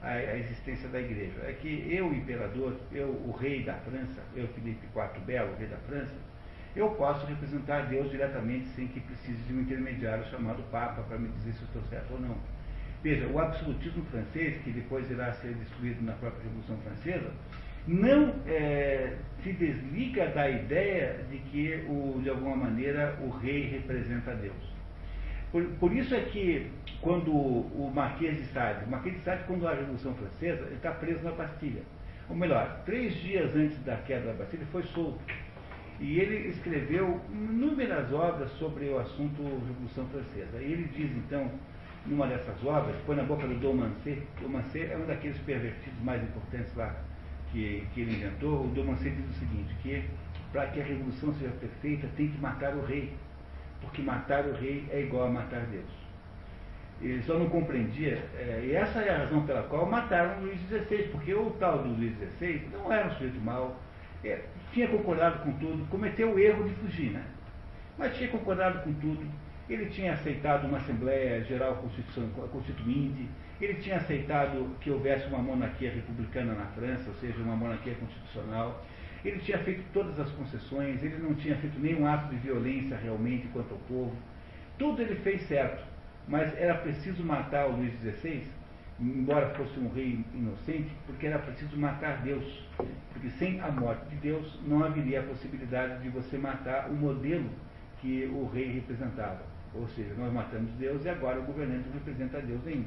[0.03, 4.49] a, a, existência da igreja, é que eu, imperador, eu, o rei da França, eu,
[4.49, 6.15] Felipe IV Belo, o rei da França,
[6.77, 11.29] eu posso representar Deus diretamente sem que precise de um intermediário chamado Papa para me
[11.29, 12.37] dizer se eu estou certo ou não.
[13.03, 17.31] Veja, o absolutismo francês, que depois irá ser destruído na própria Revolução Francesa,
[17.87, 24.35] não é, se desliga da ideia de que, o, de alguma maneira, o rei representa
[24.35, 24.75] Deus.
[25.53, 26.71] Por, por, isso é que,
[27.01, 30.77] quando o Marquês de Sade, o Marquês de Sade, quando há a Revolução Francesa, ele
[30.77, 31.83] está preso na Bastilha.
[32.29, 35.21] Ou melhor, três dias antes da queda da Bastilha, ele foi solto.
[36.01, 40.61] E ele escreveu inúmeras obras sobre o assunto Revolução Francesa.
[40.61, 41.51] E ele diz, então,
[42.07, 46.75] numa dessas obras, põe na boca do Domancé, Domancé é um daqueles pervertidos mais importantes
[46.75, 46.95] lá
[47.53, 48.65] que, que ele inventou.
[48.65, 50.05] O Domancé diz o seguinte, que
[50.53, 53.13] para que a revolução seja perfeita tem que matar o rei,
[53.81, 56.05] porque matar o rei é igual a matar Deus.
[57.01, 61.09] Ele só não compreendia, é, e essa é a razão pela qual mataram Luís XVI,
[61.11, 63.77] porque o tal do Luís XVI não era um sujeito mau,
[64.25, 64.43] é,
[64.75, 67.25] tinha concordado com tudo, cometeu o erro de fugir, né?
[67.97, 69.25] Mas tinha concordado com tudo,
[69.71, 71.83] ele tinha aceitado uma Assembleia Geral
[72.51, 73.29] Constituinte,
[73.61, 78.85] ele tinha aceitado que houvesse uma monarquia republicana na França, ou seja, uma monarquia constitucional.
[79.25, 83.47] Ele tinha feito todas as concessões, ele não tinha feito nenhum ato de violência realmente
[83.49, 84.15] contra o povo.
[84.77, 85.83] Tudo ele fez certo,
[86.27, 88.45] mas era preciso matar o Luís XVI,
[89.01, 92.65] embora fosse um rei inocente, porque era preciso matar Deus.
[93.13, 97.49] Porque sem a morte de Deus não haveria a possibilidade de você matar o modelo
[98.01, 99.43] que o rei representava.
[99.75, 102.87] Ou seja, nós matamos Deus e agora o governante não representa Deus nenhum.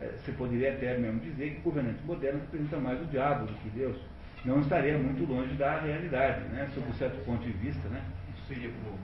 [0.00, 3.54] É, você poderia até mesmo dizer que o governante moderno representa mais o diabo do
[3.54, 3.96] que Deus.
[4.44, 6.68] Não estaria muito longe da realidade, né?
[6.74, 7.86] sob um certo ponto de vista.
[7.90, 8.02] Né?
[8.34, 8.98] Isso seria como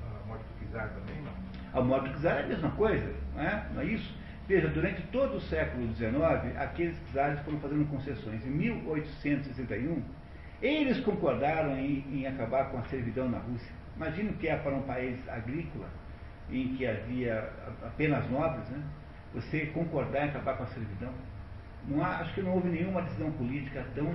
[0.00, 1.32] a morte do czar também, não?
[1.78, 4.14] A morte do czar é a mesma coisa, não é, não é isso?
[4.48, 8.46] Veja, durante todo o século XIX, aqueles czares foram fazendo concessões.
[8.46, 10.02] Em 1861,
[10.62, 13.72] eles concordaram em, em acabar com a servidão na Rússia.
[13.96, 15.88] Imagina o que é para um país agrícola
[16.50, 17.50] em que havia
[17.84, 18.80] apenas nobres, né?
[19.34, 21.12] você concordar em acabar com a servidão.
[21.88, 24.14] Não há, acho que não houve nenhuma decisão política tão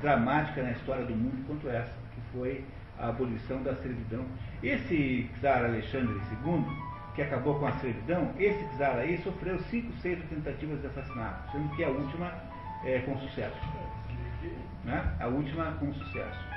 [0.00, 2.64] dramática na história do mundo quanto essa, que foi
[2.98, 4.24] a abolição da servidão.
[4.62, 6.64] Esse czar Alexandre II,
[7.14, 11.68] que acabou com a servidão, esse czar aí sofreu cinco, seis tentativas de assassinato, sendo
[11.76, 12.32] que a última
[12.84, 13.58] é, com sucesso.
[14.84, 15.14] Né?
[15.20, 16.52] A última com sucesso.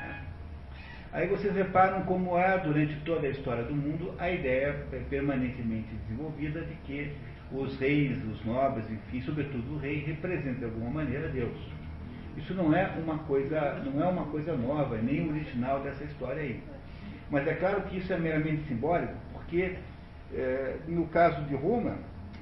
[1.15, 6.61] Aí vocês reparam como há, durante toda a história do mundo, a ideia permanentemente desenvolvida
[6.61, 7.13] de que
[7.51, 11.57] os reis, os nobres, enfim, sobretudo o rei, representa de alguma maneira Deus.
[12.35, 16.61] Isso não é uma coisa, não é uma coisa nova, nem original dessa história aí.
[17.31, 19.77] Mas é claro que isso é meramente simbólico, porque
[20.33, 21.97] é, no caso de Roma,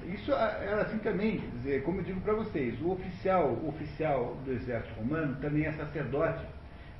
[0.06, 4.52] isso era assim também, dizer, como eu digo para vocês, o oficial, o oficial do
[4.52, 6.44] exército romano também é sacerdote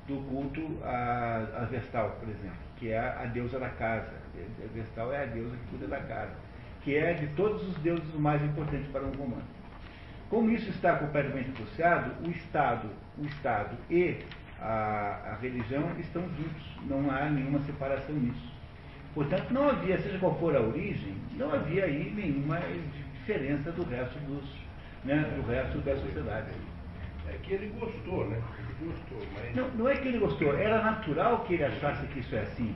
[0.07, 4.13] do culto a, a Vestal, por exemplo, que é a, deusa da casa.
[4.35, 6.33] A Vestal é a deusa que cuida da casa,
[6.81, 9.43] que é de todos os deuses o mais importante para um romano.
[10.29, 14.17] Como isso está completamente associado, o Estado, o Estado e
[14.59, 18.54] a, a religião estão juntos, não há nenhuma separação nisso.
[19.15, 22.59] Portanto, não havia, seja qual for a origem, não havia aí nenhuma
[23.13, 24.43] diferença do resto dos,
[25.05, 26.51] né, do resto da sociedade.
[27.29, 28.41] É que ele gostou, né?
[28.59, 29.55] Ele gostou, mas...
[29.55, 32.75] Não, não é que ele gostou, era natural que ele achasse que isso é assim.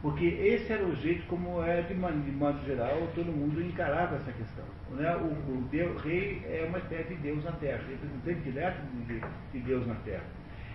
[0.00, 4.32] Porque esse era o jeito como é, de, de modo geral, todo mundo encarava essa
[4.32, 4.64] questão.
[4.92, 5.16] Né?
[5.16, 9.20] O, o Deus, rei é uma espécie de Deus na Terra, representante direto de,
[9.52, 10.24] de Deus na Terra.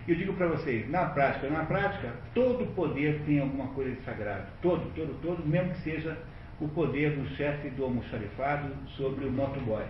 [0.08, 4.46] Eu digo para vocês, na prática, na prática, todo poder tem alguma coisa de sagrado.
[4.62, 6.16] Todo, todo, todo, mesmo que seja
[6.60, 9.84] o poder do chefe do almoxarifado sobre o motoboy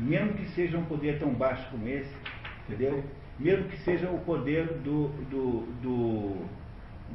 [0.00, 2.12] mesmo que seja um poder tão baixo como esse,
[2.66, 3.04] entendeu?
[3.38, 6.36] Mesmo que seja o poder do, do, do,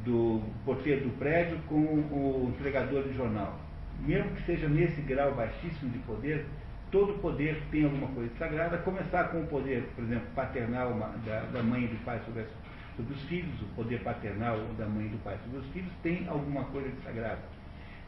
[0.04, 3.58] do porteiro do prédio com o entregador de jornal.
[4.00, 6.44] Mesmo que seja nesse grau baixíssimo de poder,
[6.90, 10.94] todo poder tem alguma coisa sagrada, começar com o poder, por exemplo, paternal
[11.24, 12.48] da, da mãe e do pai sobre, as,
[12.96, 16.26] sobre os filhos, o poder paternal da mãe e do pai sobre os filhos, tem
[16.28, 17.40] alguma coisa de sagrado.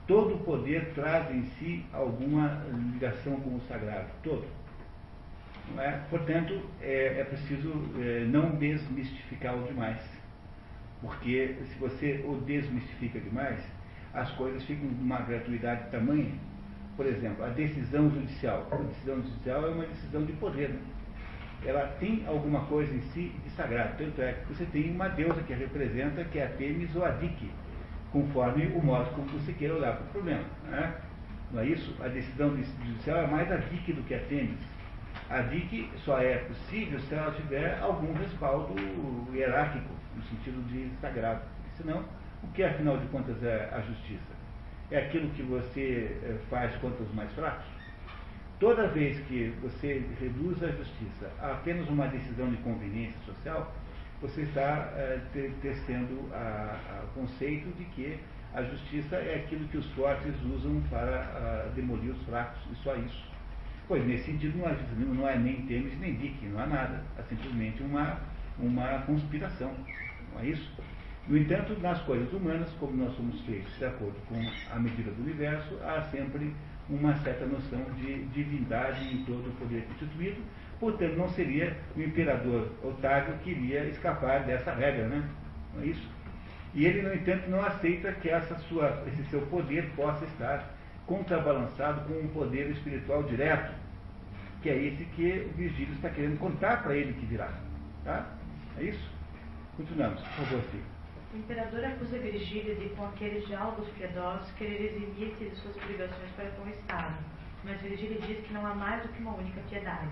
[0.06, 4.46] Todo poder traz em si alguma ligação com o sagrado, todo.
[5.76, 6.00] É?
[6.08, 10.00] Portanto, é, é preciso é, não desmistificá-lo demais.
[11.00, 13.60] Porque se você o desmistifica demais,
[14.14, 16.32] as coisas ficam de uma gratuidade tamanha.
[16.98, 18.66] Por exemplo, a decisão judicial.
[18.70, 20.68] A decisão judicial é uma decisão de poder.
[20.70, 20.80] Né?
[21.64, 23.96] Ela tem alguma coisa em si de sagrado.
[23.96, 27.04] Tanto é que você tem uma deusa que a representa, que é a Temis ou
[27.04, 27.50] a Dike,
[28.12, 30.44] conforme o modo como você queira olhar para o problema.
[30.64, 30.94] Né?
[31.52, 31.94] Não é isso?
[32.02, 34.58] A decisão judicial é mais a Dike do que a Temis
[35.30, 38.74] a DIC só é possível se ela tiver algum respaldo
[39.30, 41.42] hierárquico, no sentido de sagrado.
[41.76, 42.02] Senão,
[42.42, 44.37] o que afinal de contas é a justiça?
[44.90, 47.66] É aquilo que você eh, faz contra os mais fracos?
[48.58, 53.72] Toda vez que você reduz a justiça a apenas uma decisão de conveniência social,
[54.20, 55.20] você está é,
[55.62, 58.18] tecendo o conceito de que
[58.52, 62.96] a justiça é aquilo que os fortes usam para a, demolir os fracos, e só
[62.96, 63.28] isso.
[63.86, 67.02] Pois, nesse sentido, não não é nem Temes nem Dick, não há nada.
[67.16, 68.18] É simplesmente uma,
[68.58, 69.72] uma conspiração.
[70.32, 70.70] Não é isso?
[71.28, 74.40] No entanto, nas coisas humanas, como nós somos feitos de acordo com
[74.74, 76.54] a medida do universo, há sempre
[76.88, 80.40] uma certa noção de divindade em todo o poder constituído,
[80.80, 85.28] portanto não seria o imperador Otávio que iria escapar dessa regra, né?
[85.74, 86.08] Não é isso?
[86.72, 90.74] E ele, no entanto, não aceita que essa sua, esse seu poder possa estar
[91.06, 93.74] contrabalançado com um poder espiritual direto,
[94.62, 97.52] que é esse que o Virgílio está querendo contar para ele que virá.
[98.02, 98.26] Tá?
[98.78, 99.10] É isso?
[99.76, 100.97] Continuamos, por favor, Steve.
[101.30, 106.50] O imperador acusa Virgílio de, com aqueles diálogos piedosos, querer eximir-se de suas obrigações para
[106.52, 107.18] com o Estado,
[107.62, 110.08] mas Virgílio diz que não há mais do que uma única piedade.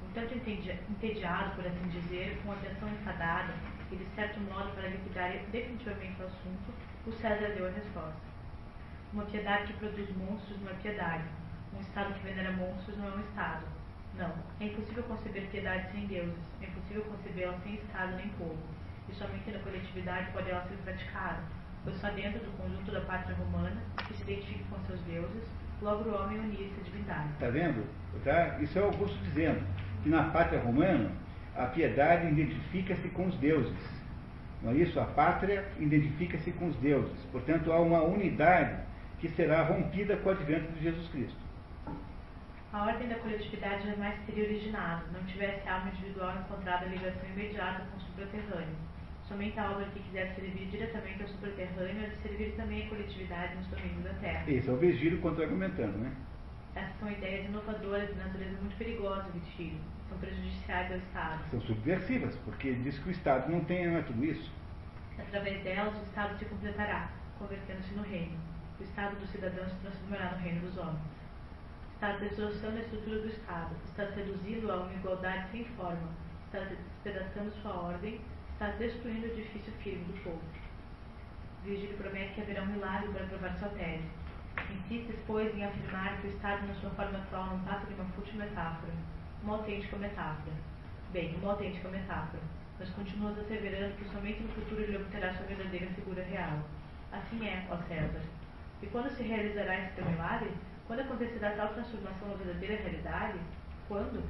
[0.00, 3.52] Um tanto entediado, por assim dizer, com atenção enfadada,
[3.90, 6.72] e de certo modo para liquidar definitivamente o assunto,
[7.04, 8.22] o César deu a resposta.
[9.12, 11.24] Uma piedade que produz monstros não é piedade.
[11.76, 13.66] Um Estado que venera monstros não é um Estado.
[14.14, 19.14] Não, é impossível conceber piedade sem deuses, é impossível concebê-la sem Estado nem povo e
[19.14, 21.42] somente na coletividade pode ela ser praticada,
[21.84, 25.44] pois só dentro do conjunto da pátria romana, que se identifica com seus deuses,
[25.82, 27.28] logo o homem unia-se à divindade.
[27.34, 27.86] Está vendo?
[28.24, 28.58] Tá?
[28.60, 29.62] Isso é Augusto dizendo,
[30.02, 31.10] que na pátria romana
[31.56, 33.94] a piedade identifica-se com os deuses.
[34.62, 34.98] Não é isso?
[34.98, 37.20] A pátria identifica-se com os deuses.
[37.30, 38.82] Portanto, há uma unidade
[39.20, 41.44] que será rompida com o advento de Jesus Cristo.
[42.72, 47.84] A ordem da coletividade jamais teria originado, não tivesse alma individual encontrado a ligação imediata
[47.90, 48.74] com o supraterrâneo
[49.28, 53.56] Somente a obra que quiser servir diretamente ao subterrâneo é de servir também à coletividade
[53.56, 54.44] nos domínios da Terra.
[54.46, 56.12] Esse é o Virgílio contra-argumentando, né?
[56.74, 59.80] Essas são ideias inovadoras de natureza muito perigosa, Virgílio.
[60.10, 61.50] São prejudiciais ao Estado.
[61.50, 64.52] São subversivas, porque diz que o Estado não tem não é tudo isso.
[65.18, 68.36] Através delas, o Estado se completará, convertendo-se no reino.
[68.78, 71.00] O Estado dos cidadãos se transformará no reino dos homens.
[71.94, 76.10] Está destroçando a estrutura do Estado, está seduzindo a uma igualdade sem forma,
[76.46, 78.20] está despedaçando sua ordem
[78.54, 80.40] está destruindo o edifício firme do povo.
[81.64, 84.08] Virgílio promete que haverá um milagre para provar sua tese.
[84.70, 88.04] Insiste, pois, em afirmar que o Estado, na sua forma atual, não passa de uma
[88.10, 88.92] fútil metáfora,
[89.42, 90.54] uma autêntica metáfora.
[91.12, 92.42] Bem, uma autêntica metáfora,
[92.78, 96.62] mas continuas asseverando que somente no futuro ele obterá sua verdadeira figura real.
[97.10, 98.22] Assim é, ó César.
[98.82, 100.52] E quando se realizará esse teu milagre?
[100.86, 103.38] Quando acontecerá tal transformação na verdadeira realidade?
[103.88, 104.22] Quando?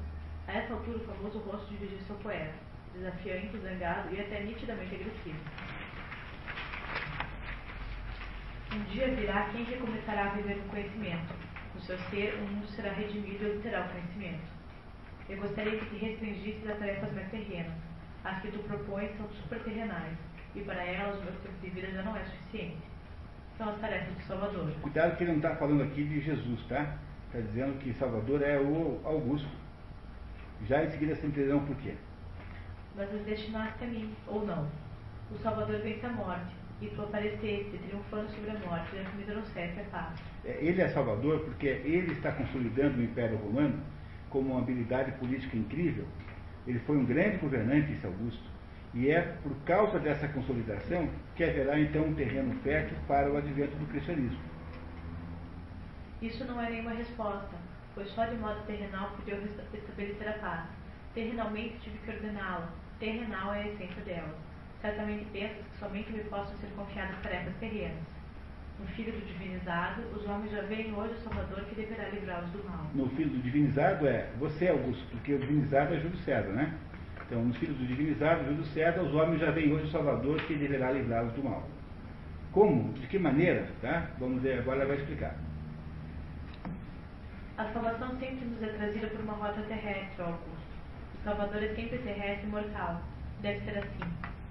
[0.47, 5.39] A essa altura, o famoso rosto Virgílio seu poeta desafiante, zangado e até nitidamente agressivo.
[8.73, 11.35] Um dia virá quem recomeçará a viver no conhecimento.
[11.75, 14.43] No seu ser, o mundo será redimido e obterá o conhecimento.
[15.29, 17.77] Eu gostaria que te restringisses a tarefas mais terrenas.
[18.25, 20.17] As que tu propões são superterrenais,
[20.55, 22.79] e para elas o meu tempo de vida já não é suficiente.
[23.59, 24.73] São as tarefas do Salvador.
[24.81, 26.97] Cuidado que ele não está falando aqui de Jesus, tá?
[27.27, 29.49] Está dizendo que Salvador é o Augusto.
[30.67, 31.95] Já em seguida você entenderão por quê
[32.97, 34.69] mas os destinaste a mim, ou não.
[35.31, 39.81] O Salvador vence a morte, e tu apareceste, triunfando sobre a morte, e me trouxeste
[39.81, 40.21] a paz.
[40.45, 43.81] Ele é Salvador porque ele está consolidando o Império Romano
[44.29, 46.07] como uma habilidade política incrível.
[46.67, 48.43] Ele foi um grande governante, esse Augusto.
[48.93, 53.77] E é por causa dessa consolidação que haverá então um terreno fértil para o advento
[53.77, 54.39] do cristianismo.
[56.23, 57.57] Isso não é nenhuma resposta,
[57.95, 59.35] pois só de modo terrenal podia
[59.75, 60.69] estabelecer a paz.
[61.13, 62.71] Terrenalmente tive que ordená-la,
[63.05, 64.35] terrenal é a essência dela.
[64.81, 68.15] Certamente pensas que somente me possam ser confiadas tarefas terrenas.
[68.81, 72.65] No Filho do Divinizado, os homens já veem hoje o Salvador que deverá livrá-los do
[72.65, 72.91] mal.
[72.95, 76.75] No Filho do Divinizado é você, Augusto, porque o Divinizado é Júlio César, né?
[77.27, 80.55] Então, no Filho do Divinizado, Júlio César, os homens já veem hoje o Salvador que
[80.55, 81.63] deverá livrá-los do mal.
[82.53, 82.93] Como?
[82.95, 83.69] De que maneira?
[83.81, 84.09] Tá?
[84.19, 85.35] Vamos ver, agora ela vai explicar.
[87.57, 90.54] A salvação sempre nos é trazida por uma rota terrestre, Augusto.
[91.25, 93.01] Salvador é sempre terrestre e mortal.
[93.41, 94.05] Deve ser assim.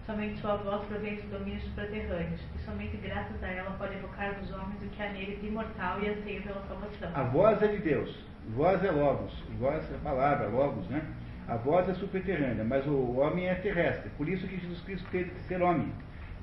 [0.08, 4.52] Somente sua voz provém dos domínios supraterrâneos, e somente graças a ela pode evocar dos
[4.52, 7.10] homens o que há neles imortal e anseio pela salvação.
[7.14, 8.20] A voz é de Deus,
[8.50, 11.02] voz é Logos, voz é palavra, Logos, né?
[11.48, 14.10] A voz é superterrânea, mas o homem é terrestre.
[14.18, 15.90] Por isso que Jesus Cristo teve que ser homem.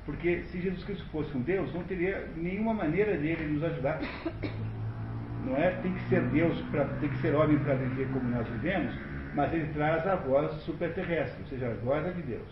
[0.07, 4.01] Porque se Jesus Cristo fosse um Deus, não teria nenhuma maneira dele nos ajudar.
[5.44, 5.70] Não é?
[5.82, 8.94] Tem que ser Deus, pra, tem que ser homem para viver como nós vivemos
[9.35, 12.48] mas ele traz a voz superterrestre, ou seja, a voz é de Deus.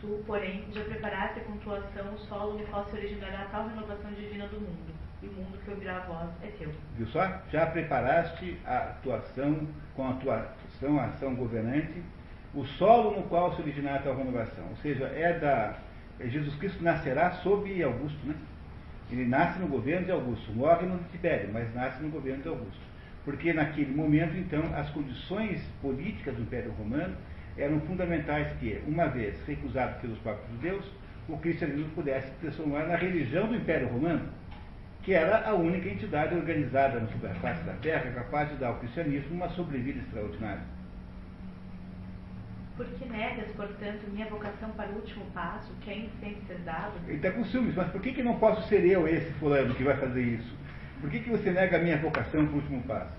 [0.00, 4.10] Tu, porém, já preparaste com tua ação o solo no qual se originará tal renovação
[4.12, 6.72] divina do mundo, e o mundo que ouvirá a voz é teu.
[6.96, 7.40] Viu só?
[7.50, 12.02] Já preparaste a tua ação, com a tua ação, a ação governante,
[12.54, 14.64] o solo no qual se originará tal renovação.
[14.70, 15.76] Ou seja, é da.
[16.20, 18.34] Jesus Cristo nascerá sob Augusto, né?
[19.10, 22.91] Ele nasce no governo de Augusto, morre no Tibério, mas nasce no governo de Augusto.
[23.24, 27.16] Porque naquele momento, então, as condições políticas do Império Romano
[27.56, 30.84] eram fundamentais que, uma vez recusado pelos próprios judeus,
[31.28, 34.28] o cristianismo pudesse se transformar na religião do Império Romano,
[35.02, 39.34] que era a única entidade organizada na superfície da Terra capaz de dar ao cristianismo
[39.34, 40.62] uma sobrevida extraordinária.
[42.76, 46.58] Por que negas, portanto, minha vocação para o último passo, que ainda tem que ser
[46.60, 46.94] dado?
[47.06, 49.84] Ele está com ciúmes, mas por que, que não posso ser eu esse fulano que
[49.84, 50.56] vai fazer isso?
[51.02, 53.10] Por que, que você nega a minha vocação para o último passo?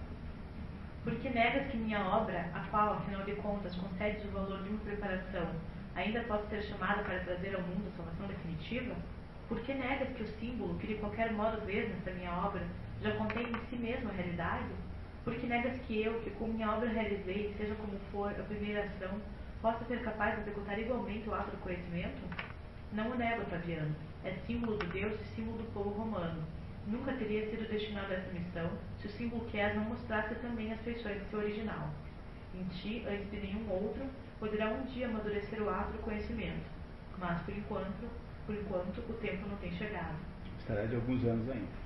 [1.04, 4.80] Porque negas que minha obra, a qual, afinal de contas, concede o valor de uma
[4.80, 5.50] preparação,
[5.94, 8.96] ainda pode ser chamada para trazer ao mundo a salvação definitiva?
[9.50, 12.62] Por que negas que o símbolo, que de qualquer modo vês nesta minha obra,
[13.02, 14.70] já contém em si mesmo a realidade?
[15.26, 18.86] Por que negas que eu, que com minha obra realizei, seja como for a primeira
[18.86, 19.20] ação,
[19.62, 22.22] possa ser capaz de executar igualmente o ato do conhecimento?
[22.94, 23.94] Não o nego, Taviano.
[24.24, 26.42] É símbolo do Deus e símbolo do povo romano.
[26.86, 28.70] Nunca teria sido destinado a essa missão
[29.00, 31.90] se o símbolo és não mostrasse também as feições do seu original.
[32.54, 34.04] Em ti, antes de nenhum outro,
[34.40, 36.70] poderá um dia amadurecer o ato do conhecimento.
[37.18, 38.10] Mas, por enquanto,
[38.46, 40.16] por enquanto, o tempo não tem chegado.
[40.60, 41.84] Estará de alguns anos ainda.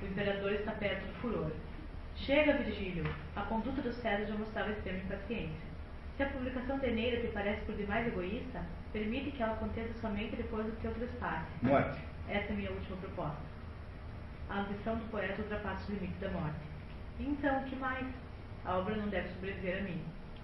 [0.00, 1.50] O imperador está perto do furor.
[2.14, 3.04] Chega, Virgílio!
[3.34, 5.70] A conduta do César já mostrava extrema impaciência.
[6.16, 8.62] Se a publicação de Eneida te parece por demais egoísta,
[8.92, 11.46] permite que ela aconteça somente depois do teu trespasse.
[11.62, 11.98] Morte.
[12.28, 13.49] Essa é a minha última proposta.
[14.50, 16.58] A ambição do poeta ultrapassa os limites da morte.
[17.20, 18.04] Então, o que mais?
[18.64, 20.02] A obra não deve sobreviver a mim.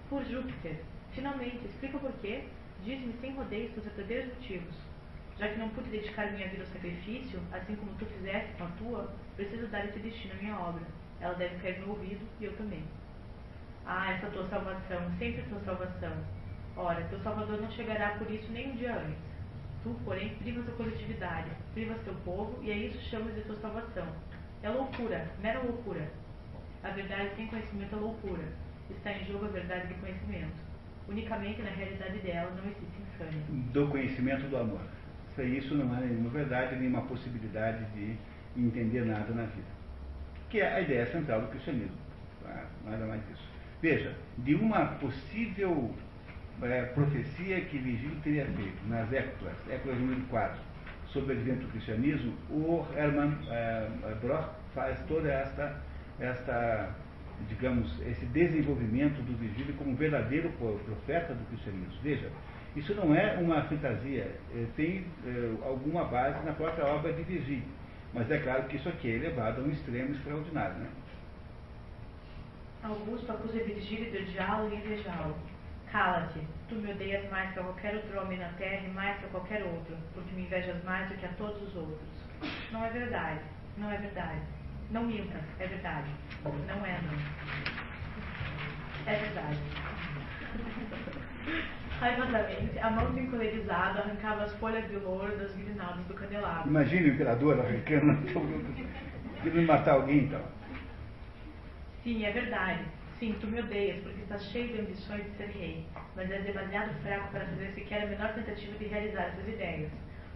[0.09, 0.81] Por Júpiter!
[1.11, 2.45] Finalmente, explica o porquê.
[2.85, 4.75] Diz-me sem rodeios os verdadeiros motivos.
[5.37, 8.67] Já que não pude dedicar minha vida ao sacrifício, assim como tu fizeste com a
[8.77, 10.83] tua, preciso dar esse destino à minha obra.
[11.19, 12.83] Ela deve cair no ouvido e eu também.
[13.85, 16.13] Ah, essa tua salvação, sempre tua salvação.
[16.77, 19.19] Ora, teu Salvador não chegará por isso nem um dia antes.
[19.83, 24.07] Tu, porém, privas a coletividade, privas teu povo, e a isso chamas de tua salvação.
[24.63, 26.09] É loucura, mera loucura.
[26.83, 28.43] A verdade sem conhecimento é loucura.
[28.89, 30.55] Está em jogo a verdade de conhecimento.
[31.07, 33.43] Unicamente na realidade dela não existe insânia.
[33.71, 34.81] Do conhecimento do amor.
[35.37, 38.17] Isso não é nenhuma verdade, nenhuma possibilidade de
[38.57, 39.67] entender nada na vida.
[40.49, 41.95] Que é a ideia central do cristianismo.
[42.41, 42.65] Tá?
[42.85, 43.47] Nada mais disso.
[43.83, 45.93] Veja, de uma possível
[46.63, 50.66] é, profecia que Virgílio teria feito nas Éculas, Éculas número 4,
[51.13, 53.87] sobre o advento do cristianismo, o Hermann é,
[54.21, 55.81] Broch faz toda esta,
[56.19, 56.89] esta,
[57.47, 61.93] digamos, esse desenvolvimento do Virgílio como verdadeiro profeta do cristianismo.
[62.03, 62.29] Veja,
[62.75, 67.67] isso não é uma fantasia, é, tem é, alguma base na própria obra de Virgílio,
[68.13, 70.75] mas é claro que isso aqui é elevado a um extremo extraordinário.
[70.77, 70.89] Né?
[72.83, 75.35] Augusto acusa Virgílio de odiá-lo e invejá-lo.
[75.91, 79.25] Cala-te, tu me odeias mais que a qualquer outro homem na terra e mais que
[79.25, 82.09] a qualquer outro, porque me invejas mais do que a todos os outros.
[82.71, 83.39] Não é verdade,
[83.77, 84.41] não é verdade.
[84.91, 86.09] Não minta, é verdade.
[86.43, 87.17] Não é, não.
[89.05, 89.59] É verdade.
[91.99, 96.69] Raivosamente, a mão encolerizada arrancava as folhas de louro das grinaldas do candelabro.
[96.69, 98.15] Imagine o imperador arrancando,
[99.41, 100.41] querendo matar alguém então.
[102.03, 102.85] Sim, é verdade.
[103.19, 106.93] Sim, tu me odeias, porque estás cheio de ambições de ser rei, mas és demasiado
[107.01, 109.91] fraco para fazer sequer a menor tentativa de realizar essas ideias.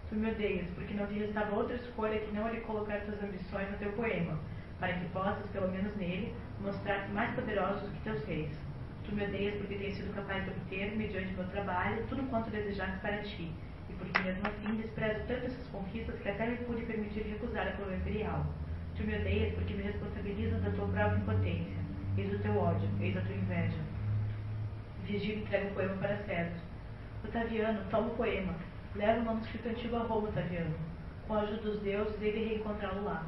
[0.09, 3.21] Tu me odeias, porque não te restava outra escolha que não a de colocar tuas
[3.21, 4.39] ambições no teu poema,
[4.79, 8.51] para que possas, pelo menos nele, mostrar-te mais poderosos do que teus reis.
[9.05, 12.99] Tu me odeias porque tens sido capaz de obter, mediante meu trabalho, tudo quanto desejaste
[12.99, 13.51] para ti,
[13.91, 17.71] e porque mesmo assim desprezo tanto essas conquistas que até me pude permitir recusar a
[17.73, 18.43] coroa imperial.
[18.97, 21.80] Tu me odeias porque me responsabilizas da tua própria impotência
[22.17, 23.77] Eis o teu ódio, eis a tua inveja.
[25.05, 26.59] Vigílio entrega o poema para César.
[27.23, 28.53] Otaviano, toma o poema.
[28.95, 30.75] Leva o manuscrito antigo a Roma, Otaviano.
[31.27, 33.25] Com a ajuda dos deuses, ele reencontrá-lo lá.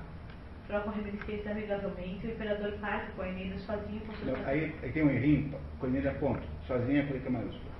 [0.67, 4.37] Trocam reminiscências amigavelmente e o imperador parte com a Eneida sozinho com seus...
[4.37, 6.43] Não, aí, aí tem um errinho, com a Eneida é ponto.
[6.67, 7.71] Sozinha com letra maiúscula.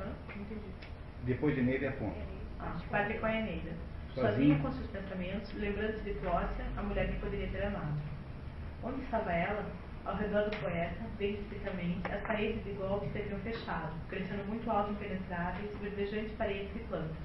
[0.00, 0.04] Hã?
[0.04, 0.60] Não entendi.
[1.24, 2.16] Depois de Eneida é ponto.
[2.60, 3.70] Ah, parte com a Eneida.
[4.14, 8.00] Sozinha, sozinha com seus pensamentos, lembrando-se de Clócia, a mulher que poderia ter amado.
[8.86, 9.66] Onde estava ela?
[10.04, 14.70] Ao redor do poeta, bem explicitamente, as paredes de golpe se haviam fechado, crescendo muito
[14.70, 17.16] alto e impenetráveis, verdejantes paredes e plantas,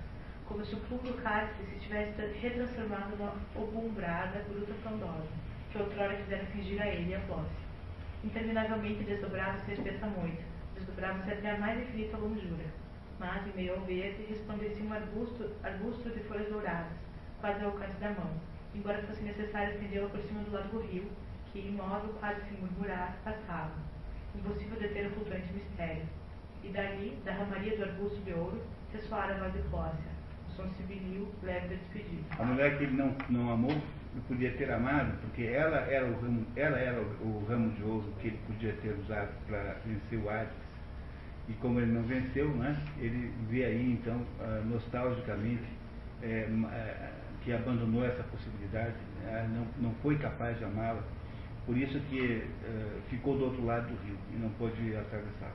[0.48, 5.28] como se o público cálice se tivesse retransformado na obumbrada gruta frondosa,
[5.72, 7.62] que outrora fizera fingir a ele a Flócia.
[8.24, 10.42] Interminavelmente desdobrava-se a espessa moita,
[10.74, 12.66] desdobrava-se até a mais infinita longura.
[13.20, 16.98] mas, em meio ao verde, resplandecia um arbusto, arbusto de folhas douradas,
[17.40, 18.32] quase ao alcance da mão,
[18.74, 21.08] embora fosse necessário estendê-la por cima do lado do rio,
[21.52, 23.72] que, imóvel, quase sem murmurar, passava.
[24.36, 26.04] Impossível deter o flutuante mistério.
[26.64, 28.62] E dali, da ramaria do arbusto de ouro,
[28.94, 30.12] ressoara a voz de Clócia,
[30.48, 32.24] o som civilil, leve da despedida.
[32.38, 36.22] A mulher que ele não, não amou, ele podia ter amado, porque ela era o
[36.22, 40.20] ramo, ela era o, o ramo de ouro que ele podia ter usado para vencer
[40.20, 40.54] o Hades.
[41.50, 45.66] E como ele não venceu, né, ele vê aí, então, uh, nostalgicamente,
[46.22, 46.48] é,
[47.44, 51.02] que abandonou essa possibilidade, né, não, não foi capaz de amá-la,
[51.66, 55.52] por isso que uh, ficou do outro lado do rio e não pôde atravessar.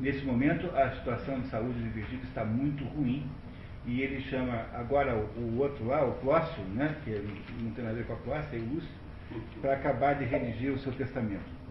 [0.00, 3.30] Nesse momento, a situação de saúde de Virgílio está muito ruim
[3.86, 7.10] e ele chama agora o, o outro lá, o Clócio, né, que
[7.60, 8.90] não tem nada a ver com a Clócia, é o Lúcio,
[9.60, 11.62] para acabar de redigir o seu testamento.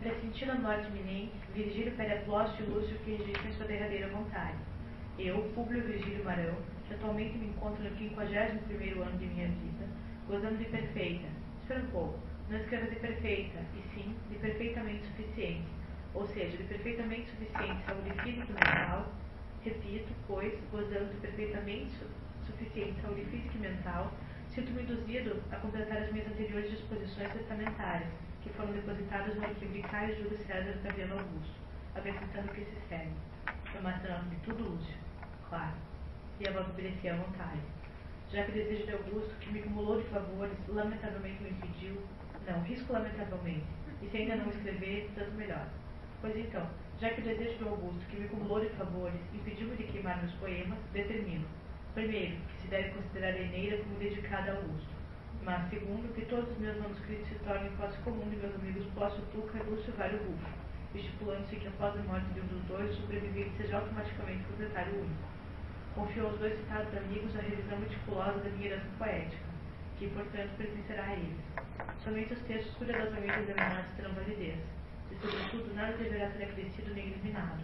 [0.00, 4.58] Pressentindo a morte iminente, Virgílio pede a Clócio e Lúcio que registrem sua derradeira vontade.
[5.18, 9.86] Eu, Públio Virgílio Marão, que atualmente me encontro no 51 ano de minha vida,
[10.26, 11.28] gozando de perfeita,
[11.90, 12.18] pouco,
[12.48, 15.68] não escreva de perfeita, e sim de perfeitamente suficiente,
[16.12, 19.12] ou seja, de perfeitamente suficiente saúde física e mental,
[19.62, 21.94] repito, pois, gozando de perfeitamente
[22.46, 24.12] suficiente saúde física e mental,
[24.50, 28.12] sinto-me induzido a completar as minhas anteriores disposições testamentárias,
[28.42, 31.54] que foram depositadas no arquivo de Caio Júlio César Otaviano Augusto,
[31.94, 33.14] acrescentando o que se segue.
[33.72, 34.94] Tomasse de tudo, Lúcio.
[35.48, 35.74] Claro.
[36.38, 37.73] E a voz obedecia à vontade.
[38.34, 42.02] Já que o desejo de Augusto, que me acumulou de favores, lamentavelmente me impediu,
[42.44, 43.64] não, risco lamentavelmente,
[44.02, 45.68] e se ainda não escrever, tanto melhor.
[46.20, 46.68] Pois então,
[47.00, 50.34] já que o desejo de Augusto, que me acumulou de favores, impediu-me de queimar meus
[50.34, 51.46] poemas, determino,
[51.94, 54.94] primeiro, que se deve considerar a Eneida como dedicada a Augusto,
[55.44, 59.22] mas, segundo, que todos os meus manuscritos se tornem posse comum de meus amigos Plácio
[59.30, 60.48] Tuca e Lúcio Vário Rufo,
[60.92, 65.33] estipulando-se que após a morte de um dos dois, o sobrevivente seja automaticamente proprietário único.
[65.94, 69.44] Confiou aos dois citados amigos a revisão meticulosa da minha herança poética,
[69.96, 71.38] que, portanto, pertencerá a eles.
[72.02, 74.58] Somente os textos cuidadosamente examinados terão validez,
[75.12, 77.62] e, sobretudo, nada deverá ser acrescido nem eliminado.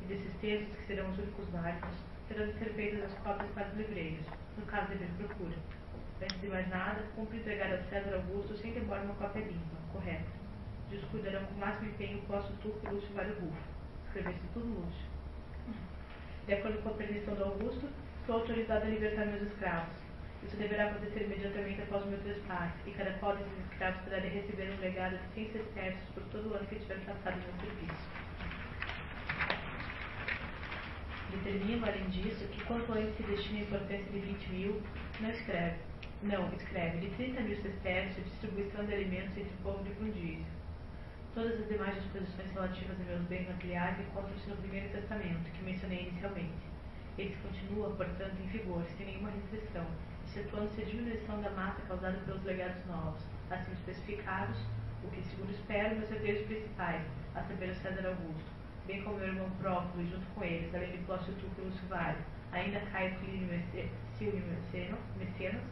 [0.00, 1.90] E desses textos, que serão os únicos válidos,
[2.28, 4.26] terão de ser feitas as cópias para os livreiros,
[4.56, 5.56] no caso de haver procura.
[6.22, 10.30] Antes de mais nada, cumpre entregar a César Augusto sem demora uma cópia limpa, correta.
[10.88, 13.56] Descuidarão com o máximo empenho o posto turco Lúcio Vale Rufo.
[14.06, 15.11] Escrevesse tudo Lúcio.
[16.52, 17.88] De acordo com a permissão do Augusto,
[18.26, 19.96] sou autorizado a libertar meus escravos.
[20.44, 24.70] Isso deverá acontecer imediatamente após o meu trespasse, e cada qual desses escravos poderá receber
[24.70, 28.10] um legado de 100 sesterços por todo o ano que tiver passado no serviço.
[31.30, 34.82] Determino, além disso, que quanto antes se destina a importância de 20 mil,
[35.22, 35.76] não escreve
[36.22, 40.61] não, escreve, de 30 mil sesterços de distribuição de alimentos entre o povo de Fundício.
[41.34, 46.08] Todas as demais disposições relativas a meus bens materiais encontram-se no primeiro testamento, que mencionei
[46.08, 46.52] inicialmente.
[47.16, 49.86] Esse continua, portanto, em vigor, sem nenhuma restrição,
[50.26, 54.58] excetuando-se a diminuição da massa causada pelos legados novos, assim especificados,
[55.02, 57.02] o que, segundo espero, meus herdeiros principais,
[57.34, 58.50] a saber o César Augusto,
[58.86, 62.20] bem como meu irmão Próculo e junto com eles, além de Plócio Túculo Suvário,
[62.52, 63.48] ainda Caio Clínio
[64.18, 64.44] Silvio
[65.16, 65.62] Mecenas,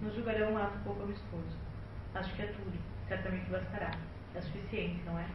[0.00, 1.54] nos julgarão um ato pouco amistoso.
[2.14, 2.78] Acho que é tudo,
[3.08, 3.90] certamente bastará.
[4.34, 5.26] É suficiente, não é?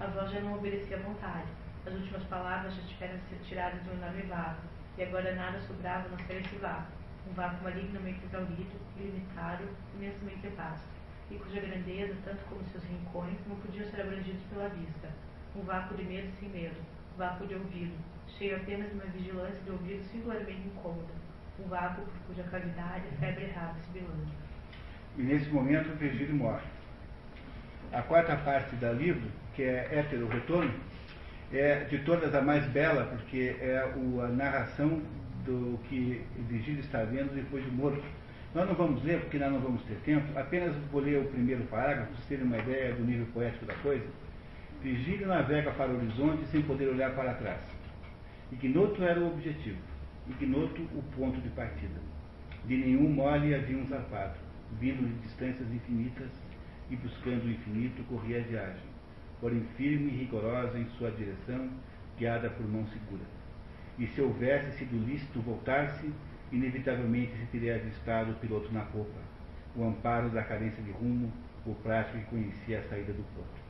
[0.00, 1.46] A voz já não obedecia à vontade.
[1.86, 4.62] As últimas palavras já tiveram ser tiradas de um enorme vácuo,
[4.98, 6.92] e agora nada sobrava não ser esse vácuo,
[7.28, 9.64] um vácuo malignamente exaurido, ilimitado,
[9.94, 10.88] imensamente vasto,
[11.30, 15.08] e cuja grandeza, tanto como seus rincões, não podiam ser abrangidos pela vista.
[15.56, 16.76] Um vácuo de medo sem medo,
[17.16, 17.94] vácuo de ouvido,
[18.26, 21.14] cheio apenas de uma vigilância de ouvido singularmente incômoda,
[21.58, 24.32] um vácuo por cuja cavidade a febre se belando.
[25.16, 26.71] E nesse momento Virgílio morre.
[27.92, 30.72] A quarta parte do livro, que é Hétero Retorno,
[31.52, 35.02] é de todas a mais bela, porque é a narração
[35.44, 38.02] do que Virgílio está vendo depois de morto.
[38.54, 41.64] Nós não vamos ler, porque nós não vamos ter tempo, apenas vou ler o primeiro
[41.64, 44.06] parágrafo, para vocês terem uma ideia do nível poético da coisa.
[44.82, 47.60] Virgílio navega para o horizonte sem poder olhar para trás.
[48.50, 49.78] Ignoto era o objetivo
[50.28, 52.00] ignoto o ponto de partida.
[52.64, 54.38] De nenhum mole havia um zarpado,
[54.78, 56.30] vindo de distâncias infinitas
[56.92, 58.82] e buscando o infinito corria a viagem,
[59.40, 61.70] porém firme e rigorosa em sua direção,
[62.18, 63.24] guiada por mão segura.
[63.98, 66.12] E se houvesse sido lícito voltar-se,
[66.52, 69.20] inevitavelmente se teria avistado o piloto na popa,
[69.74, 71.32] o amparo da carência de rumo,
[71.64, 73.62] o prático que conhecia a saída do porto.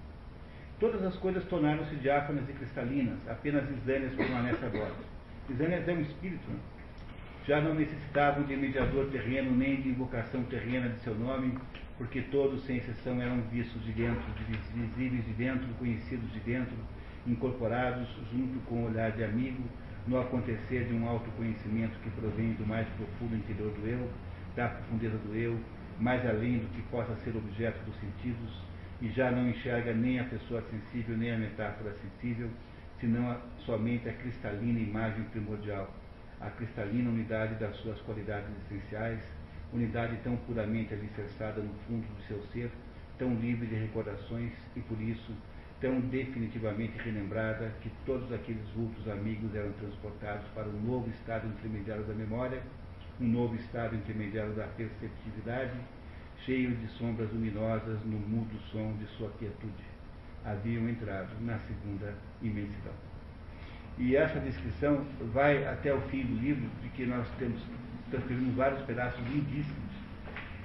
[0.80, 5.12] Todas as coisas tornaram-se diáfanas e cristalinas, apenas exâneas permanece a bordo
[5.48, 6.50] Lisânias é um espírito.
[6.50, 6.58] Né?
[7.46, 11.56] Já não necessitavam de mediador terreno nem de invocação terrena de seu nome,
[12.02, 14.20] porque todos, sem exceção, eram vistos de dentro,
[14.74, 16.74] visíveis de dentro, conhecidos de dentro,
[17.24, 19.62] incorporados junto com o olhar de amigo,
[20.08, 24.10] no acontecer de um autoconhecimento que provém do mais profundo interior do eu,
[24.56, 25.56] da profundeza do eu,
[26.00, 28.50] mais além do que possa ser objeto dos sentidos,
[29.00, 32.50] e já não enxerga nem a pessoa sensível, nem a metáfora sensível,
[33.00, 35.88] senão a, somente a cristalina imagem primordial,
[36.40, 39.22] a cristalina unidade das suas qualidades essenciais,
[39.72, 42.70] unidade tão puramente alicerçada no fundo do seu ser,
[43.18, 45.32] tão livre de recordações e por isso
[45.80, 52.04] tão definitivamente relembrada que todos aqueles vultos amigos eram transportados para um novo estado intermediário
[52.04, 52.62] da memória,
[53.20, 55.72] um novo estado intermediário da perceptividade,
[56.44, 59.84] cheio de sombras luminosas no mudo som de sua quietude.
[60.44, 62.94] Haviam entrado na segunda imensidão.
[63.98, 67.60] E essa descrição vai até o fim do livro, de que nós temos
[68.12, 69.92] transferimos vários pedaços lindíssimos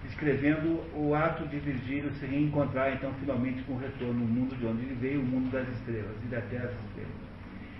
[0.10, 4.66] escrevendo o ato de Virgílio se reencontrar, então, finalmente com o retorno no mundo de
[4.66, 7.12] onde ele veio, o mundo das estrelas e da terra das estrelas.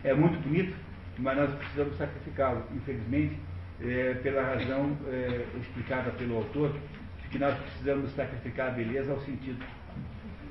[0.04, 0.76] É muito bonito,
[1.18, 3.38] mas nós precisamos sacrificá-lo, infelizmente,
[3.82, 6.74] é, pela razão é, explicada pelo autor,
[7.22, 9.64] de que nós precisamos sacrificar a beleza ao sentido.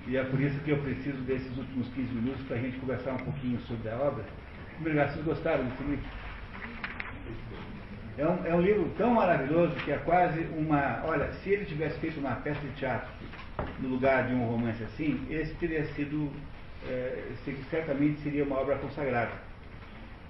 [0.06, 3.12] E é por isso que eu preciso desses últimos 15 minutos para a gente conversar
[3.12, 4.24] um pouquinho sobre a obra.
[4.80, 6.04] Obrigado, vocês gostaram desse livro?
[8.18, 11.02] É um, é um livro tão maravilhoso que é quase uma.
[11.04, 13.08] Olha, se ele tivesse feito uma peça de teatro
[13.78, 16.30] no lugar de um romance assim, esse teria sido.
[16.88, 17.32] É,
[17.70, 19.32] certamente seria uma obra consagrada.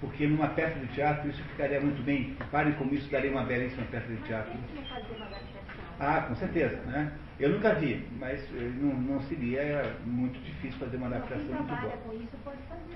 [0.01, 2.37] Porque numa peça de teatro isso ficaria muito bem.
[2.51, 4.53] Parem como isso daria uma belíssima peça de teatro.
[5.99, 6.77] Ah, com certeza.
[6.87, 7.13] Né?
[7.39, 11.93] Eu nunca vi, mas eh, não, não seria muito difícil fazer uma adaptação muito boa.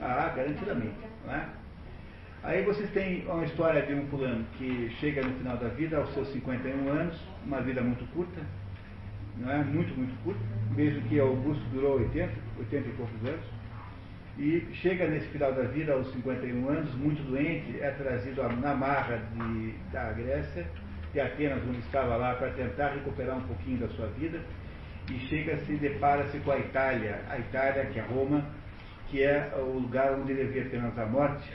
[0.00, 0.94] Ah, garantidamente.
[1.26, 1.48] Não é?
[2.42, 6.12] Aí vocês têm uma história de um fulano que chega no final da vida, aos
[6.14, 7.14] seus 51 anos,
[7.44, 8.40] uma vida muito curta,
[9.36, 9.62] não é?
[9.62, 10.40] Muito, muito curta,
[10.74, 13.44] mesmo que Augusto durou 80, 80 e poucos anos,
[14.38, 19.18] e chega nesse final da vida, aos 51 anos, muito doente, é trazido na marra
[19.34, 20.66] de, da Grécia,
[21.12, 24.40] de Atenas, onde estava lá, para tentar recuperar um pouquinho da sua vida,
[25.10, 28.46] e chega-se, depara-se com a Itália, a Itália, que é Roma,
[29.08, 31.46] que é o lugar onde ele vê apenas a morte,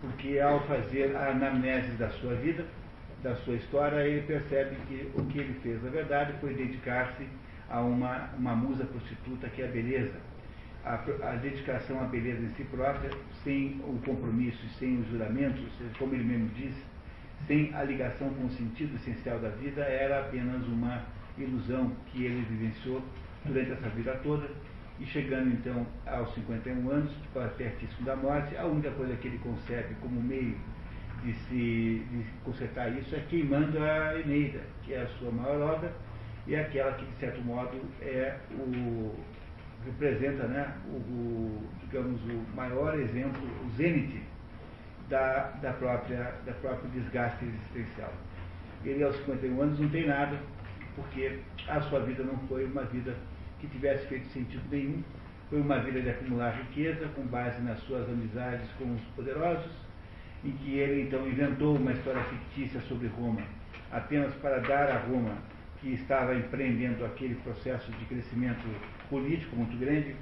[0.00, 2.64] porque ao fazer a anamnese da sua vida,
[3.22, 7.26] da sua história, ele percebe que o que ele fez, na verdade, foi dedicar-se
[7.68, 10.18] a uma, uma musa prostituta que é a beleza.
[10.82, 13.10] A, a, dedicação à beleza em si própria,
[13.44, 15.62] sem o compromisso, sem os juramentos,
[15.98, 16.74] como ele mesmo diz,
[17.46, 21.04] sem a ligação com o sentido essencial da vida, era apenas uma
[21.36, 23.02] ilusão que ele vivenciou
[23.44, 24.48] durante essa vida toda
[25.00, 27.12] e chegando então aos 51 anos,
[27.56, 30.56] pertíssimo da morte, a única coisa que ele concebe como meio
[31.24, 35.92] de se de consertar isso é queimando a Eneida, que é a sua maior obra,
[36.46, 39.14] e é aquela que, de certo modo, é o
[39.84, 44.22] representa né, o, o digamos, o maior exemplo, o zênite
[45.08, 48.12] da, da, própria, da próprio desgaste existencial.
[48.84, 50.38] Ele, aos 51 anos, não tem nada,
[50.94, 53.16] porque a sua vida não foi uma vida
[53.60, 55.02] que tivesse feito sentido nenhum.
[55.48, 59.72] Foi uma vida de acumular riqueza com base nas suas amizades com os poderosos,
[60.44, 63.42] em que ele então inventou uma história fictícia sobre Roma,
[63.90, 65.36] apenas para dar a Roma,
[65.80, 68.64] que estava empreendendo aquele processo de crescimento
[69.08, 70.14] político muito grande,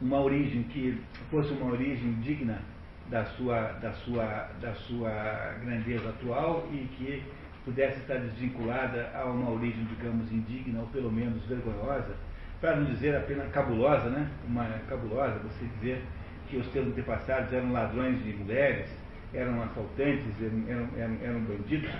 [0.00, 2.60] uma origem que fosse uma origem digna
[3.08, 7.22] da sua, da sua, da sua grandeza atual e que
[7.64, 12.14] pudesse estar desvinculada a uma origem, digamos, indigna ou pelo menos vergonhosa,
[12.60, 14.28] para não dizer apenas cabulosa, né?
[14.46, 16.02] Uma cabulosa, você dizer
[16.48, 18.88] que os seus antepassados eram ladrões de mulheres,
[19.34, 21.90] eram assaltantes, eram, eram, eram bandidos,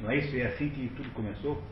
[0.00, 0.36] não é isso?
[0.36, 1.62] É assim que tudo começou,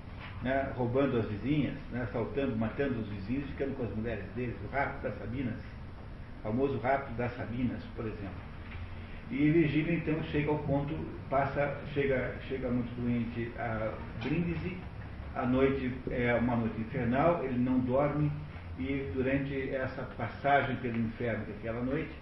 [0.43, 0.73] né?
[0.77, 2.03] roubando as vizinhas, né?
[2.03, 5.55] assaltando, matando os vizinhos, ficando com as mulheres deles, o rapto das Sabinas,
[6.41, 8.46] o famoso rapto das Sabinas, por exemplo.
[9.29, 10.95] E Virgílio então chega ao ponto,
[11.29, 13.93] passa, chega, chega muito doente a
[14.23, 14.77] Brindisi,
[15.35, 18.31] a noite é uma noite infernal, ele não dorme,
[18.79, 22.13] e durante essa passagem pelo inferno daquela noite,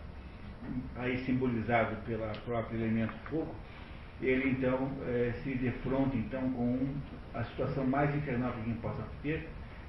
[0.97, 3.55] aí simbolizado pelo próprio elemento fogo,
[4.23, 6.89] ele então é, se defronta então com
[7.35, 9.47] a situação mais infernal que alguém possa ter,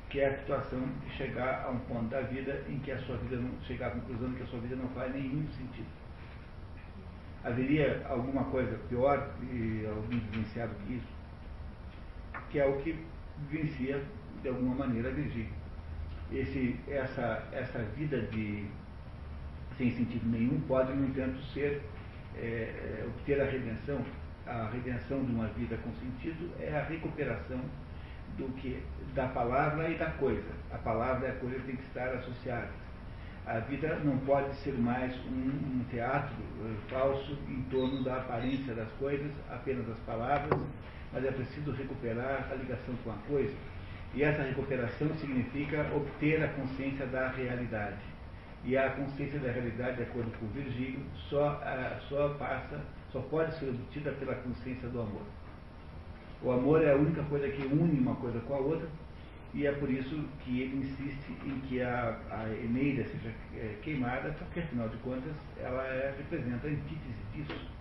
[0.09, 3.15] que é a situação de chegar a um ponto da vida em que a sua
[3.17, 6.04] vida não chegar à conclusão que a sua vida não faz nenhum sentido
[7.45, 11.07] haveria alguma coisa pior e algum vivenciado que isso,
[12.49, 12.97] que é o que
[13.49, 14.03] vivencia
[14.41, 15.53] de alguma maneira a Virgínia.
[16.31, 18.67] Esse, essa, essa vida de
[19.77, 21.81] sem sentido nenhum pode, no entanto, ser
[22.35, 24.03] é, obter a redenção.
[24.47, 27.59] A redenção de uma vida com sentido é a recuperação
[28.37, 30.51] do que da palavra e da coisa.
[30.71, 32.84] A palavra e a coisa têm que estar associadas.
[33.47, 38.73] A vida não pode ser mais um, um teatro uh, falso em torno da aparência
[38.73, 40.59] das coisas, apenas das palavras,
[41.13, 43.53] mas é preciso recuperar a ligação com a coisa.
[44.15, 47.99] E essa recuperação significa obter a consciência da realidade.
[48.63, 52.81] E a consciência da realidade, de acordo com Virgílio, só, uh, só passa,
[53.11, 55.21] só pode ser obtida pela consciência do amor.
[56.41, 58.89] O amor é a única coisa que une uma coisa com a outra,
[59.55, 64.35] e é por isso que ele insiste em que a, a Eneida seja é, queimada,
[64.37, 67.71] porque afinal de contas ela é, representa a antítese disso.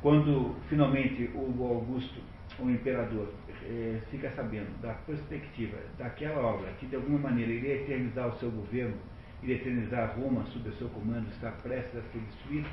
[0.00, 2.20] Quando finalmente o Augusto,
[2.60, 3.34] o imperador,
[3.64, 8.52] é, fica sabendo da perspectiva daquela obra, que de alguma maneira iria eternizar o seu
[8.52, 8.96] governo,
[9.42, 12.68] iria eternizar Roma sob o seu comando, está prestes a ser destruído,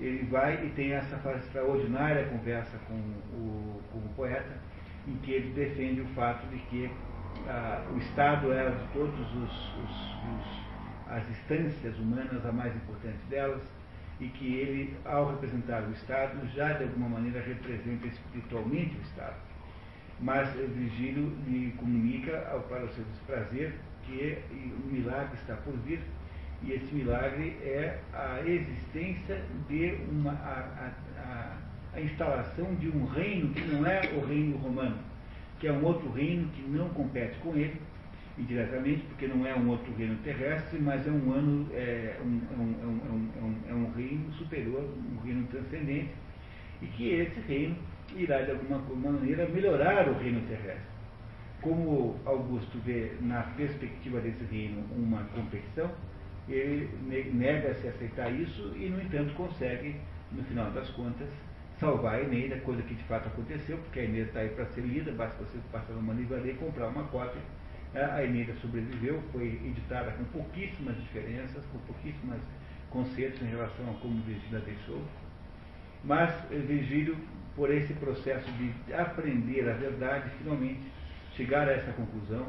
[0.00, 4.56] ele vai e tem essa extraordinária conversa com o, com o poeta,
[5.06, 6.90] em que ele defende o fato de que
[7.48, 9.76] ah, o Estado é de os,
[11.08, 13.62] as instâncias humanas a mais importante delas
[14.18, 19.36] e que ele, ao representar o Estado, já de alguma maneira representa espiritualmente o Estado.
[20.18, 22.32] Mas Virgílio lhe comunica,
[22.68, 23.74] para o seu desprazer,
[24.04, 26.00] que o milagre está por vir
[26.62, 30.32] e esse milagre é a existência de uma.
[30.32, 31.65] A, a, a
[32.00, 34.98] instalação de um reino que não é o reino romano,
[35.58, 37.80] que é um outro reino que não compete com ele,
[38.38, 42.56] indiretamente, porque não é um outro reino terrestre, mas é um, ano, é, um, é,
[42.56, 46.10] um, é, um, é um reino superior, um reino transcendente,
[46.82, 47.76] e que esse reino
[48.14, 50.96] irá, de alguma maneira, melhorar o reino terrestre.
[51.62, 55.90] Como Augusto vê na perspectiva desse reino uma competição,
[56.48, 56.88] ele
[57.32, 59.96] nega-se a aceitar isso e, no entanto, consegue,
[60.30, 61.28] no final das contas,
[61.78, 64.80] salvar a Eneida, coisa que de fato aconteceu, porque a Eneida está aí para ser
[64.80, 67.40] lida, basta você passar numa livraria e comprar uma cópia.
[67.94, 72.40] A Eneida sobreviveu, foi editada com pouquíssimas diferenças, com pouquíssimas
[72.90, 75.02] conceitos em relação a como Virgílio a deixou.
[76.04, 77.16] Mas eh, Virgílio,
[77.54, 80.82] por esse processo de aprender a verdade, finalmente
[81.32, 82.46] chegar a essa conclusão,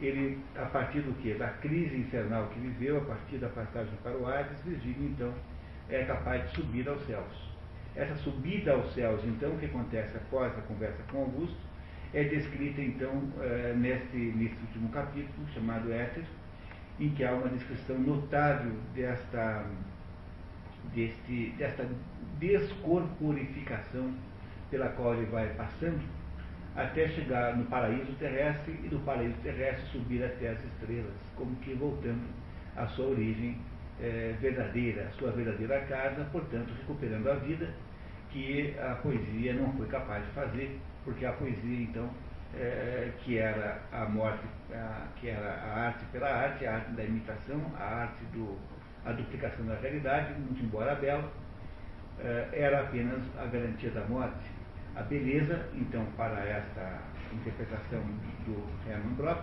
[0.00, 1.34] ele, a partir do que?
[1.34, 5.32] Da crise infernal que viveu, a partir da passagem para o Hades, Virgílio, então,
[5.88, 7.51] é capaz de subir aos céus.
[7.94, 11.56] Essa subida aos céus, então, que acontece após a conversa com Augusto,
[12.14, 16.24] é descrita, então, é, neste, neste último capítulo, chamado Éter,
[16.98, 19.66] em que há uma descrição notável desta,
[20.94, 21.86] deste, desta
[22.38, 24.14] descorporificação
[24.70, 26.02] pela qual ele vai passando,
[26.74, 31.74] até chegar no paraíso terrestre e do paraíso terrestre subir até as estrelas, como que
[31.74, 32.26] voltando
[32.76, 33.58] à sua origem
[34.02, 37.70] é, verdadeira, sua verdadeira casa, portanto recuperando a vida
[38.30, 42.10] que a poesia não foi capaz de fazer, porque a poesia então
[42.54, 47.04] é, que era a morte, a, que era a arte pela arte, a arte da
[47.04, 48.58] imitação, a arte do
[49.04, 51.28] a duplicação da realidade, muito embora bela,
[52.20, 54.62] é, era apenas a garantia da morte
[54.94, 57.00] a beleza, então, para esta
[57.32, 58.02] interpretação
[58.44, 59.42] do Hermann Brock,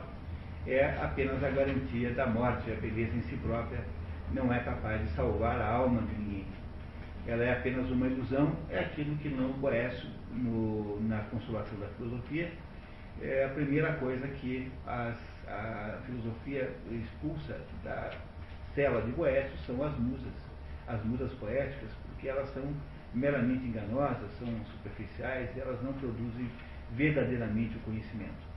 [0.67, 2.71] é apenas a garantia da morte.
[2.71, 3.79] A beleza em si própria
[4.33, 6.45] não é capaz de salvar a alma de ninguém.
[7.27, 10.09] Ela é apenas uma ilusão, é aquilo que não Boécio,
[11.01, 12.51] na Consolação da Filosofia,
[13.21, 18.11] é a primeira coisa que as, a filosofia expulsa da
[18.73, 20.33] cela de Boécio são as musas,
[20.87, 22.63] as musas poéticas, porque elas são
[23.13, 26.49] meramente enganosas, são superficiais elas não produzem
[26.91, 28.48] verdadeiramente o conhecimento.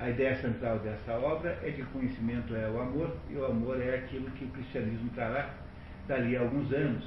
[0.00, 3.80] A ideia central dessa obra é que o conhecimento é o amor e o amor
[3.80, 5.50] é aquilo que o cristianismo trará
[6.06, 7.04] dali a alguns anos,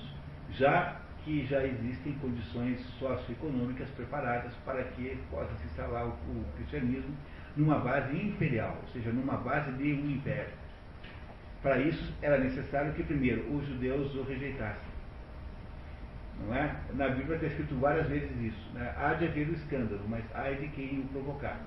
[0.51, 7.15] já que já existem condições socioeconômicas preparadas para que possa se instalar o, o cristianismo
[7.55, 10.53] numa base imperial, ou seja, numa base de um império.
[11.61, 14.91] Para isso era necessário que primeiro os judeus o rejeitassem
[16.47, 16.75] não é?
[16.93, 18.71] Na Bíblia está escrito várias vezes isso.
[18.73, 18.93] Né?
[18.97, 21.59] Há de haver o escândalo, mas há de quem o provocar.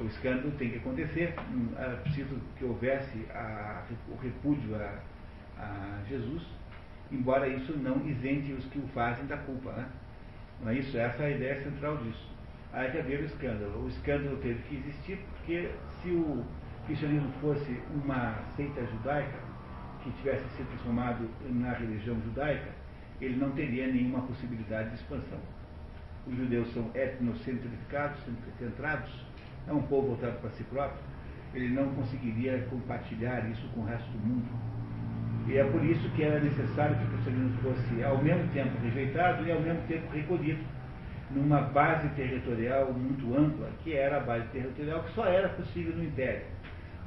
[0.00, 1.34] O escândalo tem que acontecer,
[1.78, 4.98] é preciso que houvesse a, o repúdio a,
[5.58, 6.42] a, Jesus,
[7.10, 9.72] embora isso não isente os que o fazem da culpa.
[9.72, 9.86] Né?
[10.62, 10.96] Não é isso?
[10.96, 12.32] Essa é a ideia central disso.
[12.72, 13.84] Há de haver o escândalo.
[13.84, 15.70] O escândalo teve que existir porque
[16.02, 16.44] se o
[16.86, 19.52] cristianismo fosse uma seita judaica,
[20.02, 22.70] que tivesse sido transformado na religião judaica,
[23.20, 25.38] ele não teria nenhuma possibilidade de expansão.
[26.26, 28.20] Os judeus são etnocentrificados,
[28.58, 29.12] centrados,
[29.68, 30.98] é um povo voltado para si próprio,
[31.54, 34.48] ele não conseguiria compartilhar isso com o resto do mundo.
[35.46, 39.46] E é por isso que era necessário que o cristianismo fosse ao mesmo tempo rejeitado
[39.46, 40.62] e ao mesmo tempo recolhido
[41.30, 46.04] numa base territorial muito ampla, que era a base territorial que só era possível no
[46.04, 46.42] Império.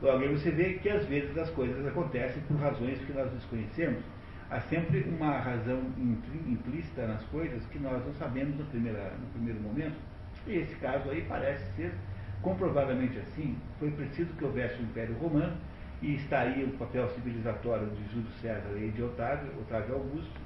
[0.02, 4.04] Logo aí você vê que às vezes as coisas acontecem por razões que nós desconhecemos.
[4.50, 9.60] Há sempre uma razão implícita nas coisas que nós não sabemos no, primeira, no primeiro
[9.62, 9.96] momento.
[10.46, 11.94] E esse caso aí parece ser
[12.46, 13.58] comprovadamente assim.
[13.80, 15.58] Foi preciso que houvesse o um Império Romano,
[16.02, 20.40] e está aí o papel civilizatório de Júlio César e de Otávio, Otávio Augusto,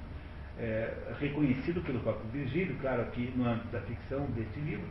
[0.58, 4.86] é, reconhecido pelo próprio Virgílio, claro aqui no âmbito da ficção deste livro,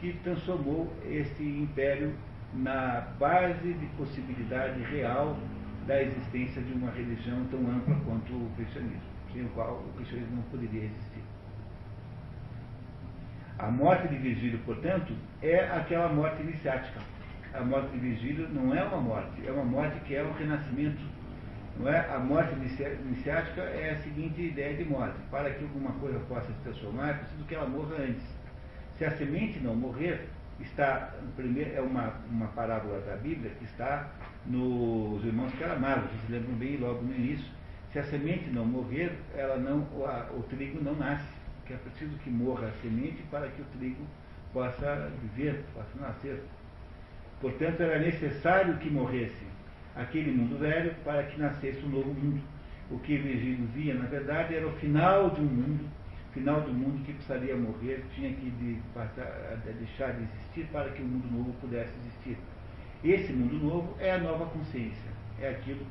[0.00, 2.14] que transformou esse império
[2.52, 5.38] na base de possibilidade real
[5.86, 9.00] da existência de uma religião tão ampla quanto o cristianismo,
[9.32, 11.33] sem o qual o cristianismo não poderia existir.
[13.58, 17.00] A morte de Virgílio, portanto, é aquela morte iniciática.
[17.52, 21.00] A morte de Virgílio não é uma morte, é uma morte que é um renascimento.
[21.78, 22.00] Não é?
[22.12, 25.16] A morte iniciática é a seguinte ideia de morte.
[25.30, 28.26] Para que alguma coisa possa se transformar, é preciso que ela morra antes.
[28.98, 30.28] Se a semente não morrer,
[30.60, 34.08] está, primeiro, é uma, uma parábola da Bíblia que está
[34.46, 37.46] nos Irmãos Caramalos, vocês lembram bem logo no início.
[37.92, 41.76] Se a semente não morrer, ela não, o, a, o trigo não nasce, que é
[41.76, 44.04] preciso que morra a semente para que o trigo
[44.52, 46.42] possa viver, possa nascer.
[47.40, 49.44] Portanto, era necessário que morresse
[49.96, 52.40] aquele mundo velho para que nascesse um novo mundo.
[52.90, 55.88] O que Virgílio via, na verdade, era o final de um mundo
[56.34, 60.90] final do mundo que precisaria morrer, tinha que de, passar, de deixar de existir para
[60.90, 62.36] que o mundo novo pudesse existir.
[63.04, 65.10] Esse mundo novo é a nova consciência,
[65.40, 65.86] é aquilo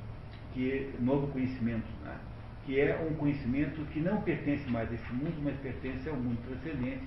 [0.53, 2.17] que novo conhecimento, né?
[2.65, 6.39] Que é um conhecimento que não pertence mais a esse mundo, mas pertence ao mundo
[6.47, 7.03] transcendente,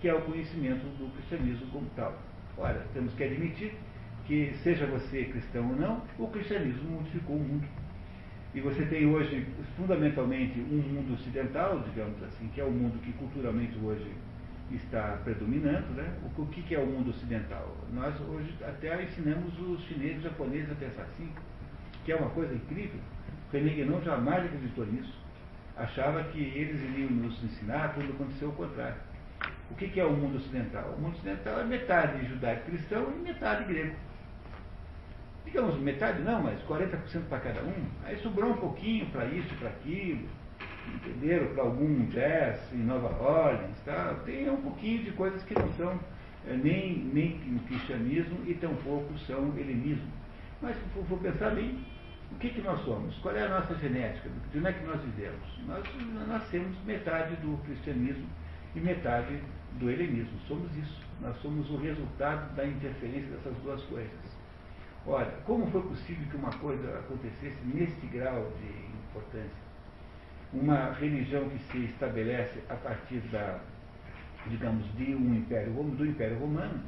[0.00, 2.18] que é o conhecimento do cristianismo como tal.
[2.56, 3.74] Ora, temos que admitir
[4.26, 7.66] que, seja você cristão ou não, o cristianismo modificou o mundo
[8.54, 9.44] e você tem hoje,
[9.76, 14.08] fundamentalmente, um mundo ocidental, digamos assim, que é o mundo que culturalmente hoje
[14.70, 15.88] está predominando.
[15.94, 16.14] Né?
[16.38, 17.76] O, que é o mundo ocidental?
[17.92, 21.28] Nós hoje até ensinamos os chineses e japoneses a pensar assim,
[22.04, 23.00] que é uma coisa incrível.
[23.52, 25.14] Guénon jamais acreditou nisso.
[25.76, 28.96] Achava que eles iriam nos ensinar, quando aconteceu o contrário.
[29.70, 30.94] O que, é o mundo ocidental?
[30.96, 33.94] O mundo ocidental é metade judaico-cristão e metade grego
[35.54, 39.68] digamos, metade não, mas 40% para cada um, aí sobrou um pouquinho para isso, para
[39.68, 40.28] aquilo,
[40.96, 41.54] entenderam?
[41.54, 44.16] Para algum jazz em Nova Orleans, tá?
[44.24, 46.00] tem um pouquinho de coisas que não são
[46.48, 47.38] é, nem, nem
[47.68, 50.10] cristianismo e tampouco são helenismo.
[50.60, 51.78] Mas se for pensar bem,
[52.34, 53.16] o que, que nós somos?
[53.18, 54.28] Qual é a nossa genética?
[54.50, 55.60] De onde é que nós vivemos?
[55.66, 55.84] Nós
[56.26, 58.26] nascemos metade do cristianismo
[58.74, 59.40] e metade
[59.78, 60.36] do helenismo.
[60.48, 61.00] Somos isso.
[61.20, 64.10] Nós somos o resultado da interferência dessas duas coisas.
[65.06, 68.68] Olha, como foi possível que uma coisa acontecesse nesse grau de
[69.08, 69.64] importância?
[70.52, 73.60] Uma religião que se estabelece a partir da,
[74.48, 76.80] digamos, de um império, do Império Romano,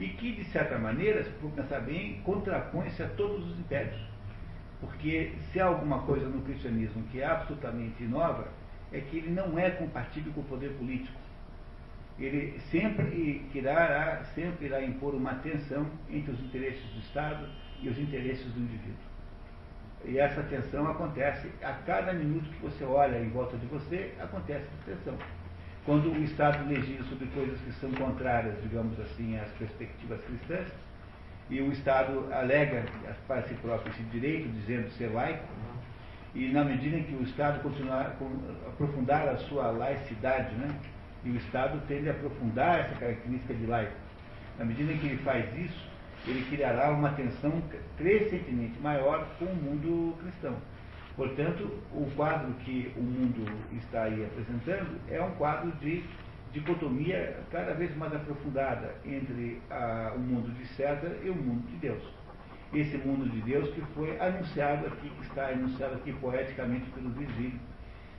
[0.00, 4.07] e que, de certa maneira, se for pensar bem, contrapõe-se a todos os impérios.
[4.80, 8.48] Porque se há alguma coisa no cristianismo que é absolutamente nova,
[8.92, 11.18] é que ele não é compatível com o poder político.
[12.18, 17.48] Ele sempre irá, sempre irá impor uma tensão entre os interesses do Estado
[17.80, 19.08] e os interesses do indivíduo.
[20.04, 24.64] E essa tensão acontece a cada minuto que você olha em volta de você, acontece
[24.64, 25.18] essa tensão.
[25.84, 30.68] Quando o Estado legisla sobre coisas que são contrárias, digamos assim, às perspectivas cristãs,
[31.50, 32.84] e o Estado alega
[33.26, 35.44] para si próprio esse direito, dizendo ser laico,
[36.34, 38.16] e na medida em que o Estado continuar
[38.66, 40.68] aprofundar a sua laicidade, né,
[41.24, 43.96] e o Estado tende a aprofundar essa característica de laico,
[44.58, 45.88] na medida em que ele faz isso,
[46.26, 47.62] ele criará uma tensão
[47.96, 50.56] crescentemente maior com o mundo cristão.
[51.16, 56.04] Portanto, o quadro que o mundo está aí apresentando é um quadro de
[56.52, 61.76] dicotomia cada vez mais aprofundada entre a, o mundo de César e o mundo de
[61.76, 62.02] Deus.
[62.72, 67.58] Esse mundo de Deus que foi anunciado aqui, que está anunciado aqui poeticamente pelo Virgílio,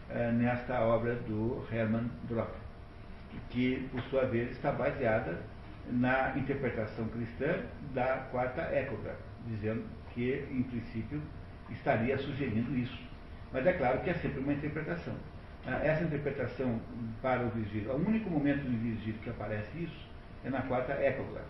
[0.09, 2.49] eh, nesta obra do Hermann Brock,
[3.51, 5.39] que, por sua vez, está baseada
[5.91, 7.61] na interpretação cristã
[7.93, 9.15] da quarta época,
[9.45, 9.83] dizendo
[10.13, 11.21] que, em princípio,
[11.69, 12.99] estaria sugerindo isso.
[13.53, 15.13] Mas é claro que é sempre uma interpretação.
[15.67, 16.79] Ah, essa interpretação
[17.21, 20.07] para o Virgílio, o único momento no Virgílio que aparece isso
[20.43, 21.41] é na quarta época.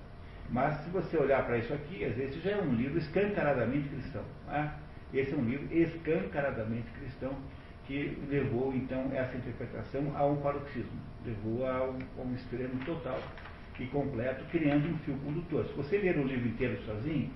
[0.50, 4.24] Mas se você olhar para isso aqui, às vezes já é um livro escancaradamente cristão.
[4.48, 4.74] Né?
[5.14, 7.34] Esse é um livro escancaradamente cristão
[7.86, 13.20] que levou então essa interpretação a um paroxismo, levou a um, a um extremo total
[13.80, 15.66] e completo, criando um fio condutor.
[15.66, 17.32] Se você ler o livro inteiro sozinho,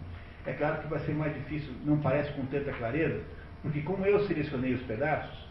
[0.46, 3.24] é claro que vai ser mais difícil, não parece com tanta clareza,
[3.62, 5.43] porque como eu selecionei os pedaços,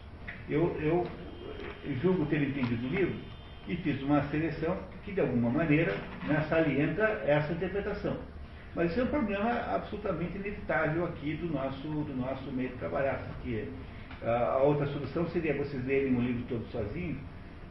[0.49, 1.07] eu, eu
[2.01, 3.15] julgo ter entendido o livro
[3.67, 5.95] e fiz uma seleção que de alguma maneira
[6.27, 8.17] né, salienta essa interpretação.
[8.75, 13.21] Mas isso é um problema absolutamente inevitável aqui do nosso, do nosso meio de trabalhar,
[13.27, 13.67] porque
[14.25, 17.19] a outra solução seria vocês lerem um livro todo sozinho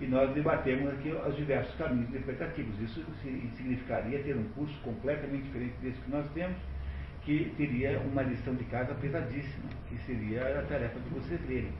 [0.00, 2.78] e nós debatemos aqui os diversos caminhos interpretativos.
[2.80, 3.04] Isso
[3.56, 6.56] significaria ter um curso completamente diferente desse que nós temos,
[7.22, 11.72] que teria uma lição de casa pesadíssima, que seria a tarefa de vocês lerem.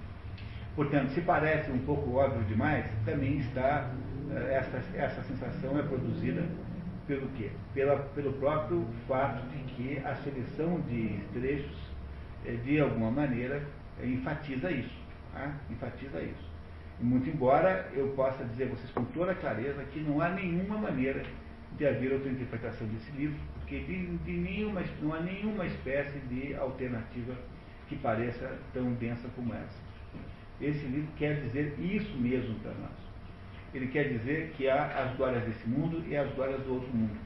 [0.75, 3.91] Portanto, se parece um pouco óbvio demais, também está,
[4.31, 6.43] eh, essa, essa sensação é produzida
[7.07, 7.51] pelo quê?
[7.75, 11.77] Pela, pelo próprio fato de que a seleção de trechos,
[12.47, 13.63] eh, de alguma maneira,
[14.03, 14.99] enfatiza isso.
[15.35, 15.55] Tá?
[15.71, 16.51] Enfatiza isso.
[17.01, 21.23] Muito embora eu possa dizer a vocês com toda clareza que não há nenhuma maneira
[21.77, 26.55] de haver outra interpretação desse livro, porque de, de nenhuma, não há nenhuma espécie de
[26.55, 27.35] alternativa
[27.89, 29.82] que pareça tão densa como essa.
[30.63, 33.03] Esse livro quer dizer isso mesmo para nós.
[33.75, 37.17] Ele quer dizer que há as glórias desse mundo e as glórias do outro mundo.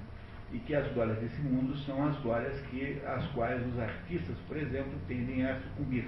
[0.52, 4.56] E que as glórias desse mundo são as glórias que, às quais os artistas, por
[4.56, 6.06] exemplo, tendem a sucumbir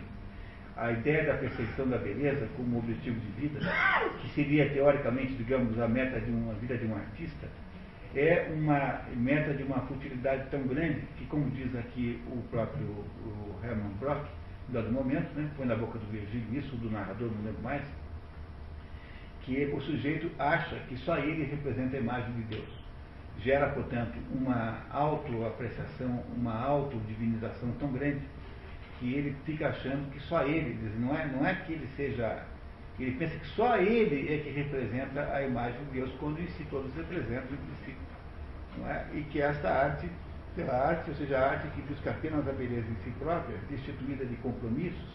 [0.78, 3.60] a ideia da perfeição da beleza como objetivo de vida,
[4.22, 7.48] que seria teoricamente, digamos, a meta de uma vida de um artista,
[8.14, 13.58] é uma meta de uma futilidade tão grande que, como diz aqui o próprio o
[13.62, 14.24] Hermann Brock,
[14.68, 17.82] em dado momento, né, foi na boca do Virgílio isso, do narrador, não lembro mais,
[19.42, 22.68] que o sujeito acha que só ele representa a imagem de Deus.
[23.38, 28.20] Gera, portanto, uma autoapreciação, uma autodivinização tão grande
[28.98, 32.44] que ele fica achando que só ele, não é, não é que ele seja,
[32.98, 36.66] ele pensa que só ele é que representa a imagem de Deus, quando em si
[36.68, 37.96] todos representam em si.
[38.86, 39.06] É?
[39.14, 40.10] E que esta arte,
[40.58, 44.24] pela arte, ou seja, a arte que busca apenas a beleza em si própria, destituída
[44.24, 45.08] de compromissos,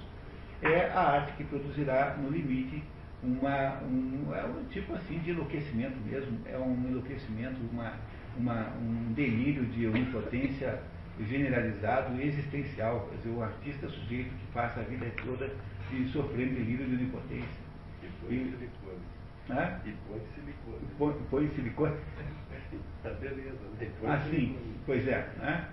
[0.62, 2.82] é a arte que produzirá, no limite,
[3.22, 7.94] uma, um, é um tipo assim de enlouquecimento mesmo, é um enlouquecimento, uma,
[8.38, 10.80] uma, um delírio de onipotência
[11.20, 13.10] generalizado e existencial.
[13.10, 15.52] Quer dizer, o artista é sujeito que passa a vida toda
[15.92, 17.64] de sofrendo delírio de onipotência.
[18.02, 19.04] E põe e, silicone.
[19.50, 19.80] Hã?
[19.86, 20.86] E põe silicone.
[20.98, 21.96] Põe, põe silicone?
[23.04, 23.92] Tá beleza, né?
[24.08, 25.28] Ah, sim, pois é.
[25.38, 25.68] Né?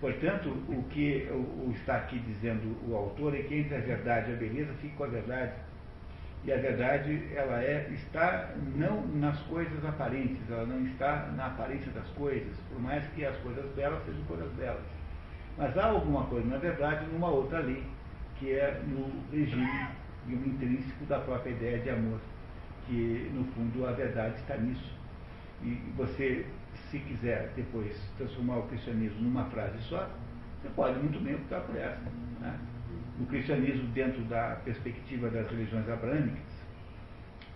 [0.00, 4.30] Portanto, o que o, o está aqui dizendo o autor é que entre a verdade
[4.30, 5.52] e a beleza fique com a verdade.
[6.44, 11.90] E a verdade, ela é, está não nas coisas aparentes, ela não está na aparência
[11.90, 14.82] das coisas, por mais que as coisas belas sejam coisas belas.
[15.58, 17.82] Mas há alguma coisa, na verdade, numa outra lei,
[18.38, 19.88] que é no regime
[20.28, 22.20] e um intrínseco da própria ideia de amor,
[22.86, 24.94] que no fundo a verdade está nisso.
[25.62, 26.46] E você,
[26.96, 30.08] se quiser depois transformar o cristianismo numa frase só,
[30.62, 32.10] você pode muito bem optar por essa.
[32.40, 32.58] Né?
[33.20, 36.56] o cristianismo dentro da perspectiva das religiões abrâmicas,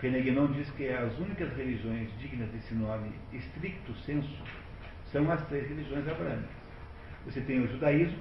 [0.00, 4.42] Penegnon diz que as únicas religiões dignas desse nome estricto senso
[5.12, 6.48] são as três religiões abrâmicas.
[7.26, 8.18] Você tem o judaísmo,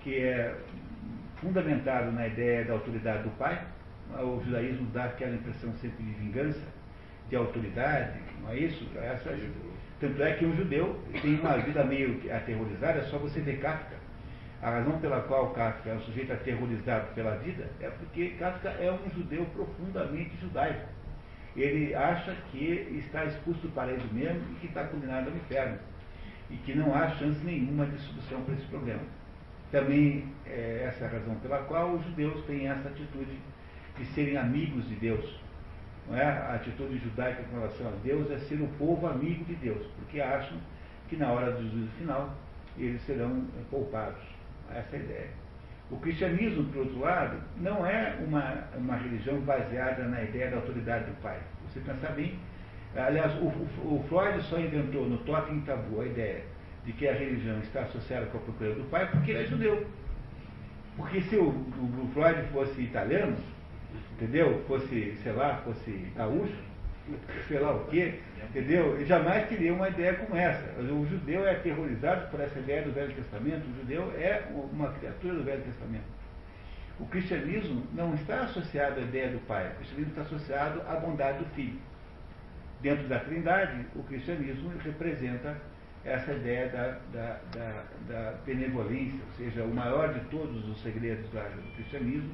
[0.00, 0.56] que é
[1.36, 3.64] fundamentado na ideia da autoridade do pai.
[4.12, 6.66] O judaísmo dá aquela impressão sempre de vingança,
[7.28, 8.84] de autoridade, não é isso?
[8.96, 9.30] Essa,
[10.00, 14.00] tanto é que um judeu tem uma vida meio aterrorizada, é só você ver Kafka
[14.62, 18.92] a razão pela qual Kafka é um sujeito aterrorizado pela vida é porque Kafka é
[18.92, 20.86] um judeu profundamente judaico.
[21.56, 25.78] Ele acha que está expulso do paraíso mesmo e que está condenado ao inferno.
[26.50, 29.00] E que não há chance nenhuma de solução para esse problema.
[29.72, 33.38] Também é essa a razão pela qual os judeus têm essa atitude
[33.98, 35.40] de serem amigos de Deus.
[36.12, 36.22] É?
[36.22, 40.20] A atitude judaica com relação a Deus é ser um povo amigo de Deus, porque
[40.20, 40.58] acham
[41.08, 42.34] que na hora do juízo final
[42.76, 44.22] eles serão poupados
[44.74, 45.28] essa ideia.
[45.90, 51.04] O cristianismo, por outro lado, não é uma, uma religião baseada na ideia da autoridade
[51.04, 51.40] do pai.
[51.68, 52.38] Você pensar bem,
[52.96, 56.44] aliás, o, o, o Freud só inventou no Totem Tabu a ideia
[56.84, 59.86] de que a religião está associada com a procura do pai porque ele é judeu.
[60.96, 63.36] Porque se o, o Freud fosse italiano,
[64.12, 64.62] entendeu?
[64.66, 66.70] Fosse, sei lá, fosse gaúcho,
[67.48, 69.00] sei lá o quê, entendeu?
[69.00, 70.80] E jamais teria uma ideia como essa.
[70.80, 75.34] O judeu é aterrorizado por essa ideia do Velho Testamento, o judeu é uma criatura
[75.34, 76.20] do Velho Testamento.
[76.98, 81.38] O cristianismo não está associado à ideia do Pai, o cristianismo está associado à bondade
[81.38, 81.78] do Filho.
[82.82, 85.56] Dentro da Trindade, o cristianismo representa
[86.04, 91.26] essa ideia da, da, da, da benevolência, ou seja, o maior de todos os segredos
[91.30, 92.30] do cristianismo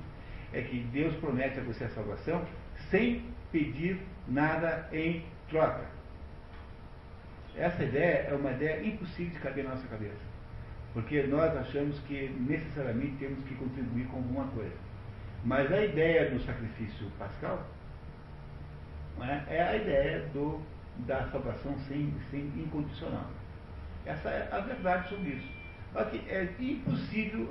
[0.53, 2.45] é que Deus promete a você a salvação
[2.91, 5.85] sem pedir nada em troca.
[7.57, 10.37] Essa ideia é uma ideia impossível de caber na nossa cabeça.
[10.93, 14.77] Porque nós achamos que necessariamente temos que contribuir com alguma coisa.
[15.45, 17.67] Mas a ideia do sacrifício pascal
[19.25, 19.57] é?
[19.57, 20.61] é, a ideia do,
[21.07, 23.31] da salvação sem, sem incondicional.
[24.05, 25.57] Essa é a verdade sobre isso.
[26.29, 27.49] É impossível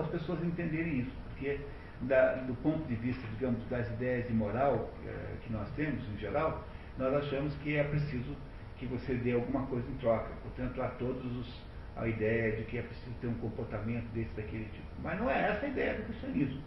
[0.00, 1.60] as pessoas entenderem isso, porque
[2.02, 6.18] da, do ponto de vista, digamos, das ideias de moral é, que nós temos em
[6.18, 6.64] geral,
[6.98, 8.36] nós achamos que é preciso
[8.76, 10.30] que você dê alguma coisa em troca.
[10.42, 11.62] Portanto, há todos os,
[11.96, 14.86] a ideia de que é preciso ter um comportamento desse, daquele tipo.
[15.02, 16.62] Mas não é essa a ideia do cristianismo.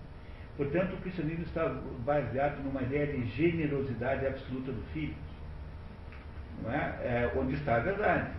[0.56, 1.70] Portanto, o cristianismo está
[2.04, 5.16] baseado numa ideia de generosidade absoluta do filho,
[6.64, 6.78] não é?
[7.04, 8.32] é onde está a verdade.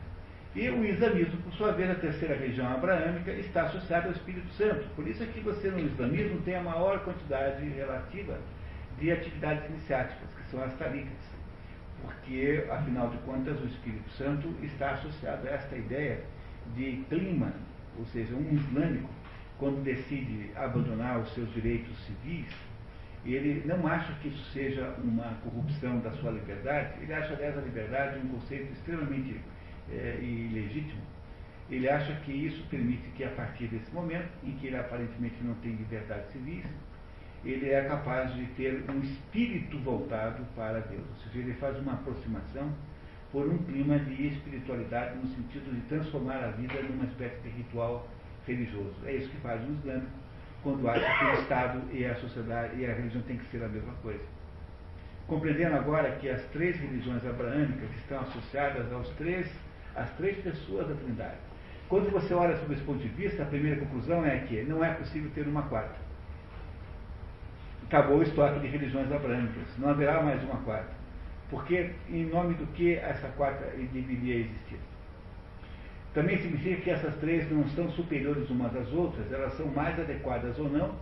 [0.59, 4.89] E o islamismo, por sua vez, a terceira religião abraâmica, está associada ao Espírito Santo.
[4.97, 8.36] Por isso é que você no islamismo tem a maior quantidade relativa
[8.98, 11.12] de atividades iniciáticas, que são as tarikas.
[12.02, 16.24] Porque, afinal de contas, o Espírito Santo está associado a esta ideia
[16.74, 17.52] de clima,
[17.97, 19.10] ou seja, um islâmico,
[19.59, 22.52] quando decide abandonar os seus direitos civis,
[23.24, 28.18] ele não acha que isso seja uma corrupção da sua liberdade, ele acha dessa liberdade
[28.24, 29.40] um conceito extremamente
[29.90, 31.01] é, ilegítimo.
[31.70, 35.55] Ele acha que isso permite que, a partir desse momento, em que ele aparentemente não
[35.56, 36.65] tem liberdade civis,
[37.44, 41.05] ele é capaz de ter um espírito voltado para Deus.
[41.09, 42.73] Ou seja, ele faz uma aproximação
[43.31, 48.09] por um clima de espiritualidade no sentido de transformar a vida numa espécie de ritual
[48.47, 48.97] religioso.
[49.05, 50.10] É isso que faz o islâmico
[50.62, 53.69] quando acha que o Estado e a sociedade e a religião têm que ser a
[53.69, 54.24] mesma coisa.
[55.27, 59.47] Compreendendo agora que as três religiões abraâmicas estão associadas aos três,
[60.03, 61.37] às três pessoas da Trindade.
[61.89, 64.93] Quando você olha sob esse ponto de vista, a primeira conclusão é que não é
[64.93, 65.97] possível ter uma quarta.
[67.87, 69.66] Acabou o estoque de religiões abraâmicas.
[69.79, 70.93] Não haverá mais uma quarta.
[71.49, 74.79] Porque, em nome do que essa quarta deveria existir?
[76.12, 80.59] Também significa que essas três não são superiores umas às outras, elas são mais adequadas
[80.59, 80.95] ou não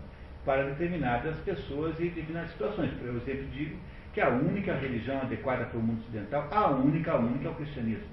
[0.44, 2.92] para determinadas pessoas e determinadas situações.
[3.02, 3.76] Eu sempre digo
[4.14, 7.54] que a única religião adequada para o mundo ocidental, a única, a única é o
[7.54, 8.06] cristianismo.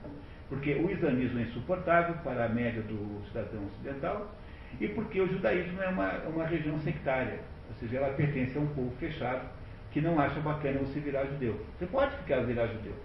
[0.49, 4.31] Porque o islamismo é insuportável para a média do cidadão ocidental
[4.79, 7.39] e porque o judaísmo é uma, uma religião sectária,
[7.69, 9.47] ou seja, ela pertence a um povo fechado
[9.91, 11.59] que não acha bacana você virar judeu.
[11.77, 12.95] Você pode ficar virar judeu,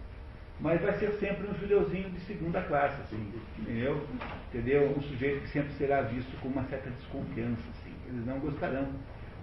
[0.60, 4.06] mas vai ser sempre um judeuzinho de segunda classe, assim, entendeu?
[4.48, 4.94] entendeu?
[4.96, 7.94] Um sujeito que sempre será visto com uma certa desconfiança, assim.
[8.08, 8.88] Eles não gostarão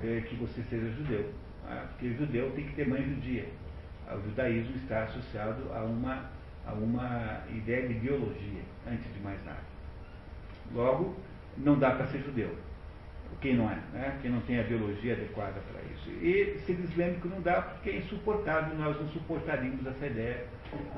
[0.04, 1.32] é, que você seja judeu,
[1.64, 1.86] tá?
[1.90, 3.46] porque judeu tem que ter mãe judia.
[4.12, 6.30] O judaísmo está associado a uma,
[6.68, 9.64] a uma ideia de biologia, antes de mais nada.
[10.74, 11.16] Logo,
[11.58, 12.56] não dá para ser judeu.
[13.42, 14.18] Quem não é, né?
[14.22, 16.10] quem não tem a biologia adequada para isso.
[16.24, 20.46] E ser islâmico não dá porque é insuportável, nós não suportaríamos essa ideia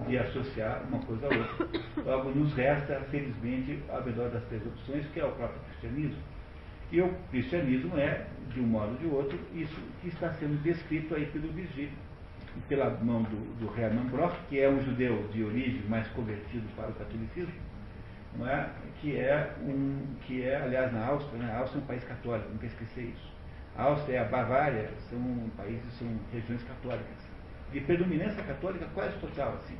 [0.07, 1.81] de associar uma coisa a outra.
[2.05, 6.21] Logo, nos resta, felizmente, a melhor das três opções, que é o próprio cristianismo.
[6.91, 11.15] E o cristianismo é, de um modo ou de outro, isso que está sendo descrito
[11.15, 11.91] aí pelo Virgílio,
[12.67, 16.89] pela mão do, do Hermann Broch, que é um judeu de origem, mais convertido para
[16.89, 17.53] o catolicismo,
[18.35, 18.69] não é?
[19.01, 21.51] que é um, que é, aliás, na Áustria, né?
[21.51, 23.33] a Áustria é um país católico, nunca esquecer isso.
[23.75, 25.19] A Áustria e a Bavária são
[25.55, 27.27] países, são regiões católicas
[27.71, 29.77] de predominância católica quase total, assim.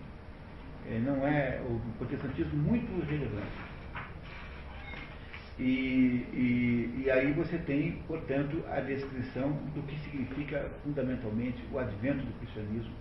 [0.89, 3.76] É, não é o protestantismo muito relevante.
[5.59, 12.23] E, e, e, aí você tem, portanto, a descrição do que significa fundamentalmente o advento
[12.23, 12.93] do cristianismo,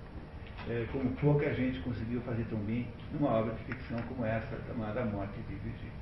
[0.68, 5.02] é, como pouca gente conseguiu fazer tão bem numa obra de ficção como essa, chamada
[5.02, 5.92] A Morte de Virgílio.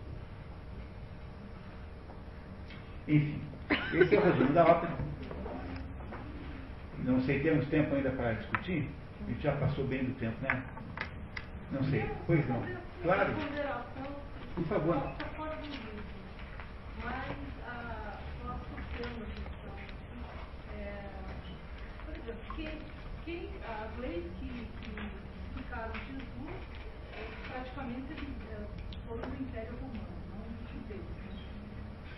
[3.09, 3.41] Enfim,
[3.93, 4.93] esse é o resumo da ópera.
[7.05, 8.89] Não sei, temos tempo ainda para discutir?
[9.27, 10.63] A gente já passou bem do tempo, né?
[11.73, 12.05] Não sei.
[12.27, 12.63] Pois não.
[13.03, 13.33] Claro.
[14.55, 15.15] Por favor.
[17.05, 17.37] Mas
[17.67, 19.77] a nossa tema questão,
[20.73, 21.11] é,
[22.07, 22.79] por exemplo, quem,
[23.25, 24.91] quem, as leis que, que
[25.47, 26.57] explicaram Jesus,
[27.13, 28.15] é, praticamente
[28.51, 28.67] é,
[29.07, 31.15] foram do Império Romano, não do judeus.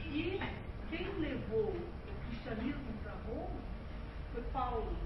[0.04, 0.40] E
[0.88, 3.60] quem levou o cristianismo para Roma
[4.32, 4.96] foi Paulo.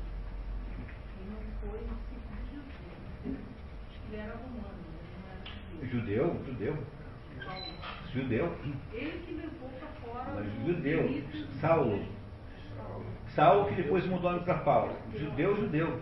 [1.19, 3.41] E não foi o segundo judeu.
[4.09, 5.43] Ele era romano, ele não era
[5.89, 5.89] judeu.
[5.89, 6.45] Judeu?
[6.45, 6.87] Judeu.
[7.45, 8.01] Paulo.
[8.13, 8.47] Judeu?
[8.93, 9.60] Ele que levou
[10.67, 11.23] judeu.
[11.61, 12.05] Saulo.
[13.35, 14.93] Saulo que depois mudou o nome para Paulo.
[15.17, 16.01] Judeu, judeu.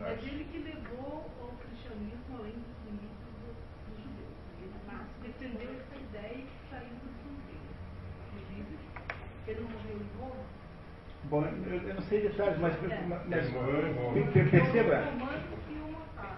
[0.00, 0.26] Mas Tarso.
[0.26, 3.52] ele que levou o cristianismo além dos limites do,
[3.88, 4.28] do judeu.
[4.62, 7.76] Ele defendeu essa ideia que saiu das fronteiras.
[8.32, 8.78] Inclusive,
[9.46, 10.42] ele morreu em Roma.
[11.24, 12.74] Bom, eu, eu não sei detalhes, mas,
[13.28, 14.26] mas Roma.
[14.32, 15.04] per- perceba.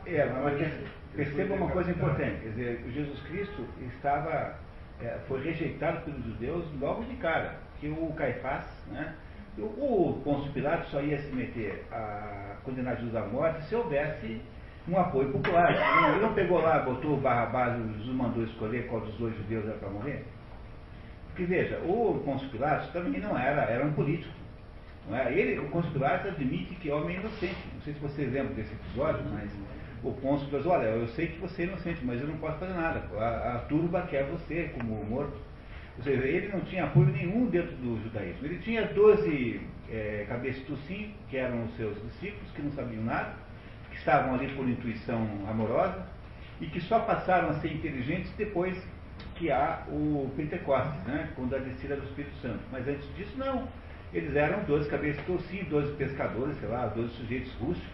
[0.06, 0.84] É, mas per-
[1.16, 2.40] perceba uma coisa importante.
[2.42, 4.58] Quer dizer, Jesus Cristo estava,
[5.00, 7.56] é, foi rejeitado pelos judeus logo de cara.
[7.80, 9.14] Que o Caifás, né?
[9.58, 14.40] O, Pôncio Pilatos só ia se meter a condenar Jesus à morte se houvesse
[14.88, 15.70] um apoio popular.
[16.10, 19.78] Ele não pegou lá, botou o Barrabás, Jesus mandou escolher qual dos dois judeus era
[19.78, 20.24] para morrer.
[21.28, 24.34] Porque veja, o Pôncio Pilatos também não era, era um político.
[25.08, 25.32] Não é?
[25.32, 27.68] Ele, o Pôncio Pilatos admite que é homem inocente.
[27.74, 29.50] Não sei se vocês lembram desse episódio, mas
[30.04, 32.74] o Pôncio diz, olha, eu sei que você é inocente, mas eu não posso fazer
[32.74, 33.02] nada.
[33.18, 35.36] A, a turba quer você como morto.
[35.96, 38.46] Ou seja, ele não tinha apoio nenhum dentro do judaísmo.
[38.46, 39.60] Ele tinha 12
[39.90, 43.34] é, cabeças sim, que eram os seus discípulos, que não sabiam nada,
[43.90, 46.06] que estavam ali por intuição amorosa,
[46.60, 48.76] e que só passaram a ser inteligentes depois
[49.36, 52.60] que há o Pentecostes, né, quando a descida do Espírito Santo.
[52.70, 53.68] Mas antes disso, não.
[54.12, 57.93] Eles eram 12 cabeças sim, 12 pescadores, sei lá, 12 sujeitos rústicos,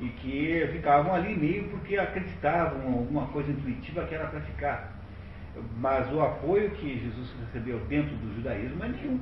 [0.00, 4.96] e que ficavam ali meio porque acreditavam alguma coisa intuitiva que era para ficar.
[5.78, 9.20] Mas o apoio que Jesus recebeu dentro do judaísmo é nenhum.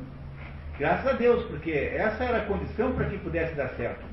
[0.79, 4.05] Graças a Deus, porque essa era a condição para que pudesse dar certo.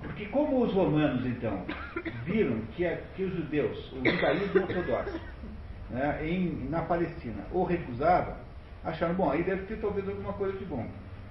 [0.00, 1.64] Porque como os romanos, então,
[2.24, 5.20] viram que, que os judeus, o judaísmo ortodoxo,
[5.90, 8.34] né, em, na Palestina, o recusavam,
[8.84, 10.86] acharam, bom, aí deve ter talvez alguma coisa de bom.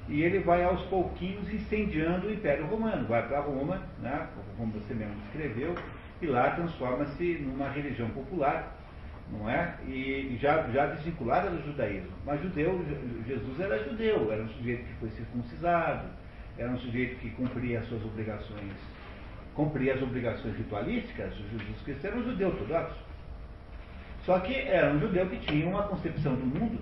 [0.10, 3.07] E ele vai aos pouquinhos incendiando o Império Romano.
[3.07, 4.27] Vai para Roma, né,
[4.57, 5.76] como você mesmo escreveu,
[6.19, 8.76] e lá transforma-se numa religião popular,
[9.31, 9.76] não é?
[9.88, 12.11] E já, já desvinculada do judaísmo.
[12.26, 12.84] Mas judeu,
[13.27, 16.07] Jesus era judeu, era um sujeito que foi circuncisado,
[16.57, 18.73] era um sujeito que cumpria as suas obrigações,
[19.53, 22.98] cumpria as obrigações ritualísticas, Jesus Cristo era um judeu ortodoxo.
[24.26, 26.80] Só que era um judeu que tinha uma concepção do mundo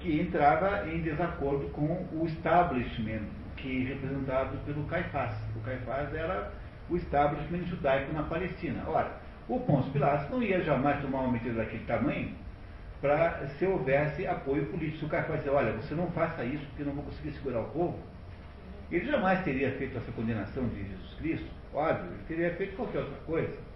[0.00, 3.22] que entrava em desacordo com o establishment
[3.56, 5.34] que representado pelo Caifás.
[5.56, 6.52] O Caifás era
[6.88, 8.82] o establishment judaico na Palestina.
[8.86, 9.12] Ora,
[9.48, 12.32] o Pôncio Pilatos não ia jamais tomar uma medida daquele tamanho
[13.00, 14.98] para se houvesse apoio político.
[14.98, 17.70] Se o Caifás dizer, olha, você não faça isso porque não vou conseguir segurar o
[17.70, 17.98] povo,
[18.90, 23.18] ele jamais teria feito essa condenação de Jesus Cristo, óbvio, ele teria feito qualquer outra
[23.26, 23.68] coisa.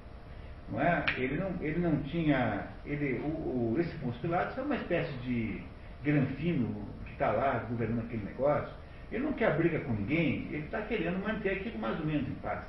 [0.70, 1.05] Não é?
[1.19, 2.66] ele, não, ele não tinha.
[2.86, 5.62] Ele, o, o, esse Pôncio Pilatos é uma espécie de
[6.03, 8.73] granfino que está lá governando aquele negócio,
[9.11, 12.35] ele não quer briga com ninguém, ele está querendo manter aquilo mais ou menos em
[12.35, 12.65] paz.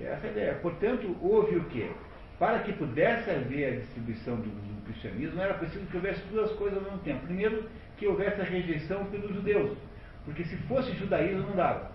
[0.00, 0.54] Essa é a ideia.
[0.54, 1.90] Portanto, houve o quê?
[2.38, 6.78] Para que pudesse haver a distribuição do, do cristianismo, era preciso que houvesse duas coisas
[6.78, 7.26] ao mesmo tempo.
[7.26, 7.68] Primeiro,
[7.98, 9.76] que houvesse a rejeição pelos judeus,
[10.24, 11.92] porque se fosse judaísmo não dava.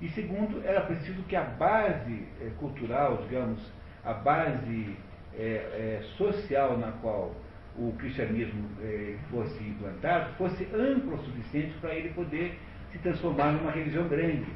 [0.00, 3.60] E segundo, era preciso que a base é, cultural, digamos,
[4.04, 4.96] a base
[5.36, 7.34] é, é, social na qual
[7.78, 12.58] o cristianismo eh, fosse implantado, fosse amplo o suficiente para ele poder
[12.90, 14.46] se transformar numa religião grande.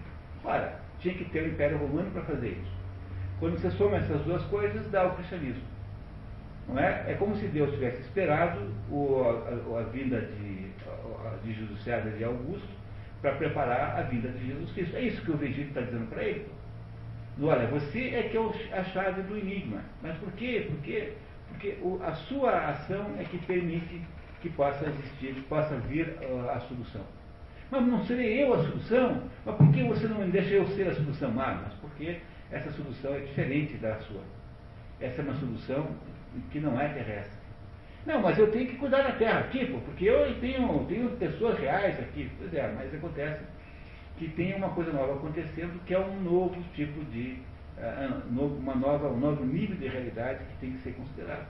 [0.44, 2.72] Ora, tinha que ter o Império Romano para fazer isso.
[3.38, 5.62] Quando você soma essas duas coisas, dá o cristianismo.
[6.68, 7.12] Não é?
[7.12, 10.70] é como se Deus tivesse esperado o, a, a, vinda de,
[11.44, 12.68] de Jesus César e Augusto
[13.20, 14.96] para preparar a vinda de Jesus Cristo.
[14.96, 16.46] É isso que o Egito está dizendo para ele.
[17.40, 19.80] Olha, você é que é a chave do enigma.
[20.02, 20.66] Mas por quê?
[20.68, 21.14] Porque
[21.52, 24.00] porque o, a sua ação é que permite
[24.40, 27.02] que possa existir, que possa vir uh, a solução.
[27.70, 29.22] Mas não serei eu a solução?
[29.44, 31.30] Mas por que você não deixa eu ser a solução?
[31.40, 32.18] Ah, mas porque
[32.50, 34.20] essa solução é diferente da sua.
[35.00, 35.86] Essa é uma solução
[36.50, 37.40] que não é terrestre.
[38.04, 41.98] Não, mas eu tenho que cuidar da terra pô, porque eu tenho, tenho pessoas reais
[42.00, 42.30] aqui.
[42.38, 43.44] Pois é, mas acontece
[44.18, 47.38] que tem uma coisa nova acontecendo, que é um novo tipo de
[48.30, 51.46] uma nova, um novo nível de realidade que tem que ser considerado.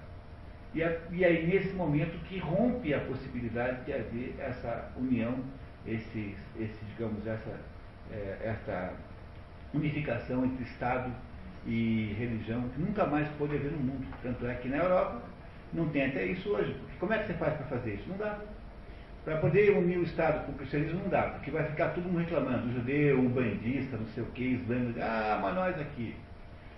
[0.75, 5.39] E, a, e aí, nesse momento, que rompe a possibilidade de haver essa união,
[5.87, 7.61] esse, esse digamos, essa,
[8.11, 8.95] é, essa
[9.75, 11.13] unificação entre Estado
[11.67, 14.07] e religião, que nunca mais pôde haver no mundo.
[14.23, 15.23] Tanto é que na Europa
[15.73, 16.73] não tem até isso hoje.
[16.75, 18.09] Porque como é que você faz para fazer isso?
[18.09, 18.39] Não dá.
[19.25, 22.19] Para poder unir o Estado com o cristianismo não dá, porque vai ficar todo mundo
[22.19, 26.17] reclamando, o judeu, o bandista, não sei o que, islâmico, ah, mas nós aqui.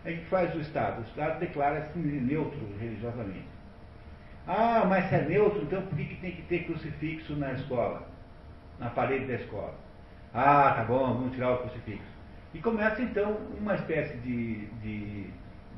[0.05, 1.01] O que faz o Estado?
[1.01, 3.49] O Estado declara-se neutro religiosamente.
[4.47, 8.07] Ah, mas se é neutro, então por que, que tem que ter crucifixo na escola?
[8.79, 9.75] Na parede da escola?
[10.35, 12.13] Ah, tá bom, vamos tirar o crucifixo.
[12.53, 15.31] E começa então uma espécie de, de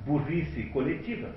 [0.04, 1.30] burrice coletiva,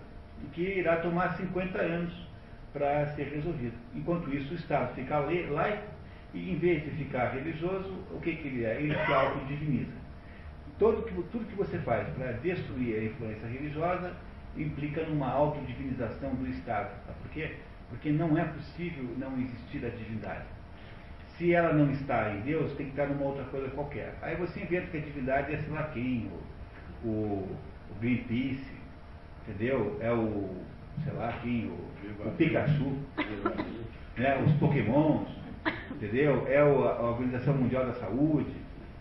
[0.54, 2.28] que irá tomar 50 anos
[2.74, 3.78] para ser resolvido.
[3.94, 5.84] Enquanto isso, o Estado fica laico
[6.34, 8.82] e, em vez de ficar religioso, o que, que ele é?
[8.82, 9.94] Ele se autodiviniza.
[10.80, 14.16] Todo tudo que você faz para destruir a influência religiosa
[14.58, 16.90] implica numa autodivinização do Estado.
[17.06, 17.14] Tá?
[17.22, 17.56] Por quê?
[17.90, 20.46] Porque não é possível não existir a divindade.
[21.38, 24.18] Se ela não está em Deus, tem que estar numa outra coisa qualquer.
[24.22, 26.32] Aí você inventa que a divindade é sei lá quem,
[27.04, 27.58] o, o,
[27.92, 28.74] o Greenpeace,
[29.48, 29.98] entendeu?
[30.02, 30.50] É o
[31.04, 32.98] sei lá quem, o, o Pikachu,
[34.18, 35.28] né, os Pokémons,
[35.92, 36.46] entendeu?
[36.48, 38.52] É o, a Organização Mundial da Saúde,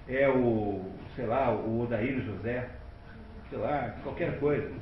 [0.06, 2.68] é o, sei lá, o Odair José,
[3.50, 4.72] sei lá, qualquer coisa.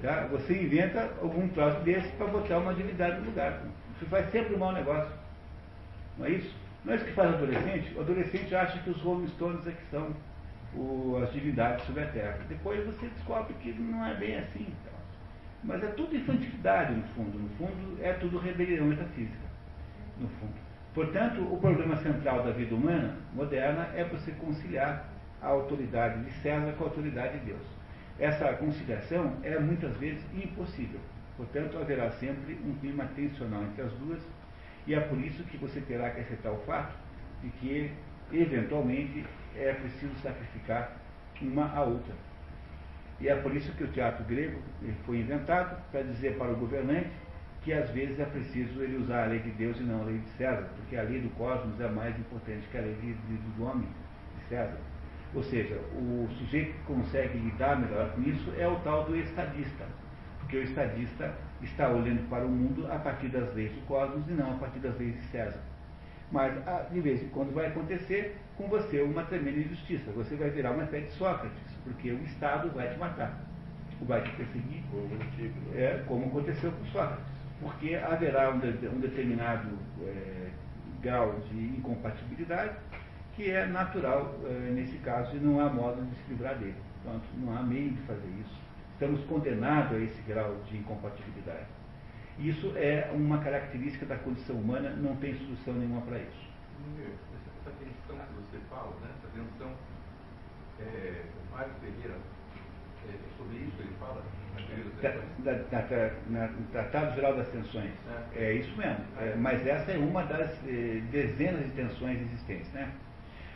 [0.00, 0.26] Tá?
[0.30, 3.60] Você inventa algum troço desse para botar uma divindade no lugar.
[3.94, 5.12] Isso faz sempre um mau negócio.
[6.16, 6.56] Não é isso?
[6.82, 7.94] Não é isso que faz o adolescente?
[7.94, 10.16] O adolescente acha que os Rolling Stones é que são
[10.74, 12.38] o, as divindades sobre a Terra.
[12.48, 14.62] Depois você descobre que não é bem assim.
[14.62, 14.98] Então.
[15.62, 17.38] Mas é tudo infantilidade, no fundo.
[17.38, 19.46] No fundo, é tudo rebelião metafísica.
[20.18, 20.54] No fundo.
[20.94, 25.11] Portanto, o problema central da vida humana moderna é você conciliar
[25.42, 27.62] a autoridade de César com a autoridade de Deus.
[28.18, 31.00] Essa conciliação é muitas vezes impossível.
[31.36, 34.20] Portanto, haverá sempre um clima tensional entre as duas,
[34.86, 36.94] e é por isso que você terá que aceitar o fato
[37.42, 37.90] de que,
[38.32, 39.24] eventualmente,
[39.56, 40.92] é preciso sacrificar
[41.40, 42.14] uma a outra.
[43.20, 44.60] E é por isso que o teatro grego
[45.04, 47.10] foi inventado para dizer para o governante
[47.62, 50.18] que às vezes é preciso ele usar a lei de Deus e não a lei
[50.18, 52.94] de César, porque a lei do cosmos é mais importante que a lei
[53.56, 53.88] do homem,
[54.36, 54.78] de César.
[55.34, 59.86] Ou seja, o sujeito que consegue lidar melhor com isso é o tal do estadista,
[60.40, 64.32] porque o estadista está olhando para o mundo a partir das leis do cosmos e
[64.32, 65.60] não a partir das leis de César.
[66.30, 70.10] Mas, ah, de vez em quando, vai acontecer com você uma tremenda injustiça.
[70.12, 73.38] Você vai virar uma espécie de Sócrates, porque o Estado vai te matar,
[74.02, 74.82] vai te perseguir,
[75.74, 77.24] é, como aconteceu com Sócrates.
[77.60, 80.48] Porque haverá um, de, um determinado é,
[81.00, 82.76] grau de incompatibilidade
[83.34, 86.76] que é natural é, nesse caso e não há modo de se livrar dele.
[87.02, 88.60] Portanto, não há meio de fazer isso.
[88.92, 91.66] Estamos condenados a esse grau de incompatibilidade.
[92.38, 96.52] Isso é uma característica da condição humana, não tem solução nenhuma para isso.
[97.60, 99.10] Essa tensão que você fala, né?
[99.18, 99.72] essa tensão,
[100.80, 102.16] é, o Mário Ferreira,
[103.08, 104.22] é, sobre isso ele fala,
[106.28, 107.90] no Tratado Geral das Tensões.
[108.34, 109.04] É, é isso mesmo.
[109.18, 112.70] É, mas essa é uma das eh, dezenas de tensões existentes.
[112.72, 112.90] Né?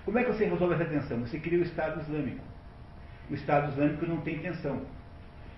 [0.06, 1.18] Como é que você resolve essa tensão?
[1.18, 2.44] Você cria o Estado Islâmico.
[3.28, 4.82] O Estado Islâmico não tem tensão,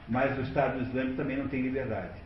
[0.08, 2.18] mas o Estado Islâmico também não tem liberdade.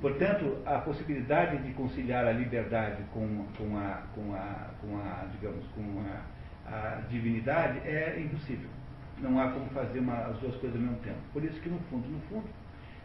[0.00, 5.64] Portanto, a possibilidade de conciliar a liberdade com, com, a, com, a, com a, digamos,
[5.68, 8.68] com a, a, divindade é impossível.
[9.18, 11.20] Não há como fazer uma, as duas coisas ao mesmo tempo.
[11.32, 12.48] Por isso que, no fundo, no fundo,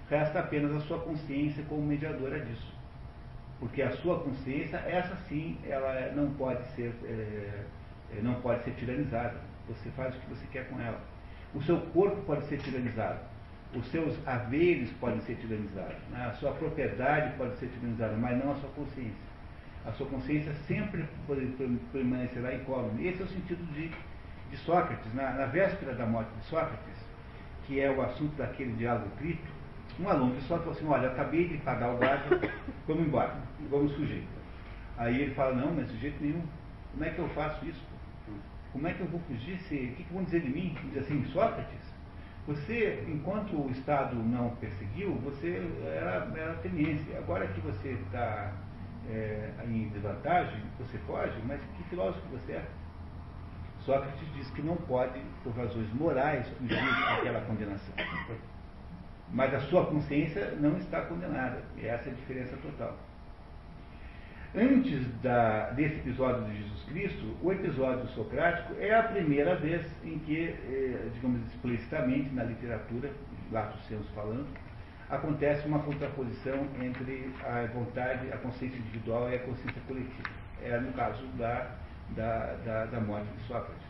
[0.09, 2.73] resta apenas a sua consciência como mediadora disso.
[3.59, 7.63] Porque a sua consciência, essa sim, ela não pode ser, é,
[8.21, 9.35] não pode ser tiranizada.
[9.67, 10.99] Você faz o que você quer com ela.
[11.53, 13.19] O seu corpo pode ser tiranizado
[13.75, 16.25] os seus haveres podem ser tiranizados, né?
[16.25, 19.31] a sua propriedade pode ser tiranizada, mas não a sua consciência.
[19.85, 21.05] A sua consciência sempre
[21.91, 23.07] permanecerá incólume.
[23.07, 23.89] Esse é o sentido de,
[24.51, 25.11] de Sócrates.
[25.13, 27.05] Na, na, véspera da morte de Sócrates,
[27.65, 29.41] que é o assunto daquele diálogo crito,
[29.99, 32.51] um aluno de Sócrates falou assim, olha, acabei de pagar o guarda,
[32.87, 33.35] vamos embora,
[33.71, 34.23] vamos fugir.
[34.97, 36.43] Aí ele fala, não, mas de jeito nenhum,
[36.91, 37.81] como é que eu faço isso?
[38.71, 39.59] Como é que eu vou fugir?
[39.61, 40.75] Se, o que, que vão dizer de mim?
[40.93, 41.93] Diz assim, Sócrates,
[42.47, 45.61] você, enquanto o Estado não perseguiu, você
[45.95, 47.17] era, era tendência.
[47.17, 48.53] Agora que você está
[49.09, 52.65] é, em desvantagem, você foge, mas que filósofo você é?
[53.79, 56.75] Sócrates diz que não pode, por razões morais, fugir
[57.05, 57.95] daquela condenação.
[59.31, 61.63] Mas a sua consciência não está condenada.
[61.77, 62.97] E essa é a diferença total.
[64.53, 70.19] Antes da, desse episódio de Jesus Cristo, o episódio socrático é a primeira vez em
[70.19, 73.09] que, eh, digamos explicitamente na literatura,
[73.49, 74.45] Lato Senso falando,
[75.09, 80.29] acontece uma contraposição entre a vontade, a consciência individual e a consciência coletiva.
[80.61, 81.71] É no caso da,
[82.09, 83.87] da, da, da morte de Sócrates.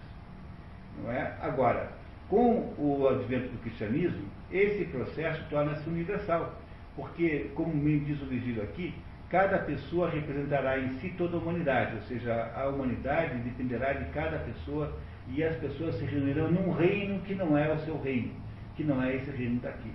[1.01, 1.37] Não é?
[1.41, 1.91] Agora,
[2.29, 6.55] com o advento do cristianismo, esse processo torna-se universal,
[6.95, 8.93] porque, como me diz o Virgílio aqui,
[9.31, 14.39] cada pessoa representará em si toda a humanidade, ou seja, a humanidade dependerá de cada
[14.39, 14.93] pessoa
[15.29, 18.33] e as pessoas se reunirão num reino que não é o seu reino,
[18.75, 19.89] que não é esse reino daqui.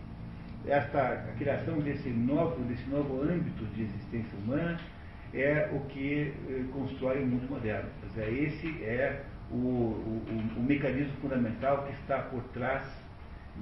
[0.67, 4.81] Esta a criação desse novo, desse novo âmbito de existência humana
[5.35, 7.91] é o que eh, constrói o mundo moderno.
[8.09, 10.23] Dizer, esse é o, o,
[10.57, 12.83] o, o mecanismo fundamental que está por trás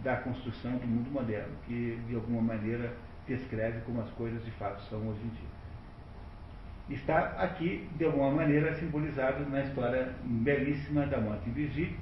[0.05, 2.93] da construção do mundo moderno, que de alguma maneira
[3.27, 5.54] descreve como as coisas de fato são hoje em dia
[6.91, 11.95] está aqui, de alguma maneira, simbolizado na história belíssima da morte de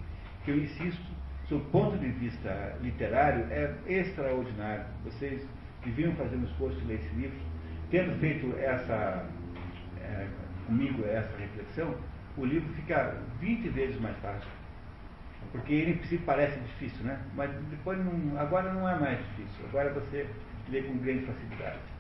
[0.45, 1.13] que eu insisto,
[1.49, 4.85] do ponto de vista literário, é extraordinário.
[5.05, 5.47] Vocês
[5.85, 7.37] deviam fazer um esforço de ler esse livro.
[7.91, 9.27] Tendo feito essa,
[10.01, 10.27] é,
[10.67, 11.95] comigo essa reflexão,
[12.37, 14.49] o livro fica 20 vezes mais fácil.
[15.51, 17.21] Porque ele princípio parece difícil, né?
[17.37, 19.67] Mas depois não, agora não é mais difícil.
[19.69, 20.27] Agora você
[20.71, 21.92] lê com grande facilidade.